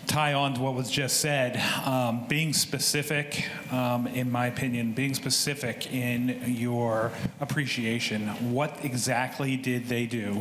tie 0.06 0.34
on 0.34 0.54
to 0.54 0.60
what 0.60 0.74
was 0.74 0.90
just 0.90 1.20
said, 1.20 1.56
um, 1.86 2.26
being 2.28 2.52
specific, 2.52 3.48
um, 3.70 4.06
in 4.08 4.32
my 4.32 4.46
opinion, 4.46 4.92
being 4.92 5.14
specific 5.14 5.92
in 5.92 6.42
your 6.46 7.12
appreciation, 7.40 8.28
what 8.52 8.84
exactly 8.84 9.56
did 9.56 9.86
they 9.86 10.06
do 10.06 10.38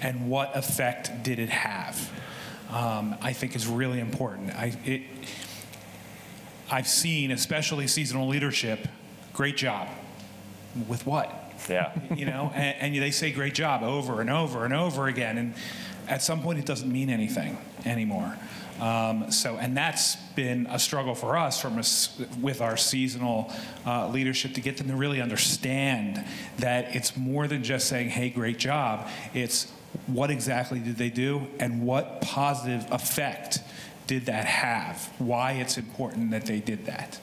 and 0.00 0.28
what 0.28 0.56
effect 0.56 1.22
did 1.22 1.38
it 1.38 1.48
have? 1.48 2.10
Um, 2.70 3.16
I 3.20 3.32
think 3.32 3.54
is 3.54 3.66
really 3.66 4.00
important. 4.00 4.50
I, 4.50 4.72
it, 4.84 5.02
I've 6.72 6.88
seen, 6.88 7.30
especially 7.30 7.86
seasonal 7.86 8.28
leadership, 8.28 8.88
great 9.34 9.58
job. 9.58 9.88
With 10.88 11.06
what? 11.06 11.30
Yeah. 11.68 11.92
you 12.16 12.24
know, 12.24 12.50
and, 12.54 12.94
and 12.94 13.02
they 13.02 13.10
say 13.10 13.30
great 13.30 13.52
job 13.52 13.82
over 13.82 14.22
and 14.22 14.30
over 14.30 14.64
and 14.64 14.72
over 14.72 15.06
again, 15.06 15.36
and 15.36 15.54
at 16.08 16.22
some 16.22 16.42
point 16.42 16.58
it 16.58 16.64
doesn't 16.64 16.90
mean 16.90 17.10
anything 17.10 17.58
anymore. 17.84 18.38
Um, 18.80 19.30
so, 19.30 19.58
and 19.58 19.76
that's 19.76 20.16
been 20.34 20.66
a 20.70 20.78
struggle 20.78 21.14
for 21.14 21.36
us 21.36 21.60
from 21.60 21.78
us 21.78 22.18
with 22.40 22.62
our 22.62 22.78
seasonal 22.78 23.52
uh, 23.86 24.08
leadership 24.08 24.54
to 24.54 24.62
get 24.62 24.78
them 24.78 24.88
to 24.88 24.96
really 24.96 25.20
understand 25.20 26.24
that 26.56 26.96
it's 26.96 27.18
more 27.18 27.46
than 27.46 27.62
just 27.62 27.86
saying, 27.86 28.08
"Hey, 28.08 28.30
great 28.30 28.58
job." 28.58 29.08
It's 29.34 29.70
what 30.06 30.30
exactly 30.30 30.78
did 30.80 30.96
they 30.96 31.10
do, 31.10 31.46
and 31.60 31.82
what 31.82 32.22
positive 32.22 32.90
effect 32.90 33.60
did 34.06 34.26
that 34.26 34.44
have? 34.44 35.12
Why 35.18 35.52
it's 35.52 35.78
important 35.78 36.30
that 36.30 36.46
they 36.46 36.60
did 36.60 36.86
that. 36.86 37.18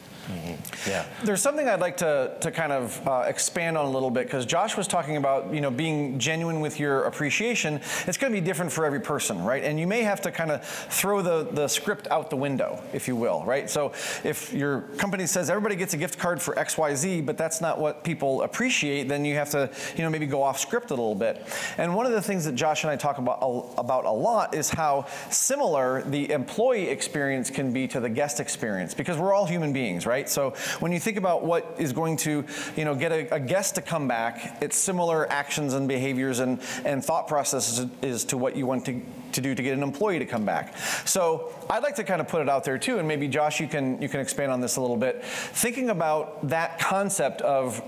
Yeah. 0.87 1.05
There's 1.23 1.41
something 1.41 1.67
I'd 1.67 1.79
like 1.79 1.97
to, 1.97 2.35
to 2.41 2.51
kind 2.51 2.71
of 2.71 3.07
uh, 3.07 3.25
expand 3.27 3.77
on 3.77 3.85
a 3.85 3.89
little 3.89 4.11
bit 4.11 4.25
because 4.25 4.45
Josh 4.45 4.77
was 4.77 4.87
talking 4.87 5.17
about 5.17 5.53
you 5.53 5.61
know 5.61 5.71
being 5.71 6.19
genuine 6.19 6.59
with 6.59 6.79
your 6.79 7.03
appreciation. 7.03 7.81
It's 8.07 8.17
going 8.17 8.33
to 8.33 8.39
be 8.39 8.45
different 8.45 8.71
for 8.71 8.85
every 8.85 8.99
person, 8.99 9.43
right? 9.43 9.63
And 9.63 9.79
you 9.79 9.87
may 9.87 10.03
have 10.03 10.21
to 10.21 10.31
kind 10.31 10.51
of 10.51 10.63
throw 10.65 11.21
the, 11.21 11.47
the 11.51 11.67
script 11.67 12.07
out 12.11 12.29
the 12.29 12.35
window, 12.35 12.81
if 12.93 13.07
you 13.07 13.15
will, 13.15 13.43
right? 13.45 13.69
So 13.69 13.93
if 14.23 14.53
your 14.53 14.81
company 14.97 15.25
says 15.25 15.49
everybody 15.49 15.75
gets 15.75 15.93
a 15.93 15.97
gift 15.97 16.17
card 16.17 16.41
for 16.41 16.57
X, 16.57 16.77
Y, 16.77 16.95
Z, 16.95 17.21
but 17.21 17.37
that's 17.37 17.61
not 17.61 17.79
what 17.79 18.03
people 18.03 18.43
appreciate, 18.43 19.07
then 19.07 19.25
you 19.25 19.35
have 19.35 19.49
to 19.51 19.69
you 19.95 20.03
know 20.03 20.09
maybe 20.09 20.25
go 20.25 20.43
off 20.43 20.59
script 20.59 20.91
a 20.91 20.95
little 20.95 21.15
bit. 21.15 21.45
And 21.77 21.95
one 21.95 22.05
of 22.05 22.11
the 22.11 22.21
things 22.21 22.45
that 22.45 22.55
Josh 22.55 22.83
and 22.83 22.91
I 22.91 22.95
talk 22.95 23.17
about 23.17 23.39
a, 23.41 23.79
about 23.79 24.05
a 24.05 24.11
lot 24.11 24.53
is 24.53 24.69
how 24.69 25.05
similar 25.29 26.03
the 26.03 26.31
employee 26.31 26.87
experience 26.89 27.49
can 27.49 27.71
be 27.71 27.87
to 27.87 27.99
the 27.99 28.09
guest 28.09 28.39
experience 28.39 28.93
because 28.93 29.17
we're 29.17 29.33
all 29.33 29.45
human 29.45 29.73
beings, 29.73 30.05
right? 30.05 30.18
Right? 30.19 30.29
So 30.29 30.51
when 30.79 30.91
you 30.91 30.99
think 30.99 31.17
about 31.17 31.43
what 31.45 31.75
is 31.77 31.93
going 31.93 32.17
to, 32.17 32.43
you 32.75 32.85
know, 32.85 32.95
get 32.95 33.11
a, 33.11 33.35
a 33.35 33.39
guest 33.39 33.75
to 33.75 33.81
come 33.81 34.07
back, 34.07 34.57
it's 34.61 34.75
similar 34.75 35.31
actions 35.31 35.73
and 35.73 35.87
behaviors 35.87 36.39
and, 36.39 36.59
and 36.83 37.03
thought 37.03 37.27
processes 37.27 37.87
is 38.01 38.25
to 38.25 38.37
what 38.37 38.55
you 38.55 38.65
want 38.65 38.85
to, 38.85 39.01
to 39.31 39.41
do 39.41 39.55
to 39.55 39.63
get 39.63 39.73
an 39.73 39.83
employee 39.83 40.19
to 40.19 40.25
come 40.25 40.45
back. 40.45 40.75
So 41.05 41.53
I'd 41.69 41.83
like 41.83 41.95
to 41.95 42.03
kind 42.03 42.19
of 42.19 42.27
put 42.27 42.41
it 42.41 42.49
out 42.49 42.63
there 42.63 42.77
too, 42.77 42.99
and 42.99 43.07
maybe 43.07 43.27
Josh, 43.27 43.59
you 43.59 43.67
can 43.67 44.01
you 44.01 44.09
can 44.09 44.19
expand 44.19 44.51
on 44.51 44.59
this 44.59 44.75
a 44.75 44.81
little 44.81 44.97
bit. 44.97 45.23
Thinking 45.23 45.89
about 45.89 46.47
that 46.49 46.79
concept 46.79 47.41
of 47.41 47.81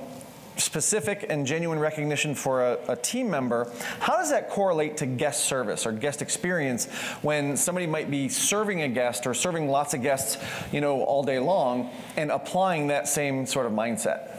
specific 0.61 1.25
and 1.29 1.45
genuine 1.45 1.79
recognition 1.79 2.35
for 2.35 2.61
a, 2.61 2.79
a, 2.89 2.95
team 2.95 3.29
member, 3.29 3.71
how 3.99 4.15
does 4.15 4.29
that 4.29 4.49
correlate 4.49 4.97
to 4.97 5.05
guest 5.05 5.45
service 5.45 5.85
or 5.85 5.91
guest 5.91 6.21
experience 6.21 6.85
when 7.21 7.57
somebody 7.57 7.87
might 7.87 8.09
be 8.09 8.29
serving 8.29 8.81
a 8.83 8.87
guest 8.87 9.25
or 9.27 9.33
serving 9.33 9.67
lots 9.67 9.93
of 9.93 10.01
guests, 10.01 10.37
you 10.71 10.81
know, 10.81 11.01
all 11.03 11.23
day 11.23 11.39
long 11.39 11.89
and 12.15 12.31
applying 12.31 12.87
that 12.87 13.07
same 13.07 13.45
sort 13.45 13.65
of 13.65 13.71
mindset? 13.71 14.37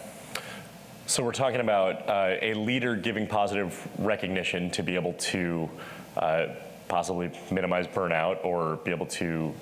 So 1.07 1.23
we're 1.23 1.33
talking 1.33 1.61
about 1.61 2.09
uh, 2.09 2.37
a 2.41 2.55
leader 2.55 2.97
giving 2.97 3.27
positive 3.27 3.87
recognition 3.99 4.71
to 4.71 4.83
be 4.83 4.95
able 4.95 5.15
to 5.15 5.69
uh, 6.17 6.47
possibly 6.89 7.31
minimize 7.51 7.87
burnout 7.87 8.45
or 8.45 8.77
be 8.77 8.93
able 8.93 9.07
to 9.07 9.53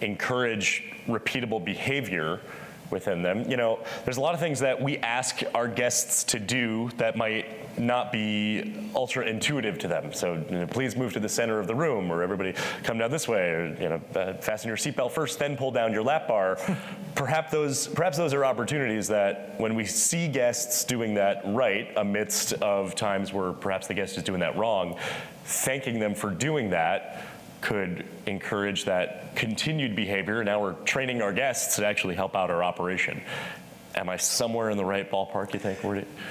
encourage 0.00 0.84
repeatable 1.06 1.64
behavior 1.64 2.40
within 2.90 3.22
them. 3.22 3.48
You 3.48 3.56
know, 3.56 3.80
there's 4.04 4.16
a 4.16 4.20
lot 4.20 4.34
of 4.34 4.40
things 4.40 4.60
that 4.60 4.80
we 4.80 4.98
ask 4.98 5.42
our 5.54 5.68
guests 5.68 6.24
to 6.24 6.38
do 6.38 6.90
that 6.96 7.16
might 7.16 7.78
not 7.78 8.10
be 8.10 8.90
ultra 8.94 9.26
intuitive 9.26 9.78
to 9.78 9.88
them. 9.88 10.12
So 10.12 10.34
you 10.34 10.58
know, 10.58 10.66
please 10.66 10.96
move 10.96 11.12
to 11.12 11.20
the 11.20 11.28
center 11.28 11.58
of 11.58 11.66
the 11.66 11.74
room, 11.74 12.10
or 12.10 12.22
everybody 12.22 12.54
come 12.82 12.98
down 12.98 13.10
this 13.10 13.28
way, 13.28 13.50
or 13.50 13.76
you 13.80 13.88
know, 13.88 14.00
uh, 14.14 14.34
fasten 14.34 14.68
your 14.68 14.76
seatbelt 14.76 15.12
first, 15.12 15.38
then 15.38 15.56
pull 15.56 15.70
down 15.70 15.92
your 15.92 16.02
lap 16.02 16.28
bar. 16.28 16.58
perhaps 17.14 17.50
those, 17.50 17.88
perhaps 17.88 18.16
those 18.16 18.34
are 18.34 18.44
opportunities 18.44 19.08
that 19.08 19.54
when 19.58 19.74
we 19.74 19.84
see 19.84 20.28
guests 20.28 20.84
doing 20.84 21.14
that 21.14 21.42
right, 21.46 21.90
amidst 21.96 22.52
of 22.54 22.94
times 22.94 23.32
where 23.32 23.52
perhaps 23.52 23.86
the 23.86 23.94
guest 23.94 24.16
is 24.16 24.22
doing 24.22 24.40
that 24.40 24.56
wrong, 24.56 24.96
thanking 25.44 25.98
them 25.98 26.14
for 26.14 26.30
doing 26.30 26.70
that 26.70 27.24
could 27.60 28.04
encourage 28.26 28.84
that 28.84 29.34
continued 29.36 29.96
behavior. 29.96 30.44
Now 30.44 30.60
we're 30.60 30.74
training 30.84 31.22
our 31.22 31.32
guests 31.32 31.76
to 31.76 31.86
actually 31.86 32.14
help 32.14 32.36
out 32.36 32.50
our 32.50 32.62
operation. 32.62 33.22
Am 33.94 34.08
I 34.08 34.16
somewhere 34.16 34.70
in 34.70 34.76
the 34.76 34.84
right 34.84 35.10
ballpark, 35.10 35.54
you 35.54 35.58
think? 35.58 35.82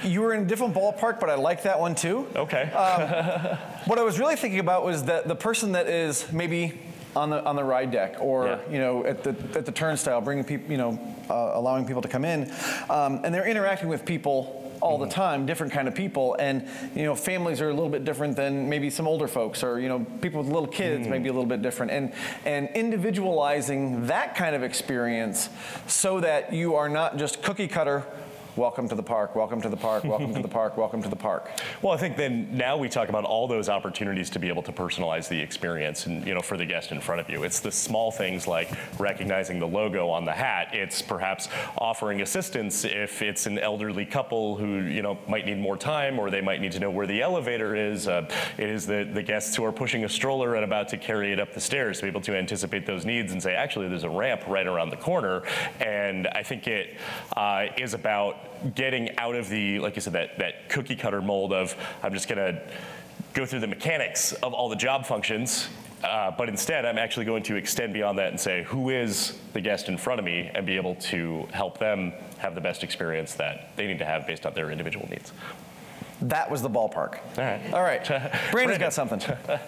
You 0.02 0.22
were 0.22 0.32
in 0.32 0.42
a 0.42 0.46
different 0.46 0.74
ballpark, 0.74 1.20
but 1.20 1.28
I 1.28 1.34
like 1.34 1.64
that 1.64 1.78
one 1.78 1.94
too. 1.94 2.26
Okay. 2.34 2.62
um, 2.72 3.58
what 3.86 3.98
I 3.98 4.02
was 4.02 4.18
really 4.18 4.36
thinking 4.36 4.60
about 4.60 4.84
was 4.84 5.04
that 5.04 5.28
the 5.28 5.34
person 5.34 5.72
that 5.72 5.88
is 5.88 6.32
maybe 6.32 6.80
on 7.16 7.30
the 7.30 7.44
on 7.44 7.56
the 7.56 7.64
ride 7.64 7.90
deck 7.90 8.16
or 8.20 8.46
yeah. 8.46 8.58
you 8.70 8.78
know 8.78 9.04
at 9.04 9.24
the 9.24 9.30
at 9.56 9.66
the 9.66 9.72
turnstile, 9.72 10.20
bringing 10.20 10.44
people, 10.44 10.70
you 10.70 10.78
know, 10.78 10.98
uh, 11.28 11.52
allowing 11.54 11.84
people 11.84 12.02
to 12.02 12.08
come 12.08 12.24
in, 12.24 12.50
um, 12.88 13.20
and 13.24 13.34
they're 13.34 13.46
interacting 13.46 13.88
with 13.88 14.04
people 14.04 14.67
all 14.80 14.98
the 14.98 15.08
time, 15.08 15.46
different 15.46 15.72
kind 15.72 15.88
of 15.88 15.94
people, 15.94 16.36
and 16.38 16.66
you 16.94 17.04
know 17.04 17.14
families 17.14 17.60
are 17.60 17.70
a 17.70 17.74
little 17.74 17.88
bit 17.88 18.04
different 18.04 18.36
than 18.36 18.68
maybe 18.68 18.90
some 18.90 19.06
older 19.06 19.28
folks, 19.28 19.62
or 19.62 19.80
you 19.80 19.88
know 19.88 20.04
people 20.20 20.42
with 20.42 20.52
little 20.52 20.68
kids 20.68 21.06
mm. 21.06 21.10
maybe 21.10 21.28
a 21.28 21.32
little 21.32 21.46
bit 21.46 21.62
different, 21.62 21.92
and 21.92 22.12
and 22.44 22.68
individualizing 22.74 24.06
that 24.06 24.34
kind 24.34 24.54
of 24.54 24.62
experience 24.62 25.48
so 25.86 26.20
that 26.20 26.52
you 26.52 26.74
are 26.74 26.88
not 26.88 27.16
just 27.16 27.42
cookie 27.42 27.68
cutter 27.68 28.04
welcome 28.56 28.88
to 28.88 28.94
the 28.94 29.02
park, 29.02 29.34
welcome 29.34 29.60
to 29.60 29.68
the 29.68 29.76
park, 29.76 30.04
welcome 30.04 30.34
to 30.34 30.42
the 30.42 30.48
park, 30.48 30.76
welcome 30.76 31.02
to 31.02 31.08
the 31.08 31.16
park. 31.16 31.50
Well, 31.80 31.92
I 31.92 31.96
think 31.96 32.16
then 32.16 32.56
now 32.56 32.76
we 32.76 32.88
talk 32.88 33.08
about 33.08 33.24
all 33.24 33.46
those 33.46 33.68
opportunities 33.68 34.30
to 34.30 34.40
be 34.40 34.48
able 34.48 34.62
to 34.64 34.72
personalize 34.72 35.28
the 35.28 35.38
experience 35.38 36.06
and, 36.06 36.26
you 36.26 36.34
know, 36.34 36.40
for 36.40 36.56
the 36.56 36.66
guest 36.66 36.90
in 36.90 37.00
front 37.00 37.20
of 37.20 37.30
you. 37.30 37.44
It's 37.44 37.60
the 37.60 37.70
small 37.70 38.10
things 38.10 38.48
like 38.48 38.70
recognizing 38.98 39.60
the 39.60 39.68
logo 39.68 40.08
on 40.08 40.24
the 40.24 40.32
hat. 40.32 40.70
It's 40.72 41.00
perhaps 41.00 41.48
offering 41.76 42.20
assistance 42.20 42.84
if 42.84 43.22
it's 43.22 43.46
an 43.46 43.58
elderly 43.58 44.04
couple 44.04 44.56
who, 44.56 44.80
you 44.80 45.02
know, 45.02 45.18
might 45.28 45.46
need 45.46 45.58
more 45.58 45.76
time 45.76 46.18
or 46.18 46.30
they 46.30 46.40
might 46.40 46.60
need 46.60 46.72
to 46.72 46.80
know 46.80 46.90
where 46.90 47.06
the 47.06 47.22
elevator 47.22 47.76
is. 47.76 48.08
Uh, 48.08 48.28
it 48.56 48.68
is 48.68 48.86
the, 48.86 49.08
the 49.12 49.22
guests 49.22 49.54
who 49.54 49.64
are 49.64 49.72
pushing 49.72 50.04
a 50.04 50.08
stroller 50.08 50.56
and 50.56 50.64
about 50.64 50.88
to 50.88 50.96
carry 50.96 51.32
it 51.32 51.38
up 51.38 51.54
the 51.54 51.60
stairs 51.60 51.98
to 51.98 52.02
be 52.04 52.08
able 52.08 52.20
to 52.22 52.36
anticipate 52.36 52.86
those 52.86 53.04
needs 53.04 53.32
and 53.32 53.42
say, 53.42 53.54
actually, 53.54 53.88
there's 53.88 54.04
a 54.04 54.10
ramp 54.10 54.42
right 54.48 54.66
around 54.66 54.90
the 54.90 54.96
corner. 54.96 55.42
And 55.80 56.26
I 56.28 56.42
think 56.42 56.66
it 56.66 56.96
uh, 57.36 57.66
is 57.76 57.94
about 57.94 58.47
getting 58.74 59.16
out 59.18 59.34
of 59.34 59.48
the, 59.48 59.78
like 59.78 59.96
you 59.96 60.02
said, 60.02 60.12
that, 60.14 60.38
that 60.38 60.68
cookie 60.68 60.96
cutter 60.96 61.22
mold 61.22 61.52
of 61.52 61.74
I'm 62.02 62.12
just 62.12 62.28
going 62.28 62.38
to 62.38 62.62
go 63.34 63.46
through 63.46 63.60
the 63.60 63.66
mechanics 63.66 64.32
of 64.34 64.52
all 64.52 64.68
the 64.68 64.76
job 64.76 65.06
functions. 65.06 65.68
Uh, 66.02 66.30
but 66.30 66.48
instead, 66.48 66.84
I'm 66.84 66.98
actually 66.98 67.26
going 67.26 67.42
to 67.44 67.56
extend 67.56 67.92
beyond 67.92 68.18
that 68.18 68.28
and 68.28 68.40
say, 68.40 68.62
who 68.64 68.90
is 68.90 69.36
the 69.52 69.60
guest 69.60 69.88
in 69.88 69.98
front 69.98 70.20
of 70.20 70.24
me 70.24 70.50
and 70.54 70.64
be 70.64 70.76
able 70.76 70.94
to 70.96 71.48
help 71.52 71.78
them 71.78 72.12
have 72.38 72.54
the 72.54 72.60
best 72.60 72.84
experience 72.84 73.34
that 73.34 73.76
they 73.76 73.86
need 73.86 73.98
to 73.98 74.04
have 74.04 74.26
based 74.26 74.46
on 74.46 74.54
their 74.54 74.70
individual 74.70 75.08
needs. 75.08 75.32
That 76.22 76.50
was 76.50 76.62
the 76.62 76.70
ballpark. 76.70 77.18
All 77.36 77.44
right. 77.44 77.72
All 77.72 77.82
right. 77.82 78.04
Brandon's 78.52 78.78
got 78.78 78.92
something. 78.92 79.20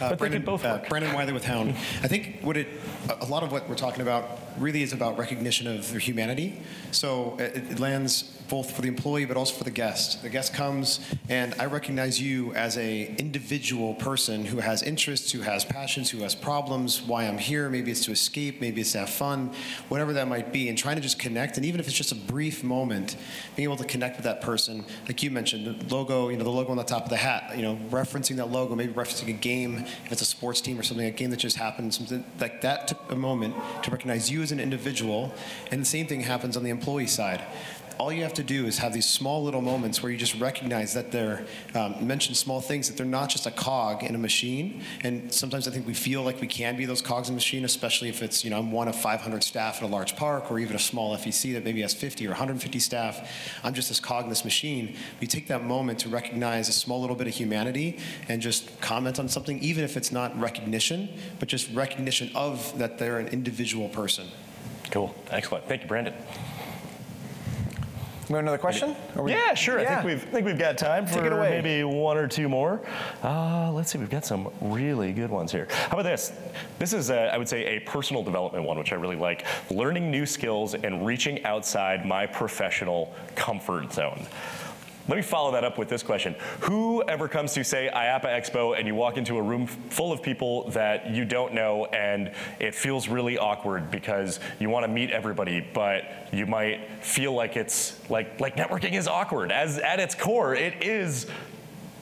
Uh, 0.00 0.10
but 0.10 0.18
Brandon, 0.18 0.42
both 0.42 0.64
uh, 0.64 0.78
Brandon 0.88 1.12
Wiley 1.14 1.32
with 1.32 1.44
Hound. 1.44 1.70
I 2.02 2.08
think 2.08 2.40
what 2.42 2.56
it, 2.56 2.68
a 3.08 3.24
lot 3.26 3.42
of 3.42 3.50
what 3.50 3.66
we're 3.68 3.76
talking 3.76 4.02
about 4.02 4.38
really 4.58 4.82
is 4.82 4.92
about 4.92 5.18
recognition 5.18 5.66
of 5.66 5.90
their 5.90 5.98
humanity. 5.98 6.60
So 6.90 7.36
it, 7.38 7.56
it 7.56 7.78
lands 7.78 8.22
both 8.48 8.70
for 8.70 8.82
the 8.82 8.88
employee 8.88 9.24
but 9.24 9.36
also 9.36 9.54
for 9.54 9.64
the 9.64 9.70
guest. 9.70 10.22
The 10.22 10.28
guest 10.28 10.54
comes 10.54 11.00
and 11.28 11.54
I 11.58 11.66
recognize 11.66 12.20
you 12.20 12.54
as 12.54 12.76
a 12.78 13.14
individual 13.16 13.94
person 13.94 14.44
who 14.44 14.58
has 14.58 14.82
interests, 14.82 15.32
who 15.32 15.40
has 15.40 15.64
passions, 15.64 16.10
who 16.10 16.18
has 16.18 16.34
problems, 16.34 17.02
why 17.02 17.24
I'm 17.24 17.38
here, 17.38 17.68
maybe 17.68 17.90
it's 17.90 18.04
to 18.04 18.12
escape, 18.12 18.60
maybe 18.60 18.82
it's 18.82 18.92
to 18.92 19.00
have 19.00 19.10
fun, 19.10 19.52
whatever 19.88 20.12
that 20.14 20.28
might 20.28 20.52
be, 20.52 20.68
and 20.68 20.78
trying 20.78 20.96
to 20.96 21.02
just 21.02 21.18
connect, 21.18 21.56
and 21.56 21.66
even 21.66 21.80
if 21.80 21.88
it's 21.88 21.96
just 21.96 22.12
a 22.12 22.16
brief 22.16 22.62
moment, 22.62 23.16
being 23.56 23.64
able 23.64 23.76
to 23.76 23.84
connect 23.84 24.16
with 24.16 24.24
that 24.24 24.40
person, 24.40 24.84
like 25.08 25.22
you 25.22 25.30
mentioned, 25.30 25.66
the 25.66 25.94
logo, 25.94 26.28
you 26.28 26.36
know, 26.36 26.44
the 26.44 26.50
logo 26.50 26.70
on 26.70 26.76
the 26.76 26.84
top 26.84 27.04
of 27.04 27.10
the 27.10 27.16
hat, 27.16 27.56
you 27.56 27.62
know, 27.62 27.76
referencing 27.90 28.36
that 28.36 28.50
logo, 28.50 28.74
maybe 28.74 28.92
referencing 28.92 29.28
a 29.28 29.32
game, 29.32 29.85
if 30.04 30.12
it's 30.12 30.22
a 30.22 30.26
sports 30.26 30.60
team 30.60 30.78
or 30.78 30.82
something, 30.82 31.06
a 31.06 31.10
game 31.10 31.30
that 31.30 31.38
just 31.38 31.56
happened, 31.56 31.94
something 31.94 32.24
like 32.40 32.60
that 32.62 32.88
took 32.88 33.10
a 33.10 33.16
moment 33.16 33.54
to 33.82 33.90
recognize 33.90 34.30
you 34.30 34.42
as 34.42 34.52
an 34.52 34.60
individual, 34.60 35.32
and 35.70 35.80
the 35.80 35.86
same 35.86 36.06
thing 36.06 36.20
happens 36.20 36.56
on 36.56 36.62
the 36.62 36.70
employee 36.70 37.06
side 37.06 37.42
all 37.98 38.12
you 38.12 38.22
have 38.22 38.34
to 38.34 38.42
do 38.42 38.66
is 38.66 38.78
have 38.78 38.92
these 38.92 39.06
small 39.06 39.42
little 39.42 39.60
moments 39.60 40.02
where 40.02 40.12
you 40.12 40.18
just 40.18 40.38
recognize 40.40 40.94
that 40.94 41.10
they're 41.10 41.44
um, 41.74 42.06
mention 42.06 42.34
small 42.34 42.60
things 42.60 42.88
that 42.88 42.96
they're 42.96 43.06
not 43.06 43.28
just 43.28 43.46
a 43.46 43.50
cog 43.50 44.02
in 44.02 44.14
a 44.14 44.18
machine. 44.18 44.82
And 45.02 45.32
sometimes 45.32 45.66
i 45.68 45.70
think 45.70 45.86
we 45.86 45.94
feel 45.94 46.22
like 46.22 46.40
we 46.40 46.46
can 46.46 46.76
be 46.76 46.84
those 46.84 47.02
cogs 47.02 47.28
in 47.28 47.34
a 47.34 47.36
machine 47.36 47.64
especially 47.64 48.08
if 48.08 48.22
it's 48.22 48.44
you 48.44 48.50
know 48.50 48.58
i'm 48.58 48.70
one 48.72 48.88
of 48.88 48.96
500 48.96 49.42
staff 49.42 49.76
at 49.76 49.82
a 49.82 49.86
large 49.86 50.16
park 50.16 50.50
or 50.50 50.58
even 50.58 50.76
a 50.76 50.78
small 50.78 51.16
fec 51.16 51.52
that 51.54 51.64
maybe 51.64 51.82
has 51.82 51.94
50 51.94 52.26
or 52.26 52.30
150 52.30 52.78
staff. 52.78 53.30
I'm 53.62 53.74
just 53.74 53.88
this 53.88 54.00
cog 54.00 54.24
in 54.24 54.30
this 54.30 54.44
machine. 54.44 54.96
We 55.20 55.26
take 55.26 55.48
that 55.48 55.64
moment 55.64 55.98
to 56.00 56.08
recognize 56.08 56.68
a 56.68 56.72
small 56.72 57.00
little 57.00 57.16
bit 57.16 57.26
of 57.26 57.34
humanity 57.34 57.98
and 58.28 58.42
just 58.42 58.80
comment 58.80 59.18
on 59.18 59.28
something 59.28 59.58
even 59.60 59.84
if 59.84 59.96
it's 59.96 60.12
not 60.12 60.38
recognition 60.38 61.08
but 61.38 61.48
just 61.48 61.72
recognition 61.74 62.30
of 62.34 62.76
that 62.78 62.98
they're 62.98 63.18
an 63.18 63.28
individual 63.28 63.88
person. 63.88 64.28
Cool. 64.90 65.14
Excellent. 65.30 65.66
Thank 65.66 65.82
you 65.82 65.88
brandon 65.88 66.14
we 68.28 68.34
have 68.34 68.44
another 68.44 68.58
question? 68.58 68.96
We, 69.14 69.32
yeah, 69.32 69.54
sure. 69.54 69.80
Yeah. 69.80 69.98
I 69.98 70.02
think 70.02 70.04
we've 70.06 70.22
I 70.28 70.30
think 70.32 70.46
we've 70.46 70.58
got 70.58 70.78
time 70.78 71.06
for 71.06 71.22
maybe 71.22 71.84
one 71.84 72.16
or 72.16 72.26
two 72.26 72.48
more. 72.48 72.80
Uh, 73.22 73.70
let's 73.72 73.90
see. 73.90 73.98
We've 73.98 74.10
got 74.10 74.24
some 74.24 74.48
really 74.60 75.12
good 75.12 75.30
ones 75.30 75.52
here. 75.52 75.68
How 75.70 75.98
about 75.98 76.02
this? 76.02 76.32
This 76.78 76.92
is, 76.92 77.10
a, 77.10 77.32
I 77.32 77.38
would 77.38 77.48
say, 77.48 77.76
a 77.76 77.80
personal 77.80 78.22
development 78.22 78.64
one, 78.64 78.78
which 78.78 78.92
I 78.92 78.96
really 78.96 79.16
like. 79.16 79.44
Learning 79.70 80.10
new 80.10 80.26
skills 80.26 80.74
and 80.74 81.06
reaching 81.06 81.44
outside 81.44 82.04
my 82.04 82.26
professional 82.26 83.14
comfort 83.34 83.92
zone. 83.92 84.26
Let 85.08 85.14
me 85.14 85.22
follow 85.22 85.52
that 85.52 85.62
up 85.62 85.78
with 85.78 85.88
this 85.88 86.02
question. 86.02 86.34
Who 86.62 87.02
ever 87.04 87.28
comes 87.28 87.54
to, 87.54 87.62
say, 87.62 87.88
IAAPA 87.94 88.24
Expo 88.24 88.76
and 88.76 88.88
you 88.88 88.96
walk 88.96 89.16
into 89.16 89.36
a 89.36 89.42
room 89.42 89.68
full 89.68 90.12
of 90.12 90.20
people 90.20 90.68
that 90.70 91.10
you 91.10 91.24
don't 91.24 91.54
know 91.54 91.86
and 91.86 92.32
it 92.58 92.74
feels 92.74 93.06
really 93.06 93.38
awkward 93.38 93.88
because 93.92 94.40
you 94.58 94.68
want 94.68 94.84
to 94.84 94.88
meet 94.88 95.12
everybody, 95.12 95.64
but 95.72 96.02
you 96.32 96.44
might 96.44 96.90
feel 97.04 97.32
like 97.32 97.56
it's 97.56 98.00
like, 98.10 98.40
like 98.40 98.56
networking 98.56 98.94
is 98.94 99.06
awkward. 99.06 99.52
As 99.52 99.78
at 99.78 100.00
its 100.00 100.16
core, 100.16 100.56
it 100.56 100.82
is 100.82 101.28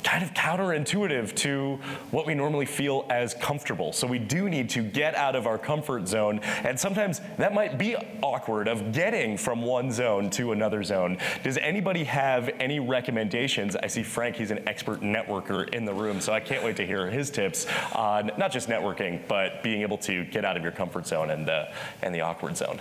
kind 0.05 0.23
of 0.23 0.33
counterintuitive 0.35 1.35
to 1.35 1.79
what 2.11 2.27
we 2.27 2.35
normally 2.35 2.67
feel 2.67 3.07
as 3.11 3.35
comfortable. 3.35 3.93
So 3.93 4.07
we 4.07 4.19
do 4.19 4.49
need 4.49 4.69
to 4.71 4.83
get 4.83 5.17
out 5.17 5.35
of 5.35 5.47
our 5.47 5.59
comfort 5.59 6.07
zone. 6.07 6.41
And 6.63 6.79
sometimes 6.79 7.21
that 7.39 7.55
might 7.55 7.79
be 7.79 7.97
awkward 8.23 8.69
of 8.69 8.93
getting 8.93 9.37
from 9.37 9.63
one 9.63 9.91
zone 9.91 10.31
to 10.31 10.53
another 10.53 10.85
zone. 10.85 11.19
Does 11.43 11.57
anybody 11.57 12.05
have 12.05 12.51
any 12.61 12.79
recommendations? 12.79 13.75
I 13.77 13.87
see 13.87 14.03
Frank, 14.03 14.37
he's 14.37 14.51
an 14.51 14.69
expert 14.69 15.01
networker 15.01 15.69
in 15.71 15.85
the 15.85 15.95
room, 15.95 16.21
so 16.21 16.33
I 16.33 16.41
can't 16.41 16.63
wait 16.63 16.77
to 16.77 16.87
hear 16.87 17.11
his 17.11 17.31
tips 17.31 17.67
on 17.95 18.31
not 18.37 18.53
just 18.53 18.69
networking, 18.69 19.27
but 19.27 19.63
being 19.63 19.83
able 19.83 19.99
to 19.99 20.25
get 20.27 20.45
out 20.45 20.57
of 20.57 20.63
your 20.63 20.73
comfort 20.73 21.07
zone 21.07 21.31
and, 21.31 21.49
uh, 21.49 21.67
and 22.03 22.15
the 22.15 22.21
awkward 22.21 22.57
zone. 22.57 22.81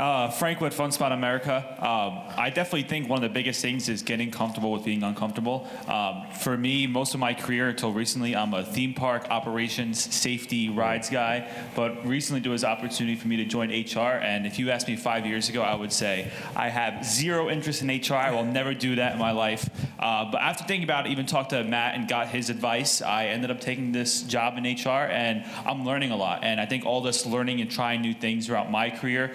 Uh, 0.00 0.30
Frank 0.30 0.62
with 0.62 0.72
Fun 0.72 0.90
Spot 0.90 1.12
America. 1.12 1.62
Um, 1.78 2.34
I 2.34 2.48
definitely 2.48 2.84
think 2.84 3.06
one 3.06 3.18
of 3.18 3.22
the 3.22 3.34
biggest 3.34 3.60
things 3.60 3.86
is 3.90 4.00
getting 4.00 4.30
comfortable 4.30 4.72
with 4.72 4.82
being 4.82 5.02
uncomfortable. 5.02 5.68
Um, 5.86 6.24
for 6.40 6.56
me, 6.56 6.86
most 6.86 7.12
of 7.12 7.20
my 7.20 7.34
career 7.34 7.68
until 7.68 7.92
recently, 7.92 8.34
I'm 8.34 8.54
a 8.54 8.64
theme 8.64 8.94
park 8.94 9.26
operations, 9.28 10.02
safety, 10.02 10.70
rides 10.70 11.10
guy. 11.10 11.46
But 11.76 12.06
recently, 12.06 12.40
there 12.40 12.50
was 12.50 12.64
an 12.64 12.70
opportunity 12.70 13.14
for 13.14 13.28
me 13.28 13.36
to 13.36 13.44
join 13.44 13.68
HR. 13.68 14.16
And 14.22 14.46
if 14.46 14.58
you 14.58 14.70
asked 14.70 14.88
me 14.88 14.96
five 14.96 15.26
years 15.26 15.50
ago, 15.50 15.60
I 15.60 15.74
would 15.74 15.92
say 15.92 16.32
I 16.56 16.70
have 16.70 17.04
zero 17.04 17.50
interest 17.50 17.82
in 17.82 17.88
HR. 17.88 18.14
I 18.14 18.30
will 18.30 18.46
never 18.46 18.72
do 18.72 18.94
that 18.94 19.12
in 19.12 19.18
my 19.18 19.32
life. 19.32 19.68
Uh, 19.98 20.30
but 20.32 20.40
after 20.40 20.64
thinking 20.64 20.84
about 20.84 21.04
it, 21.04 21.10
even 21.10 21.26
talked 21.26 21.50
to 21.50 21.62
Matt 21.62 21.94
and 21.94 22.08
got 22.08 22.28
his 22.28 22.48
advice, 22.48 23.02
I 23.02 23.26
ended 23.26 23.50
up 23.50 23.60
taking 23.60 23.92
this 23.92 24.22
job 24.22 24.56
in 24.56 24.64
HR, 24.64 25.10
and 25.10 25.44
I'm 25.66 25.84
learning 25.84 26.10
a 26.10 26.16
lot. 26.16 26.42
And 26.42 26.58
I 26.58 26.64
think 26.64 26.86
all 26.86 27.02
this 27.02 27.26
learning 27.26 27.60
and 27.60 27.70
trying 27.70 28.00
new 28.00 28.14
things 28.14 28.46
throughout 28.46 28.70
my 28.70 28.88
career 28.88 29.34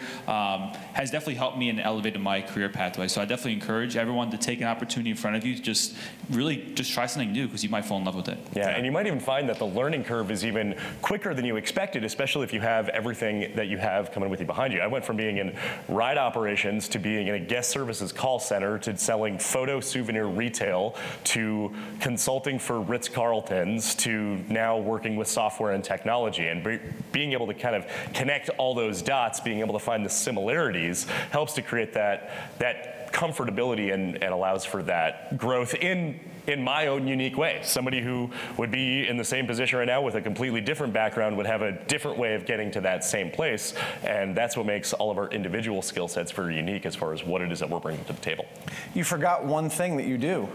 um, 0.55 0.73
has 0.93 1.11
definitely 1.11 1.35
helped 1.35 1.57
me 1.57 1.69
and 1.69 1.79
elevated 1.79 2.21
my 2.21 2.41
career 2.41 2.69
pathway. 2.69 3.07
So 3.07 3.21
I 3.21 3.25
definitely 3.25 3.53
encourage 3.53 3.95
everyone 3.97 4.31
to 4.31 4.37
take 4.37 4.61
an 4.61 4.67
opportunity 4.67 5.11
in 5.11 5.15
front 5.15 5.35
of 5.35 5.45
you 5.45 5.55
just 5.55 5.95
really 6.29 6.57
just 6.73 6.91
try 6.91 7.05
something 7.05 7.31
new 7.31 7.45
because 7.45 7.63
you 7.63 7.69
might 7.69 7.85
fall 7.85 7.97
in 7.97 8.05
love 8.05 8.15
with 8.15 8.29
it. 8.29 8.39
Yeah, 8.55 8.69
and 8.69 8.85
you 8.85 8.91
might 8.91 9.07
even 9.07 9.19
find 9.19 9.47
that 9.49 9.59
the 9.59 9.67
learning 9.67 10.03
curve 10.03 10.31
is 10.31 10.45
even 10.45 10.75
quicker 11.01 11.33
than 11.33 11.45
you 11.45 11.55
expected, 11.55 12.03
especially 12.03 12.43
if 12.43 12.53
you 12.53 12.61
have 12.61 12.89
everything 12.89 13.51
that 13.55 13.67
you 13.67 13.77
have 13.77 14.11
coming 14.11 14.29
with 14.29 14.39
you 14.39 14.45
behind 14.45 14.73
you. 14.73 14.81
I 14.81 14.87
went 14.87 15.05
from 15.05 15.17
being 15.17 15.37
in 15.37 15.55
ride 15.87 16.17
operations 16.17 16.87
to 16.89 16.99
being 16.99 17.27
in 17.27 17.35
a 17.35 17.39
guest 17.39 17.69
services 17.69 18.11
call 18.11 18.39
center 18.39 18.77
to 18.79 18.97
selling 18.97 19.37
photo 19.37 19.79
souvenir 19.79 20.27
retail 20.27 20.95
to 21.25 21.73
consulting 21.99 22.59
for 22.59 22.81
Ritz 22.81 23.09
Carlton's 23.09 23.95
to 23.95 24.37
now 24.49 24.77
working 24.77 25.15
with 25.15 25.27
software 25.27 25.71
and 25.71 25.83
technology 25.83 26.47
and 26.47 26.63
be, 26.63 26.79
being 27.11 27.33
able 27.33 27.47
to 27.47 27.53
kind 27.53 27.75
of 27.75 27.85
connect 28.13 28.49
all 28.57 28.73
those 28.73 29.01
dots, 29.01 29.39
being 29.39 29.59
able 29.59 29.73
to 29.73 29.79
find 29.79 30.05
the 30.05 30.09
similarities 30.35 31.05
helps 31.31 31.53
to 31.53 31.61
create 31.61 31.93
that 31.93 32.29
that 32.59 33.13
comfortability 33.13 33.93
and, 33.93 34.21
and 34.21 34.33
allows 34.33 34.65
for 34.65 34.83
that 34.83 35.37
growth 35.37 35.73
in 35.75 36.19
in 36.47 36.61
my 36.61 36.87
own 36.87 37.07
unique 37.07 37.37
way. 37.37 37.59
Somebody 37.63 38.01
who 38.01 38.29
would 38.57 38.69
be 38.69 39.07
in 39.07 39.17
the 39.17 39.23
same 39.23 39.47
position 39.47 39.79
right 39.79 39.87
now 39.87 40.01
with 40.01 40.13
a 40.13 40.21
completely 40.21 40.61
different 40.61 40.93
background 40.93 41.37
would 41.37 41.47
have 41.47 41.63
a 41.63 41.71
different 41.85 42.19
way 42.19 42.35
of 42.35 42.45
getting 42.45 42.69
to 42.71 42.81
that 42.81 43.03
same 43.03 43.31
place. 43.31 43.73
And 44.03 44.35
that's 44.35 44.55
what 44.55 44.67
makes 44.67 44.93
all 44.93 45.09
of 45.09 45.17
our 45.17 45.27
individual 45.29 45.81
skill 45.81 46.07
sets 46.07 46.31
very 46.31 46.55
unique 46.55 46.85
as 46.85 46.95
far 46.95 47.13
as 47.13 47.23
what 47.23 47.41
it 47.41 47.51
is 47.51 47.59
that 47.61 47.69
we're 47.69 47.79
bringing 47.79 48.05
to 48.05 48.13
the 48.13 48.21
table. 48.21 48.45
You 48.93 49.03
forgot 49.03 49.43
one 49.43 49.69
thing 49.71 49.97
that 49.97 50.05
you 50.05 50.19
do. 50.19 50.47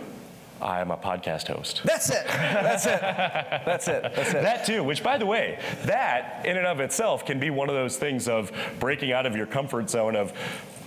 I'm 0.63 0.91
a 0.91 0.97
podcast 0.97 1.49
host. 1.49 1.83
That's 1.85 2.11
it. 2.11 2.27
That's 2.27 2.87
it. 2.87 3.01
That's 3.01 3.89
it. 3.89 4.03
That's 4.03 4.35
it. 4.35 4.43
That 4.43 4.67
too, 4.67 4.85
which 4.85 5.03
by 5.03 5.19
the 5.19 5.27
way, 5.27 5.59
that 5.85 6.43
in 6.45 6.57
and 6.57 6.67
of 6.67 6.81
itself 6.81 7.25
can 7.25 7.39
be 7.41 7.51
one 7.51 7.69
of 7.69 7.75
those 7.75 7.97
things 7.97 8.29
of 8.29 8.53
breaking 8.79 9.13
out 9.13 9.27
of 9.27 9.37
your 9.37 9.47
comfort 9.47 9.89
zone 9.89 10.17
of 10.17 10.33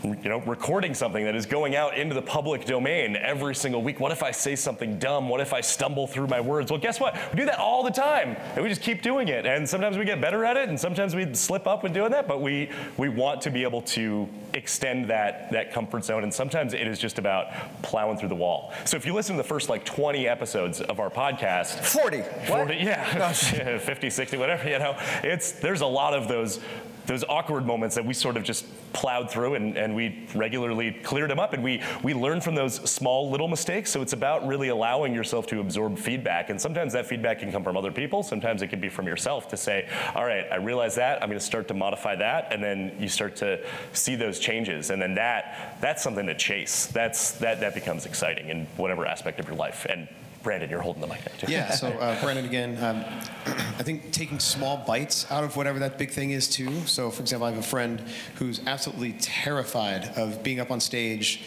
you 0.04 0.30
know, 0.30 0.40
recording 0.42 0.94
something 0.94 1.24
that 1.24 1.36
is 1.36 1.46
going 1.46 1.76
out 1.76 1.98
into 1.98 2.14
the 2.14 2.22
public 2.22 2.66
domain 2.66 3.16
every 3.16 3.56
single 3.56 3.82
week. 3.82 4.00
What 4.00 4.12
if 4.12 4.22
I 4.22 4.32
say 4.32 4.56
something 4.56 5.00
dumb? 5.00 5.30
What 5.30 5.40
if 5.40 5.54
I 5.54 5.62
stumble 5.62 6.08
through 6.08 6.28
my 6.28 6.42
words? 6.42 6.72
Well, 6.72 6.80
guess 6.80 7.00
what? 7.00 7.16
We 7.32 7.38
do 7.38 7.46
that 7.46 7.60
all 7.60 7.84
the 7.84 7.92
time, 7.92 8.36
and 8.56 8.64
we 8.64 8.70
just 8.70 8.82
keep 8.82 9.02
doing 9.02 9.30
it. 9.30 9.46
And 9.46 9.68
sometimes 9.68 9.98
we 9.98 10.04
get 10.04 10.20
better 10.20 10.44
at 10.44 10.58
it, 10.58 10.68
and 10.68 10.78
sometimes 10.80 11.16
we 11.16 11.34
slip 11.34 11.68
up 11.68 11.84
when 11.84 11.94
doing 11.94 12.12
that. 12.12 12.28
But 12.28 12.42
we 12.42 12.70
we 12.98 13.08
want 13.08 13.42
to 13.44 13.50
be 13.50 13.64
able 13.64 13.82
to 13.82 14.28
extend 14.54 15.10
that 15.10 15.52
that 15.52 15.72
comfort 15.72 16.04
zone, 16.04 16.24
and 16.24 16.34
sometimes 16.34 16.74
it 16.74 16.88
is 16.88 17.00
just 17.00 17.18
about 17.18 17.48
plowing 17.82 18.18
through 18.18 18.30
the 18.30 18.36
wall. 18.36 18.74
So 18.84 18.98
if 18.98 19.06
you 19.06 19.14
listen 19.14 19.38
to 19.38 19.42
the 19.42 19.48
first 19.48 19.70
like 19.70 19.86
20 19.86 20.28
episodes 20.28 20.82
of 20.82 21.00
our 21.00 21.10
podcast, 21.10 21.80
40, 21.86 22.24
40, 22.48 22.76
yeah, 22.76 23.32
50, 23.78 24.10
60, 24.10 24.38
whatever, 24.38 24.70
you 24.70 24.80
know, 24.80 24.98
it's 25.24 25.54
there's 25.54 25.82
a 25.82 25.86
lot 25.86 26.14
of 26.14 26.28
those 26.28 26.60
those 27.06 27.24
awkward 27.26 27.66
moments 27.66 27.96
that 27.96 28.06
we 28.06 28.14
sort 28.14 28.38
of 28.38 28.44
just 28.44 28.66
plowed 28.94 29.30
through 29.30 29.56
and, 29.56 29.78
and 29.78 29.96
we 29.96 30.26
regularly 30.36 30.92
cleared 30.92 31.30
them 31.30 31.40
up 31.40 31.54
and 31.54 31.64
we 31.64 31.82
we 32.04 32.14
learn 32.14 32.42
from 32.42 32.56
those 32.56 32.76
small 32.90 33.30
little 33.30 33.48
mistakes. 33.48 33.92
So 33.92 34.02
it's 34.02 34.14
about 34.14 34.48
really 34.48 34.70
allowing 34.70 35.14
yourself 35.14 35.48
to 35.48 35.60
absorb 35.60 35.98
feedback. 35.98 36.50
And 36.50 36.60
sometimes 36.60 36.94
that 36.94 37.06
feedback 37.06 37.40
can 37.40 37.52
come 37.52 37.64
from 37.64 37.78
other 37.78 37.92
people. 37.92 38.24
Sometimes 38.24 38.62
it 38.62 38.68
can 38.68 38.80
be 38.80 38.90
from 38.90 39.08
yourself 39.08 39.48
to 39.50 39.58
say 39.58 39.88
all 40.16 40.26
right 40.26 40.46
i 40.52 40.56
realize 40.56 40.96
that. 40.96 41.22
I'm 41.22 41.30
going 41.30 41.40
to 41.40 41.46
start 41.46 41.68
to 41.70 41.74
modify 41.74 42.16
that. 42.16 42.54
And 42.54 42.64
then 42.64 42.96
you 43.00 43.10
start 43.10 43.36
to 43.38 43.60
see 43.94 44.16
those 44.16 44.40
changes. 44.40 44.90
And 44.90 45.02
then 45.02 45.16
that 45.16 45.78
that's 45.82 46.04
something 46.04 46.26
to 46.28 46.36
chase. 46.36 46.88
That's 46.88 47.32
that 47.34 47.60
that 47.60 47.74
becomes 47.74 48.06
exciting 48.06 48.50
in 48.50 48.66
whatever 48.78 49.06
aspect 49.06 49.40
of 49.40 49.48
your 49.48 49.58
life. 49.58 49.86
And 49.90 50.08
Brandon, 50.44 50.70
you're 50.70 50.82
holding 50.82 51.02
the 51.02 51.08
mic 51.08 51.24
there 51.24 51.34
too. 51.38 51.52
Yeah, 51.52 51.72
so 51.72 51.88
uh, 52.00 52.22
Brandon 52.22 52.46
again, 52.46 52.78
um, 52.84 53.04
I 53.80 53.84
think 53.84 54.12
taking 54.12 54.40
small 54.40 54.78
bites 54.86 55.30
out 55.32 55.44
of 55.44 55.56
whatever 55.56 55.80
that 55.80 55.98
big 55.98 56.12
thing 56.12 56.32
is 56.32 56.48
too. 56.48 56.82
So, 56.86 57.10
for 57.10 57.22
example, 57.22 57.48
I 57.48 57.52
have 57.52 57.60
a 57.60 57.64
friend 57.64 58.04
who's 58.36 58.62
absolutely 58.68 59.14
terrified 59.14 60.06
of 60.18 60.44
being 60.44 60.60
up 60.60 60.70
on 60.70 60.80
stage 60.80 61.44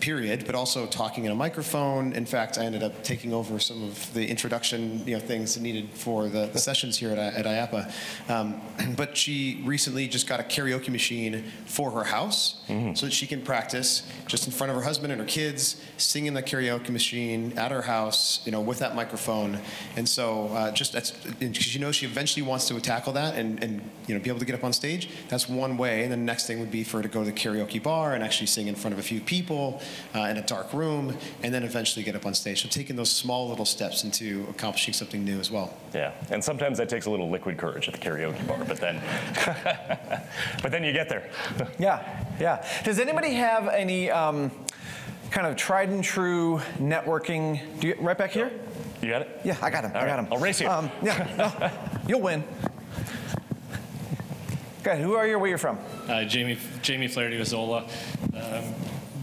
period, 0.00 0.44
but 0.46 0.54
also 0.54 0.86
talking 0.86 1.24
in 1.24 1.32
a 1.32 1.34
microphone. 1.34 2.12
In 2.12 2.26
fact, 2.26 2.58
I 2.58 2.64
ended 2.64 2.82
up 2.82 3.02
taking 3.02 3.32
over 3.32 3.58
some 3.58 3.82
of 3.84 4.12
the 4.14 4.26
introduction 4.26 5.02
you 5.06 5.14
know, 5.14 5.20
things 5.20 5.58
needed 5.58 5.90
for 5.90 6.28
the, 6.28 6.46
the 6.46 6.58
sessions 6.58 6.96
here 6.96 7.10
at, 7.10 7.18
at 7.18 7.44
IAAPA. 7.46 8.30
Um, 8.30 8.60
but 8.96 9.16
she 9.16 9.62
recently 9.64 10.08
just 10.08 10.26
got 10.26 10.40
a 10.40 10.42
karaoke 10.42 10.88
machine 10.88 11.44
for 11.66 11.90
her 11.90 12.04
house 12.04 12.62
so 12.94 13.06
that 13.06 13.12
she 13.12 13.26
can 13.26 13.42
practice 13.42 14.08
just 14.26 14.46
in 14.46 14.52
front 14.52 14.70
of 14.70 14.76
her 14.76 14.82
husband 14.82 15.12
and 15.12 15.20
her 15.20 15.26
kids, 15.26 15.80
singing 15.96 16.34
the 16.34 16.42
karaoke 16.42 16.90
machine 16.90 17.56
at 17.56 17.70
her 17.70 17.82
house, 17.82 18.40
you 18.44 18.52
know, 18.52 18.60
with 18.60 18.78
that 18.80 18.94
microphone. 18.94 19.58
And 19.96 20.08
so 20.08 20.48
uh, 20.48 20.70
just 20.72 20.92
that's, 20.92 21.10
because 21.10 21.56
she 21.56 21.78
knows 21.78 21.96
she 21.96 22.06
eventually 22.06 22.42
wants 22.42 22.68
to 22.68 22.80
tackle 22.80 23.12
that 23.14 23.36
and, 23.36 23.62
and, 23.62 23.82
you 24.06 24.14
know, 24.14 24.20
be 24.20 24.30
able 24.30 24.40
to 24.40 24.44
get 24.44 24.54
up 24.54 24.64
on 24.64 24.72
stage. 24.72 25.08
That's 25.28 25.48
one 25.48 25.76
way. 25.76 26.02
And 26.02 26.12
then 26.12 26.20
the 26.20 26.24
next 26.24 26.46
thing 26.46 26.60
would 26.60 26.70
be 26.70 26.84
for 26.84 26.98
her 26.98 27.02
to 27.02 27.08
go 27.08 27.24
to 27.24 27.30
the 27.30 27.36
karaoke 27.36 27.82
bar 27.82 28.14
and 28.14 28.22
actually 28.22 28.48
sing 28.48 28.66
in 28.66 28.74
front 28.74 28.92
of 28.92 28.98
a 28.98 29.02
few 29.02 29.20
people 29.20 29.80
uh, 30.14 30.20
in 30.22 30.36
a 30.36 30.42
dark 30.42 30.72
room, 30.72 31.16
and 31.42 31.52
then 31.52 31.62
eventually 31.62 32.04
get 32.04 32.14
up 32.14 32.26
on 32.26 32.34
stage. 32.34 32.62
So 32.62 32.68
taking 32.68 32.96
those 32.96 33.10
small 33.10 33.48
little 33.48 33.64
steps 33.64 34.04
into 34.04 34.46
accomplishing 34.50 34.94
something 34.94 35.24
new 35.24 35.38
as 35.40 35.50
well. 35.50 35.76
Yeah, 35.94 36.12
and 36.30 36.42
sometimes 36.42 36.78
that 36.78 36.88
takes 36.88 37.06
a 37.06 37.10
little 37.10 37.30
liquid 37.30 37.58
courage 37.58 37.88
at 37.88 37.94
the 37.94 38.00
karaoke 38.00 38.46
bar, 38.46 38.64
but 38.66 38.78
then, 38.78 39.02
but 40.62 40.70
then 40.70 40.84
you 40.84 40.92
get 40.92 41.08
there. 41.08 41.30
yeah, 41.78 42.24
yeah. 42.40 42.66
Does 42.84 42.98
anybody 42.98 43.34
have 43.34 43.68
any 43.68 44.10
um, 44.10 44.50
kind 45.30 45.46
of 45.46 45.56
tried 45.56 45.88
and 45.90 46.02
true 46.02 46.60
networking? 46.78 47.60
Do 47.80 47.88
you, 47.88 47.96
right 48.00 48.16
back 48.16 48.30
here? 48.30 48.50
You 49.02 49.10
got 49.10 49.22
it? 49.22 49.40
Yeah, 49.44 49.56
I 49.60 49.70
got 49.70 49.84
him. 49.84 49.90
All 49.92 49.98
I 49.98 50.00
right, 50.00 50.08
got 50.08 50.18
him. 50.20 50.28
I'll 50.32 50.38
race 50.38 50.60
you. 50.60 50.68
Um, 50.68 50.90
yeah, 51.02 51.34
no, 51.36 51.70
you'll 52.08 52.22
win. 52.22 52.42
Go 54.82 54.92
ahead. 54.92 55.02
Who 55.04 55.14
are 55.14 55.26
you? 55.26 55.38
Where 55.38 55.48
you're 55.48 55.58
from? 55.58 55.78
Uh, 56.08 56.24
Jamie 56.24 56.56
Jamie 56.80 57.08
Flaherty 57.08 57.38
with 57.38 57.48
Zola. 57.48 57.88
Um, 58.34 58.74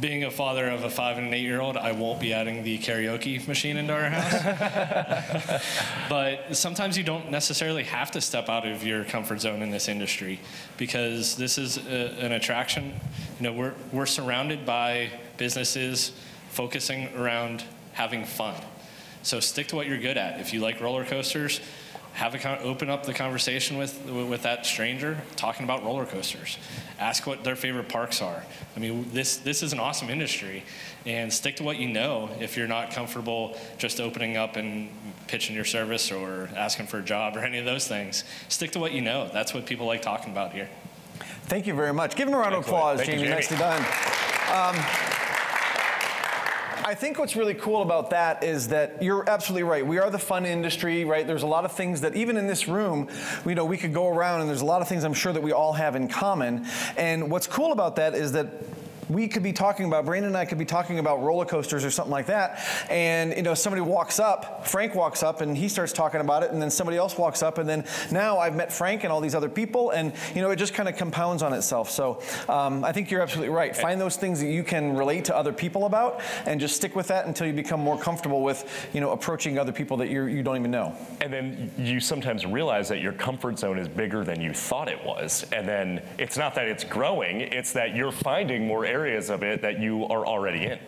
being 0.04 0.26
a 0.26 0.30
father 0.30 0.68
of 0.68 0.84
a 0.84 0.89
five 0.89 1.18
and 1.18 1.28
an 1.28 1.34
eight 1.34 1.43
year 1.43 1.62
old, 1.62 1.78
I 1.78 1.93
won't 1.93 2.20
be 2.20 2.34
adding 2.34 2.62
the 2.62 2.78
karaoke 2.78 3.47
machine 3.47 3.78
into 3.78 3.93
our 3.93 4.10
house. 4.10 5.64
but 6.10 6.54
sometimes 6.58 6.97
you 6.97 7.06
don't 7.06 7.32
necessarily 7.32 7.84
have 7.84 8.12
to 8.12 8.20
step 8.20 8.49
out 8.49 8.68
of 8.68 8.86
your 8.86 9.06
comfort 9.06 9.39
zone 9.39 9.62
in 9.62 9.72
this 9.72 9.88
industry 9.88 10.41
because 10.78 11.38
this 11.38 11.58
is 11.58 11.78
a, 11.78 12.20
an 12.20 12.34
attraction. 12.34 12.91
You 13.39 13.43
know, 13.43 13.54
we're, 13.54 13.74
we're 13.93 14.06
surrounded 14.06 14.66
by 14.66 15.10
businesses 15.38 16.12
focusing 16.49 17.08
around 17.16 17.64
having 17.93 18.26
fun. 18.26 18.56
So 19.22 19.39
stick 19.39 19.68
to 19.68 19.78
what 19.78 19.88
you're 19.88 20.01
good 20.01 20.18
at. 20.18 20.41
If 20.41 20.54
you 20.54 20.60
like 20.60 20.82
roller 20.82 21.06
coasters, 21.06 21.62
have 22.12 22.36
a 22.36 22.39
con- 22.39 22.60
open 22.62 22.89
up 22.89 23.06
the 23.06 23.14
conversation 23.14 23.78
with 23.78 24.06
with 24.06 24.43
that 24.43 24.66
stranger 24.66 25.18
talking 25.36 25.64
about 25.64 25.84
roller 25.84 26.06
coasters. 26.06 26.58
Ask 27.00 27.26
what 27.26 27.44
their 27.44 27.56
favorite 27.56 27.89
parks 27.89 28.22
are. 28.22 28.44
I 28.76 28.80
mean, 28.80 29.10
this 29.12 29.38
this 29.38 29.64
is 29.64 29.74
an 29.74 29.80
awesome 29.80 30.10
industry, 30.10 30.64
and 31.06 31.32
stick 31.32 31.56
to 31.58 31.64
what 31.64 31.78
you 31.78 31.89
know. 31.89 32.30
If 32.39 32.56
you're 32.56 32.68
not 32.68 32.91
comfortable 32.91 33.58
just 33.78 34.00
opening 34.00 34.38
up 34.38 34.56
and 34.56 34.89
pitching 35.28 35.56
your 35.56 35.66
service 35.66 36.12
or 36.12 36.50
asking 36.56 36.88
for 36.88 37.00
a 37.00 37.04
job 37.04 37.36
or 37.36 37.39
any 37.39 37.58
of 37.58 37.66
those 37.66 37.88
things, 37.88 38.24
stick 38.48 38.72
to 38.72 38.80
what 38.80 38.91
you 38.91 39.02
know. 39.02 39.30
That's 39.34 39.54
what 39.54 39.66
people 39.66 39.86
like 39.86 40.02
talking 40.02 40.32
about 40.32 40.54
here. 40.54 40.70
Thank 41.46 41.68
you 41.68 41.74
very 41.74 41.94
much. 41.94 42.16
Give 42.16 42.28
him 42.28 42.34
a 42.34 42.38
round 42.38 42.56
of 42.56 42.64
applause, 42.64 43.00
Thank 43.00 43.10
you, 43.10 43.16
Jamie. 43.16 43.28
Jamie. 43.28 43.36
Nicely 43.36 43.58
done. 43.58 43.82
Um, 44.52 44.76
I 46.86 46.95
think 46.95 47.17
what's 47.17 47.38
really 47.38 47.53
cool 47.53 47.81
about 47.81 48.09
that 48.09 48.43
is 48.43 48.67
that 48.67 49.01
you're 49.01 49.27
absolutely 49.29 49.63
right. 49.63 49.86
We 49.86 49.99
are 49.99 50.09
the 50.09 50.19
fun 50.19 50.45
industry, 50.45 51.05
right? 51.05 51.25
There's 51.25 51.43
a 51.43 51.47
lot 51.47 51.63
of 51.63 51.71
things 51.71 52.01
that 52.01 52.13
even 52.13 52.36
in 52.36 52.45
this 52.45 52.67
room, 52.67 53.07
you 53.45 53.55
know, 53.55 53.63
we 53.63 53.77
could 53.77 53.93
go 53.93 54.09
around 54.09 54.41
and 54.41 54.49
there's 54.49 54.61
a 54.61 54.65
lot 54.65 54.81
of 54.81 54.89
things 54.89 55.05
I'm 55.05 55.13
sure 55.13 55.31
that 55.31 55.41
we 55.41 55.53
all 55.53 55.71
have 55.71 55.95
in 55.95 56.09
common. 56.09 56.65
And 56.97 57.31
what's 57.31 57.47
cool 57.47 57.71
about 57.71 57.95
that 57.95 58.15
is 58.15 58.34
that 58.34 58.47
we 59.10 59.28
could 59.28 59.43
be 59.43 59.54
talking 59.54 59.86
about 59.86 60.06
Brandon 60.06 60.30
and 60.30 60.38
I 60.38 60.45
could 60.45 60.58
be 60.58 60.66
talking 60.66 60.99
about 60.99 61.22
roller 61.22 61.45
coasters 61.45 61.86
or 61.86 61.91
something 61.91 62.12
like 62.12 62.28
that, 62.28 62.66
and 62.89 63.34
you 63.36 63.41
know 63.41 63.54
somebody 63.54 63.82
walks 63.82 64.20
up, 64.20 64.68
Frank 64.68 64.95
walks 64.95 65.24
up, 65.24 65.41
and 65.41 65.58
he 65.58 65.68
starts 65.68 65.93
talking 65.93 66.22
about 66.22 66.43
it, 66.43 66.51
and 66.51 66.62
then 66.62 66.70
somebody 66.70 66.97
else 66.97 67.18
walks 67.18 67.43
up, 67.43 67.58
and 67.58 67.68
then 67.68 67.86
now 68.12 68.38
I've 68.38 68.56
met 68.56 68.72
Frank 68.72 69.04
and 69.04 69.12
all 69.12 69.22
these 69.22 69.36
other 69.36 69.49
people, 69.49 69.91
and 69.91 70.14
you 70.36 70.41
know 70.41 70.51
it 70.51 70.58
just 70.58 70.74
kind 70.74 70.89
of 70.89 70.95
compounds 70.95 71.43
on 71.43 71.54
itself. 71.54 71.89
So 71.89 72.22
um, 72.49 72.84
I 72.84 72.91
think 72.91 73.12
you're 73.12 73.22
absolutely 73.22 73.54
right. 73.54 73.76
Find 73.76 73.99
those 73.99 74.16
things 74.16 74.39
that 74.39 74.47
you 74.47 74.64
can 74.64 74.95
relate 74.95 75.26
to 75.26 75.36
other 75.36 75.54
people 75.54 75.86
about, 75.86 76.22
and 76.45 76.60
just 76.60 76.76
stick 76.76 76.95
with 76.95 77.08
that 77.08 77.26
until 77.26 77.47
you 77.47 77.54
become 77.54 77.80
more 77.80 77.97
comfortable 77.97 78.41
with 78.41 78.89
you 78.93 79.01
know 79.01 79.12
approaching 79.12 79.58
other 79.58 79.72
people 79.72 79.97
that 79.97 80.10
you 80.10 80.26
you 80.26 80.43
don't 80.43 80.58
even 80.58 80.72
know. 80.72 80.95
And 81.22 81.32
then 81.32 81.72
you 81.78 81.99
sometimes 81.99 82.45
realize 82.45 82.89
that 82.89 83.01
your 83.01 83.14
comfort 83.14 83.60
zone 83.60 83.80
is 83.80 83.88
bigger 83.88 84.24
than 84.24 84.41
you 84.41 84.54
thought 84.54 84.88
it 84.88 85.04
was. 85.04 85.45
And 85.51 85.68
then 85.68 86.01
it's 86.18 86.38
not 86.38 86.56
that 86.56 86.68
it's 86.68 86.84
growing, 86.84 87.41
it's 87.41 87.74
that 87.74 87.95
you're 87.95 88.12
finding 88.12 88.68
more 88.68 88.86
areas 88.94 89.30
of 89.30 89.41
it 89.44 89.62
that 89.62 89.80
you 89.80 90.06
are 90.06 90.26
already 90.26 90.66
in. 90.66 90.80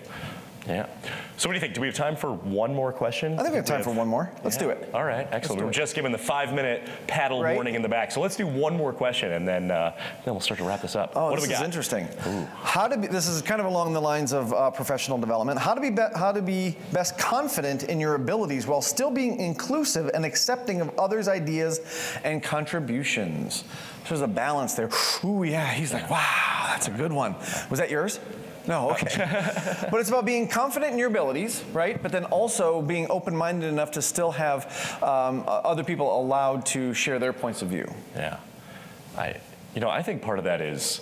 Yeah. 0.68 0.88
So 1.38 1.48
what 1.48 1.54
do 1.54 1.58
you 1.58 1.62
think? 1.62 1.76
Do 1.76 1.82
we 1.82 1.88
have 1.88 1.96
time 1.96 2.16
for 2.16 2.34
one 2.34 2.74
more 2.74 2.92
question? 2.92 3.34
I 3.38 3.44
think 3.44 3.52
we 3.52 3.58
have 3.58 3.66
time 3.66 3.84
for 3.84 3.92
one 3.94 4.08
more. 4.08 4.32
Let's 4.44 4.58
do 4.58 4.70
it. 4.72 4.90
All 4.96 5.04
right, 5.04 5.28
excellent. 5.32 5.62
We 5.62 5.66
were 5.66 5.72
just 5.72 5.94
given 5.94 6.12
the 6.12 6.18
five-minute 6.18 6.90
paddle 7.06 7.44
Right. 7.44 7.54
warning 7.54 7.76
in 7.76 7.84
the 7.84 7.90
back, 7.90 8.12
so 8.12 8.20
let's 8.20 8.36
do 8.36 8.48
one 8.48 8.76
more 8.76 8.92
question, 8.92 9.34
and 9.34 9.48
then 9.48 9.70
uh, 9.70 9.96
then 10.24 10.34
we'll 10.34 10.40
start 10.42 10.58
to 10.60 10.64
wrap 10.64 10.82
this 10.82 10.96
up. 10.96 11.12
Oh, 11.16 11.30
what 11.30 11.40
this 11.40 11.50
we 11.50 11.54
is 11.54 11.62
interesting. 11.62 12.08
How 12.64 12.88
to 12.88 12.98
be, 12.98 13.06
this 13.08 13.28
is 13.28 13.44
kind 13.44 13.60
of 13.60 13.68
along 13.68 13.94
the 13.94 14.02
lines 14.02 14.34
of 14.34 14.54
uh, 14.54 14.72
professional 14.72 15.20
development. 15.20 15.60
How 15.60 15.76
to 15.76 15.82
be, 15.82 15.92
be 15.92 16.02
how 16.16 16.32
to 16.32 16.42
be 16.42 16.78
best 16.92 17.20
confident 17.20 17.84
in 17.84 18.00
your 18.00 18.16
abilities 18.16 18.66
while 18.66 18.82
still 18.82 19.12
being 19.12 19.40
inclusive 19.40 20.10
and 20.16 20.26
accepting 20.26 20.82
of 20.82 20.90
others' 20.98 21.28
ideas 21.28 21.82
and 22.24 22.42
contributions. 22.42 23.66
There's 24.08 24.22
a 24.22 24.28
balance 24.28 24.74
there. 24.74 24.90
Ooh, 25.24 25.44
yeah. 25.44 25.72
He's 25.72 25.94
like, 25.94 26.10
wow, 26.10 26.66
that's 26.70 26.88
a 26.88 26.92
good 26.92 27.12
one. 27.12 27.36
Was 27.70 27.80
that 27.80 27.90
yours? 27.90 28.20
No, 28.68 28.92
okay. 28.92 29.88
but 29.92 30.00
it's 30.00 30.10
about 30.10 30.26
being 30.26 30.48
confident 30.48 30.94
in 30.94 30.98
your 30.98 31.10
abilities, 31.10 31.64
right? 31.74 32.02
But 32.02 32.12
then 32.12 32.26
also 32.26 32.82
being 32.82 33.08
open-minded 33.10 33.68
enough 33.68 33.92
to 33.92 34.02
still 34.02 34.32
have 34.32 35.02
um, 35.04 35.44
other 35.48 35.84
people 35.84 36.20
allowed 36.20 36.66
to 36.68 36.94
share 36.94 37.20
their 37.20 37.34
points 37.34 37.62
of 37.62 37.70
view. 37.70 37.92
Yeah. 38.16 38.38
I, 39.18 39.40
you 39.74 39.82
know, 39.82 39.90
I 39.90 40.02
think 40.02 40.22
part 40.22 40.40
of 40.40 40.46
that 40.46 40.62
is 40.62 41.02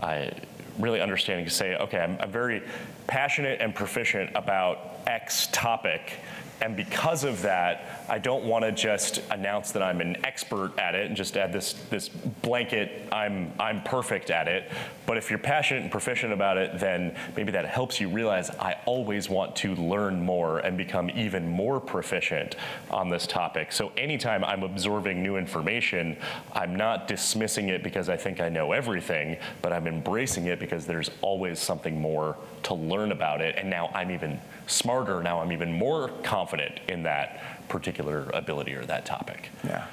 I 0.00 0.32
really 0.78 1.00
understanding 1.00 1.44
to 1.44 1.50
say, 1.50 1.76
okay, 1.76 1.98
I'm, 1.98 2.16
I'm 2.20 2.30
very 2.30 2.62
passionate 3.06 3.60
and 3.60 3.74
proficient 3.74 4.30
about 4.34 4.98
X 5.06 5.48
topic. 5.52 6.14
And 6.60 6.76
because 6.76 7.24
of 7.24 7.42
that, 7.42 8.04
I 8.08 8.18
don't 8.18 8.44
want 8.44 8.64
to 8.64 8.72
just 8.72 9.20
announce 9.30 9.72
that 9.72 9.82
I'm 9.82 10.00
an 10.00 10.24
expert 10.24 10.78
at 10.78 10.94
it 10.94 11.06
and 11.06 11.16
just 11.16 11.36
add 11.36 11.52
this 11.52 11.74
this 11.90 12.08
blanket 12.08 13.08
I'm 13.12 13.52
I'm 13.58 13.82
perfect 13.82 14.30
at 14.30 14.48
it. 14.48 14.70
But 15.06 15.18
if 15.18 15.30
you're 15.30 15.38
passionate 15.38 15.82
and 15.82 15.90
proficient 15.90 16.32
about 16.32 16.56
it, 16.56 16.78
then 16.78 17.14
maybe 17.36 17.52
that 17.52 17.66
helps 17.66 18.00
you 18.00 18.08
realize 18.08 18.50
I 18.50 18.78
always 18.86 19.28
want 19.28 19.56
to 19.56 19.74
learn 19.74 20.22
more 20.24 20.60
and 20.60 20.76
become 20.76 21.10
even 21.10 21.48
more 21.48 21.80
proficient 21.80 22.56
on 22.90 23.10
this 23.10 23.26
topic. 23.26 23.72
So 23.72 23.92
anytime 23.96 24.44
I'm 24.44 24.62
absorbing 24.62 25.22
new 25.22 25.36
information, 25.36 26.16
I'm 26.52 26.74
not 26.76 27.08
dismissing 27.08 27.68
it 27.68 27.82
because 27.82 28.08
I 28.08 28.16
think 28.16 28.40
I 28.40 28.48
know 28.48 28.72
everything, 28.72 29.36
but 29.60 29.72
I'm 29.72 29.86
embracing 29.86 30.46
it 30.46 30.58
because 30.58 30.86
there's 30.86 31.10
always 31.20 31.58
something 31.58 32.00
more 32.00 32.36
to 32.64 32.74
learn 32.74 33.12
about 33.12 33.40
it. 33.40 33.56
And 33.58 33.68
now 33.68 33.90
I'm 33.94 34.10
even 34.10 34.40
smarter. 34.66 35.22
Now 35.22 35.40
I'm 35.40 35.52
even 35.52 35.72
more 35.72 36.08
confident 36.22 36.80
in 36.88 37.02
that 37.04 37.68
particular 37.68 38.30
ability 38.34 38.74
or 38.74 38.84
that 38.86 39.04
topic. 39.04 39.50
Yeah. 39.64 39.86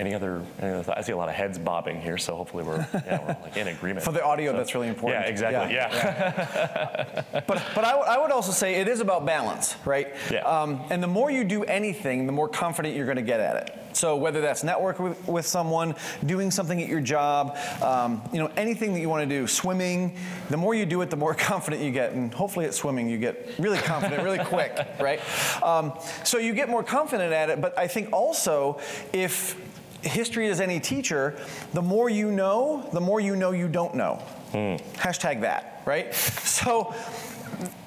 Any 0.00 0.14
other, 0.14 0.42
any 0.62 0.72
other? 0.72 0.94
I 0.96 1.02
see 1.02 1.12
a 1.12 1.16
lot 1.16 1.28
of 1.28 1.34
heads 1.34 1.58
bobbing 1.58 2.00
here, 2.00 2.16
so 2.16 2.34
hopefully 2.34 2.64
we're, 2.64 2.78
yeah, 2.94 3.20
we're 3.20 3.36
like 3.42 3.56
in 3.58 3.68
agreement. 3.68 4.02
For 4.04 4.12
the 4.12 4.24
audio, 4.24 4.52
So- 4.52 4.56
that's 4.56 4.74
really 4.74 4.88
important. 4.88 5.22
Yeah, 5.22 5.28
exactly. 5.30 5.74
Yeah, 5.74 5.92
Yeah. 5.92 7.22
but 7.46 7.62
but 7.74 7.84
I, 7.84 7.90
w- 7.92 8.08
I 8.08 8.18
would 8.18 8.30
also 8.30 8.50
say 8.50 8.76
it 8.76 8.88
is 8.88 9.00
about 9.00 9.26
balance, 9.26 9.76
right? 9.84 10.14
Yeah. 10.32 10.38
Um, 10.40 10.80
and 10.88 11.02
the 11.02 11.06
more 11.06 11.30
you 11.30 11.44
do 11.44 11.64
anything, 11.64 12.24
the 12.24 12.32
more 12.32 12.48
confident 12.48 12.96
you're 12.96 13.04
going 13.04 13.16
to 13.16 13.22
get 13.22 13.40
at 13.40 13.56
it. 13.56 13.76
So 13.92 14.16
whether 14.16 14.40
that's 14.40 14.64
network 14.64 15.00
with, 15.00 15.28
with 15.28 15.44
someone, 15.46 15.94
doing 16.24 16.50
something 16.50 16.80
at 16.80 16.88
your 16.88 17.00
job, 17.00 17.58
um, 17.82 18.22
you 18.32 18.38
know, 18.38 18.50
anything 18.56 18.94
that 18.94 19.00
you 19.00 19.08
want 19.10 19.28
to 19.28 19.36
do, 19.38 19.46
swimming, 19.46 20.16
the 20.48 20.56
more 20.56 20.74
you 20.74 20.86
do 20.86 21.02
it, 21.02 21.10
the 21.10 21.16
more 21.16 21.34
confident 21.50 21.82
you 21.82 21.90
get. 21.90 22.12
And 22.12 22.32
hopefully 22.32 22.64
at 22.64 22.72
swimming, 22.72 23.10
you 23.10 23.18
get 23.18 23.50
really 23.58 23.78
confident 23.78 24.22
really 24.22 24.38
quick, 24.38 24.78
right? 24.98 25.20
Um, 25.62 25.92
so 26.24 26.38
you 26.38 26.54
get 26.54 26.70
more 26.70 26.82
confident 26.84 27.34
at 27.34 27.50
it. 27.50 27.60
But 27.60 27.76
I 27.78 27.86
think 27.86 28.12
also 28.12 28.80
if 29.12 29.56
history 30.02 30.46
is 30.46 30.60
any 30.60 30.80
teacher, 30.80 31.38
the 31.72 31.82
more 31.82 32.08
you 32.10 32.30
know, 32.30 32.88
the 32.92 33.00
more 33.00 33.20
you 33.20 33.36
know 33.36 33.52
you 33.52 33.68
don't 33.68 33.94
know. 33.94 34.14
Hmm. 34.52 34.76
Hashtag 34.96 35.40
that, 35.42 35.82
right? 35.84 36.14
So 36.60 36.94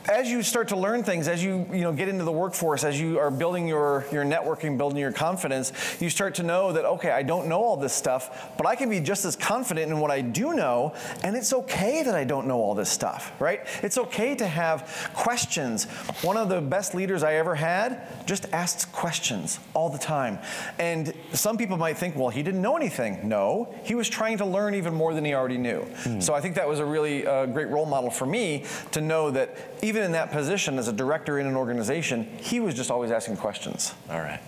as 0.09 0.29
you 0.29 0.43
start 0.43 0.67
to 0.69 0.75
learn 0.75 1.03
things, 1.03 1.27
as 1.27 1.43
you 1.43 1.65
you 1.71 1.81
know 1.81 1.93
get 1.93 2.07
into 2.07 2.23
the 2.23 2.31
workforce, 2.31 2.83
as 2.83 2.99
you 2.99 3.19
are 3.19 3.31
building 3.31 3.67
your 3.67 4.05
your 4.11 4.23
networking, 4.23 4.77
building 4.77 4.99
your 4.99 5.11
confidence, 5.11 5.71
you 5.99 6.09
start 6.09 6.35
to 6.35 6.43
know 6.43 6.73
that 6.73 6.85
okay, 6.85 7.11
I 7.11 7.23
don't 7.23 7.47
know 7.47 7.61
all 7.61 7.77
this 7.77 7.93
stuff, 7.93 8.51
but 8.57 8.65
I 8.65 8.75
can 8.75 8.89
be 8.89 8.99
just 8.99 9.25
as 9.25 9.35
confident 9.35 9.91
in 9.91 9.99
what 9.99 10.11
I 10.11 10.21
do 10.21 10.53
know, 10.53 10.93
and 11.23 11.35
it's 11.35 11.53
okay 11.53 12.03
that 12.03 12.15
I 12.15 12.23
don't 12.23 12.47
know 12.47 12.57
all 12.57 12.75
this 12.75 12.89
stuff, 12.89 13.31
right? 13.39 13.61
It's 13.81 13.97
okay 13.97 14.35
to 14.35 14.47
have 14.47 15.11
questions. 15.13 15.85
One 16.21 16.37
of 16.37 16.49
the 16.49 16.61
best 16.61 16.95
leaders 16.95 17.23
I 17.23 17.35
ever 17.35 17.55
had 17.55 18.07
just 18.25 18.45
asked 18.51 18.91
questions 18.91 19.59
all 19.73 19.89
the 19.89 19.97
time, 19.97 20.39
and 20.79 21.13
some 21.31 21.57
people 21.57 21.77
might 21.77 21.97
think, 21.97 22.15
well, 22.15 22.29
he 22.29 22.43
didn't 22.43 22.61
know 22.61 22.75
anything. 22.75 23.27
No, 23.27 23.73
he 23.83 23.95
was 23.95 24.09
trying 24.09 24.37
to 24.39 24.45
learn 24.45 24.75
even 24.75 24.93
more 24.93 25.13
than 25.13 25.23
he 25.23 25.33
already 25.33 25.57
knew. 25.57 25.85
So 26.19 26.33
I 26.33 26.41
think 26.41 26.55
that 26.55 26.67
was 26.67 26.79
a 26.79 26.85
really 26.85 27.25
uh, 27.25 27.45
great 27.45 27.69
role 27.69 27.85
model 27.85 28.09
for 28.09 28.25
me 28.25 28.65
to 28.91 29.01
know 29.01 29.31
that 29.31 29.57
even 29.81 29.92
in 30.01 30.13
that 30.13 30.31
position 30.31 30.79
as 30.79 30.87
a 30.87 30.93
director 30.93 31.39
in 31.39 31.45
an 31.47 31.55
organization, 31.55 32.27
he 32.39 32.59
was 32.59 32.73
just 32.73 32.89
always 32.89 33.11
asking 33.11 33.37
questions. 33.37 33.93
All 34.09 34.19
right. 34.19 34.39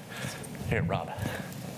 Here, 0.69 0.81
Rob. 0.81 1.09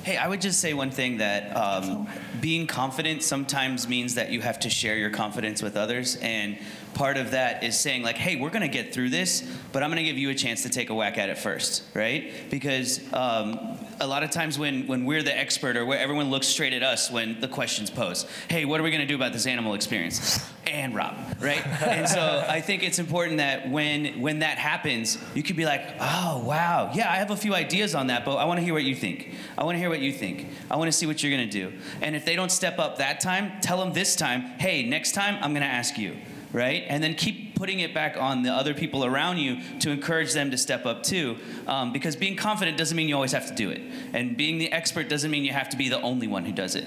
Hey, 0.03 0.15
I 0.15 0.30
would 0.30 0.39
just 0.39 0.61
say 0.61 0.74
one 0.74 0.89
thing 0.89 1.18
that 1.18 1.53
um, 1.53 2.07
being 2.39 2.65
confident 2.65 3.24
sometimes 3.24 3.89
means 3.89 4.15
that 4.15 4.32
you 4.32 4.39
have 4.39 4.57
to 4.61 4.70
share 4.70 4.95
your 4.95 5.09
confidence 5.09 5.61
with 5.61 5.76
others. 5.76 6.15
And 6.22 6.57
part 6.93 7.18
of 7.18 7.32
that 7.32 7.63
is 7.63 7.78
saying, 7.78 8.03
like, 8.03 8.15
hey, 8.15 8.38
we're 8.38 8.49
going 8.49 8.61
to 8.61 8.70
get 8.70 8.93
through 8.93 9.09
this, 9.09 9.45
but 9.74 9.84
I'm 9.84 9.89
going 9.89 9.97
to 9.97 10.09
give 10.09 10.18
you 10.18 10.30
a 10.30 10.34
chance 10.34 10.63
to 10.63 10.70
take 10.70 10.89
a 10.89 10.95
whack 10.95 11.18
at 11.18 11.28
it 11.28 11.38
first, 11.38 11.84
right? 11.93 12.32
Because 12.49 13.01
um, 13.11 13.78
a 14.00 14.08
lot 14.08 14.24
of 14.24 14.32
times 14.32 14.60
when, 14.60 14.88
when 14.88 15.06
we're 15.06 15.24
the 15.24 15.38
expert 15.38 15.78
or 15.78 15.86
where 15.86 16.00
everyone 16.00 16.30
looks 16.30 16.48
straight 16.48 16.74
at 16.74 16.84
us 16.84 17.10
when 17.10 17.39
the 17.41 17.48
question's 17.48 17.89
posed, 17.89 18.28
hey, 18.50 18.66
what 18.66 18.80
are 18.80 18.84
we 18.84 18.91
going 18.91 19.02
to 19.02 19.08
do 19.08 19.16
about 19.16 19.34
this 19.34 19.48
animal 19.48 19.74
experience? 19.74 20.39
And 20.66 20.93
Rob, 20.93 21.16
right? 21.39 21.66
and 21.66 22.08
so 22.08 22.45
I 22.50 22.62
think 22.62 22.84
it's 22.84 23.00
important 23.00 23.38
that 23.38 23.70
when 23.70 24.20
when 24.20 24.39
that 24.39 24.58
happens, 24.58 25.18
you 25.34 25.41
could 25.41 25.56
be 25.56 25.66
like, 25.66 25.82
oh 26.00 26.43
wow, 26.45 26.91
yeah, 26.93 27.12
I 27.12 27.16
have 27.16 27.32
a 27.32 27.38
few 27.38 27.56
ideas 27.56 27.95
on 27.95 28.08
that, 28.08 28.26
but 28.26 28.36
I 28.36 28.45
want 28.45 28.60
to 28.60 28.64
hear 28.64 28.74
what 28.74 28.84
you 28.84 28.95
think. 28.95 29.34
I 29.58 29.64
want 29.64 29.76
to 29.76 29.80
hear 29.80 29.89
what 29.89 30.02
you 30.02 30.12
think. 30.12 30.50
I 30.70 30.76
want 30.76 30.89
to 30.89 30.91
see 30.91 31.06
what 31.06 31.24
you're 31.24 31.32
gonna 31.32 31.50
do. 31.50 31.72
And 32.02 32.16
if 32.16 32.26
they 32.26 32.36
don't 32.36 32.52
step 32.52 32.80
up 32.80 32.98
that 32.98 33.22
time, 33.22 33.62
tell 33.62 33.78
them 33.78 33.93
this 33.93 34.16
time, 34.16 34.41
hey, 34.60 34.84
next 34.84 35.14
time 35.14 35.38
I'm 35.41 35.54
gonna 35.54 35.66
ask 35.66 35.98
you, 35.98 36.18
right? 36.58 36.84
And 36.88 37.03
then 37.03 37.14
keep 37.14 37.55
putting 37.55 37.80
it 37.80 37.93
back 37.93 38.18
on 38.18 38.41
the 38.41 38.51
other 38.51 38.74
people 38.74 39.05
around 39.05 39.38
you 39.38 39.62
to 39.80 39.91
encourage 39.91 40.34
them 40.34 40.51
to 40.51 40.58
step 40.58 40.86
up 40.86 41.03
too. 41.03 41.38
Um, 41.68 41.93
because 41.93 42.16
being 42.16 42.36
confident 42.36 42.78
doesn't 42.78 42.97
mean 42.97 43.08
you 43.08 43.16
always 43.16 43.32
have 43.32 43.47
to 43.47 43.55
do 43.55 43.70
it, 43.70 43.82
and 44.14 44.36
being 44.36 44.58
the 44.58 44.72
expert 44.72 45.08
doesn't 45.08 45.30
mean 45.30 45.45
you 45.45 45.53
have 45.53 45.70
to 45.70 45.78
be 45.78 45.88
the 45.88 46.01
only 46.01 46.28
one 46.28 46.45
who 46.45 46.51
does 46.51 46.76
it. 46.76 46.86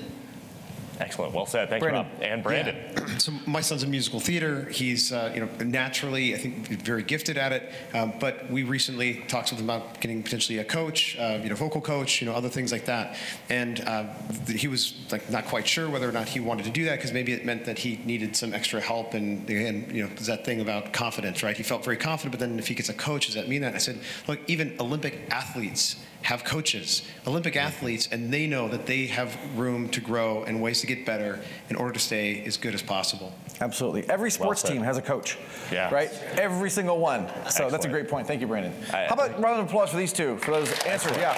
Excellent. 1.01 1.33
Well 1.33 1.47
said. 1.47 1.71
Thank 1.71 1.83
Brandon. 1.83 2.05
Rob. 2.05 2.23
And 2.23 2.43
Brandon. 2.43 3.19
So 3.19 3.33
my 3.47 3.63
son's 3.63 3.83
in 3.83 3.91
musical 3.91 4.21
theater. 4.21 4.67
He's 4.71 5.13
uh, 5.13 5.33
you 5.35 5.41
know 5.41 5.49
naturally 5.65 6.35
I 6.35 6.39
think 6.39 6.69
very 6.69 7.03
gifted 7.03 7.39
at 7.39 7.53
it. 7.53 7.73
Um, 7.95 8.13
but 8.21 8.51
we 8.51 8.65
recently 8.65 9.25
talked 9.27 9.51
with 9.51 9.61
him 9.61 9.71
about 9.71 10.01
getting 10.01 10.23
potentially 10.23 10.59
a 10.59 10.65
coach, 10.65 11.17
uh, 11.19 11.41
you 11.43 11.49
know, 11.49 11.55
vocal 11.55 11.81
coach, 11.81 12.21
you 12.21 12.27
know, 12.27 12.35
other 12.35 12.51
things 12.51 12.71
like 12.71 12.85
that. 12.85 13.17
And 13.49 13.81
uh, 13.81 14.13
he 14.47 14.69
was 14.69 14.95
like 15.11 15.29
not 15.31 15.47
quite 15.47 15.67
sure 15.67 15.89
whether 15.89 16.09
or 16.09 16.13
not 16.13 16.29
he 16.29 16.39
wanted 16.39 16.67
to 16.67 16.71
do 16.71 16.85
that 16.85 16.97
because 16.97 17.13
maybe 17.13 17.33
it 17.33 17.47
meant 17.47 17.65
that 17.65 17.79
he 17.79 17.99
needed 18.05 18.37
some 18.37 18.53
extra 18.53 18.81
help. 18.81 19.15
And 19.15 19.49
again, 19.49 19.89
you 19.91 20.03
know, 20.03 20.09
that 20.09 20.45
thing 20.45 20.61
about 20.61 20.93
confidence, 20.93 21.43
right? 21.43 21.57
He 21.57 21.63
felt 21.63 21.83
very 21.83 21.97
confident, 21.97 22.33
but 22.33 22.41
then 22.41 22.59
if 22.59 22.69
he 22.69 22.75
gets 22.75 22.91
a 22.91 22.95
coach, 22.95 23.27
does 23.27 23.35
that 23.37 23.49
mean 23.49 23.63
that? 23.63 23.69
And 23.69 23.77
I 23.77 23.81
said, 23.81 23.99
look, 24.29 24.39
even 24.49 24.77
Olympic 24.79 25.29
athletes 25.31 25.97
have 26.23 26.45
coaches, 26.45 27.03
Olympic 27.27 27.57
athletes, 27.57 28.09
and 28.11 28.33
they 28.33 28.47
know 28.47 28.69
that 28.69 28.87
they 28.87 29.07
have 29.07 29.37
room 29.57 29.89
to 29.91 30.01
grow 30.01 30.45
and 30.45 30.61
ways 30.61 30.81
to 30.81 30.87
get 30.87 31.07
better 31.07 31.41
in 31.69 31.77
order 31.77 31.93
to 31.93 32.01
stay 32.01 32.45
as 32.45 32.57
good 32.57 32.75
as 32.75 32.83
possible. 32.83 33.33
Absolutely. 33.61 34.09
Every 34.09 34.31
sports 34.31 34.63
said. 34.63 34.73
team 34.73 34.83
has 34.83 34.97
a 34.99 35.03
coach. 35.03 35.39
Yeah. 35.73 35.93
Right? 35.93 36.11
Every 36.39 36.71
single 36.71 36.99
one. 36.99 37.29
So 37.51 37.71
that's 37.71 37.85
a 37.85 37.89
great 37.89 38.09
point. 38.09 38.27
Thank 38.27 38.41
you, 38.41 38.47
Brandon. 38.47 38.73
How 38.91 39.15
about 39.15 39.39
a 39.39 39.41
round 39.41 39.61
of 39.61 39.67
applause 39.67 39.91
for 39.91 39.97
these 39.97 40.13
two 40.13 40.37
for 40.39 40.53
those 40.53 40.71
answers? 40.85 41.17
Yeah. 41.17 41.37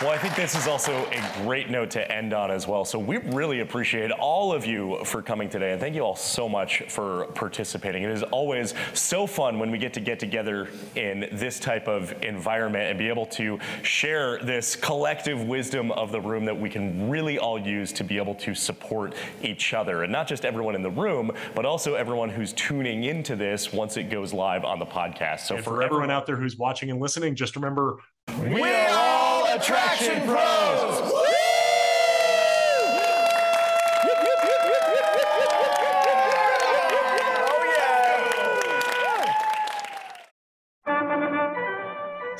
Well, 0.00 0.08
I 0.08 0.16
think 0.16 0.34
this 0.34 0.54
is 0.54 0.66
also 0.66 1.04
a 1.10 1.42
great 1.42 1.68
note 1.68 1.90
to 1.90 2.10
end 2.10 2.32
on 2.32 2.50
as 2.50 2.66
well. 2.66 2.86
So 2.86 2.98
we 2.98 3.18
really 3.18 3.60
appreciate 3.60 4.10
all 4.10 4.50
of 4.50 4.64
you 4.64 4.96
for 5.04 5.20
coming 5.20 5.50
today, 5.50 5.72
and 5.72 5.80
thank 5.80 5.94
you 5.94 6.00
all 6.00 6.16
so 6.16 6.48
much 6.48 6.82
for 6.88 7.26
participating. 7.34 8.04
It 8.04 8.10
is 8.10 8.22
always 8.22 8.72
so 8.94 9.26
fun 9.26 9.58
when 9.58 9.70
we 9.70 9.76
get 9.76 9.92
to 9.92 10.00
get 10.00 10.18
together 10.18 10.70
in 10.94 11.28
this 11.32 11.60
type 11.60 11.86
of 11.86 12.14
environment 12.22 12.88
and 12.88 12.98
be 12.98 13.08
able 13.10 13.26
to 13.26 13.58
share 13.82 14.38
this 14.38 14.74
collective 14.74 15.42
wisdom 15.42 15.92
of 15.92 16.12
the 16.12 16.20
room 16.22 16.46
that 16.46 16.58
we 16.58 16.70
can 16.70 17.10
really 17.10 17.38
all 17.38 17.58
use 17.58 17.92
to 17.92 18.02
be 18.02 18.16
able 18.16 18.36
to 18.36 18.54
support 18.54 19.14
each 19.42 19.74
other, 19.74 20.04
and 20.04 20.10
not 20.10 20.26
just 20.26 20.46
everyone 20.46 20.74
in 20.74 20.82
the 20.82 20.90
room, 20.90 21.30
but 21.54 21.66
also 21.66 21.92
everyone 21.92 22.30
who's 22.30 22.54
tuning 22.54 23.04
into 23.04 23.36
this 23.36 23.70
once 23.70 23.98
it 23.98 24.04
goes 24.04 24.32
live 24.32 24.64
on 24.64 24.78
the 24.78 24.86
podcast. 24.86 25.40
So 25.40 25.56
and 25.56 25.64
for 25.64 25.82
everyone 25.82 26.10
out 26.10 26.24
there 26.24 26.36
who's 26.36 26.56
watching 26.56 26.90
and 26.90 26.98
listening, 27.02 27.34
just 27.34 27.54
remember 27.54 27.98
we 28.38 28.62
are 28.62 28.88
all 28.88 29.29
attraction 29.54 30.26
pros. 30.26 31.26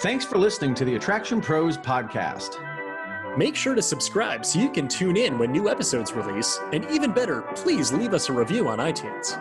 Thanks 0.01 0.25
for 0.25 0.39
listening 0.39 0.75
to 0.77 0.87
the 0.87 0.95
Attraction 0.95 1.43
Pros 1.43 1.77
podcast. 1.77 2.57
Make 3.37 3.55
sure 3.55 3.75
to 3.75 3.83
subscribe 3.83 4.47
so 4.47 4.59
you 4.59 4.71
can 4.71 4.89
tune 4.89 5.19
in 5.19 5.39
when 5.39 5.53
new 5.53 5.69
episodes 5.69 6.13
release. 6.13 6.59
And 6.73 6.91
even 6.91 7.13
better, 7.13 7.43
please 7.55 7.93
leave 7.93 8.15
us 8.15 8.31
a 8.31 8.33
review 8.33 8.67
on 8.69 8.79
iTunes. 8.79 9.37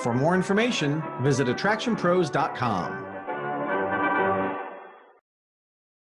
For 0.00 0.12
more 0.12 0.34
information, 0.34 1.00
visit 1.20 1.46
attractionpros.com. 1.46 3.03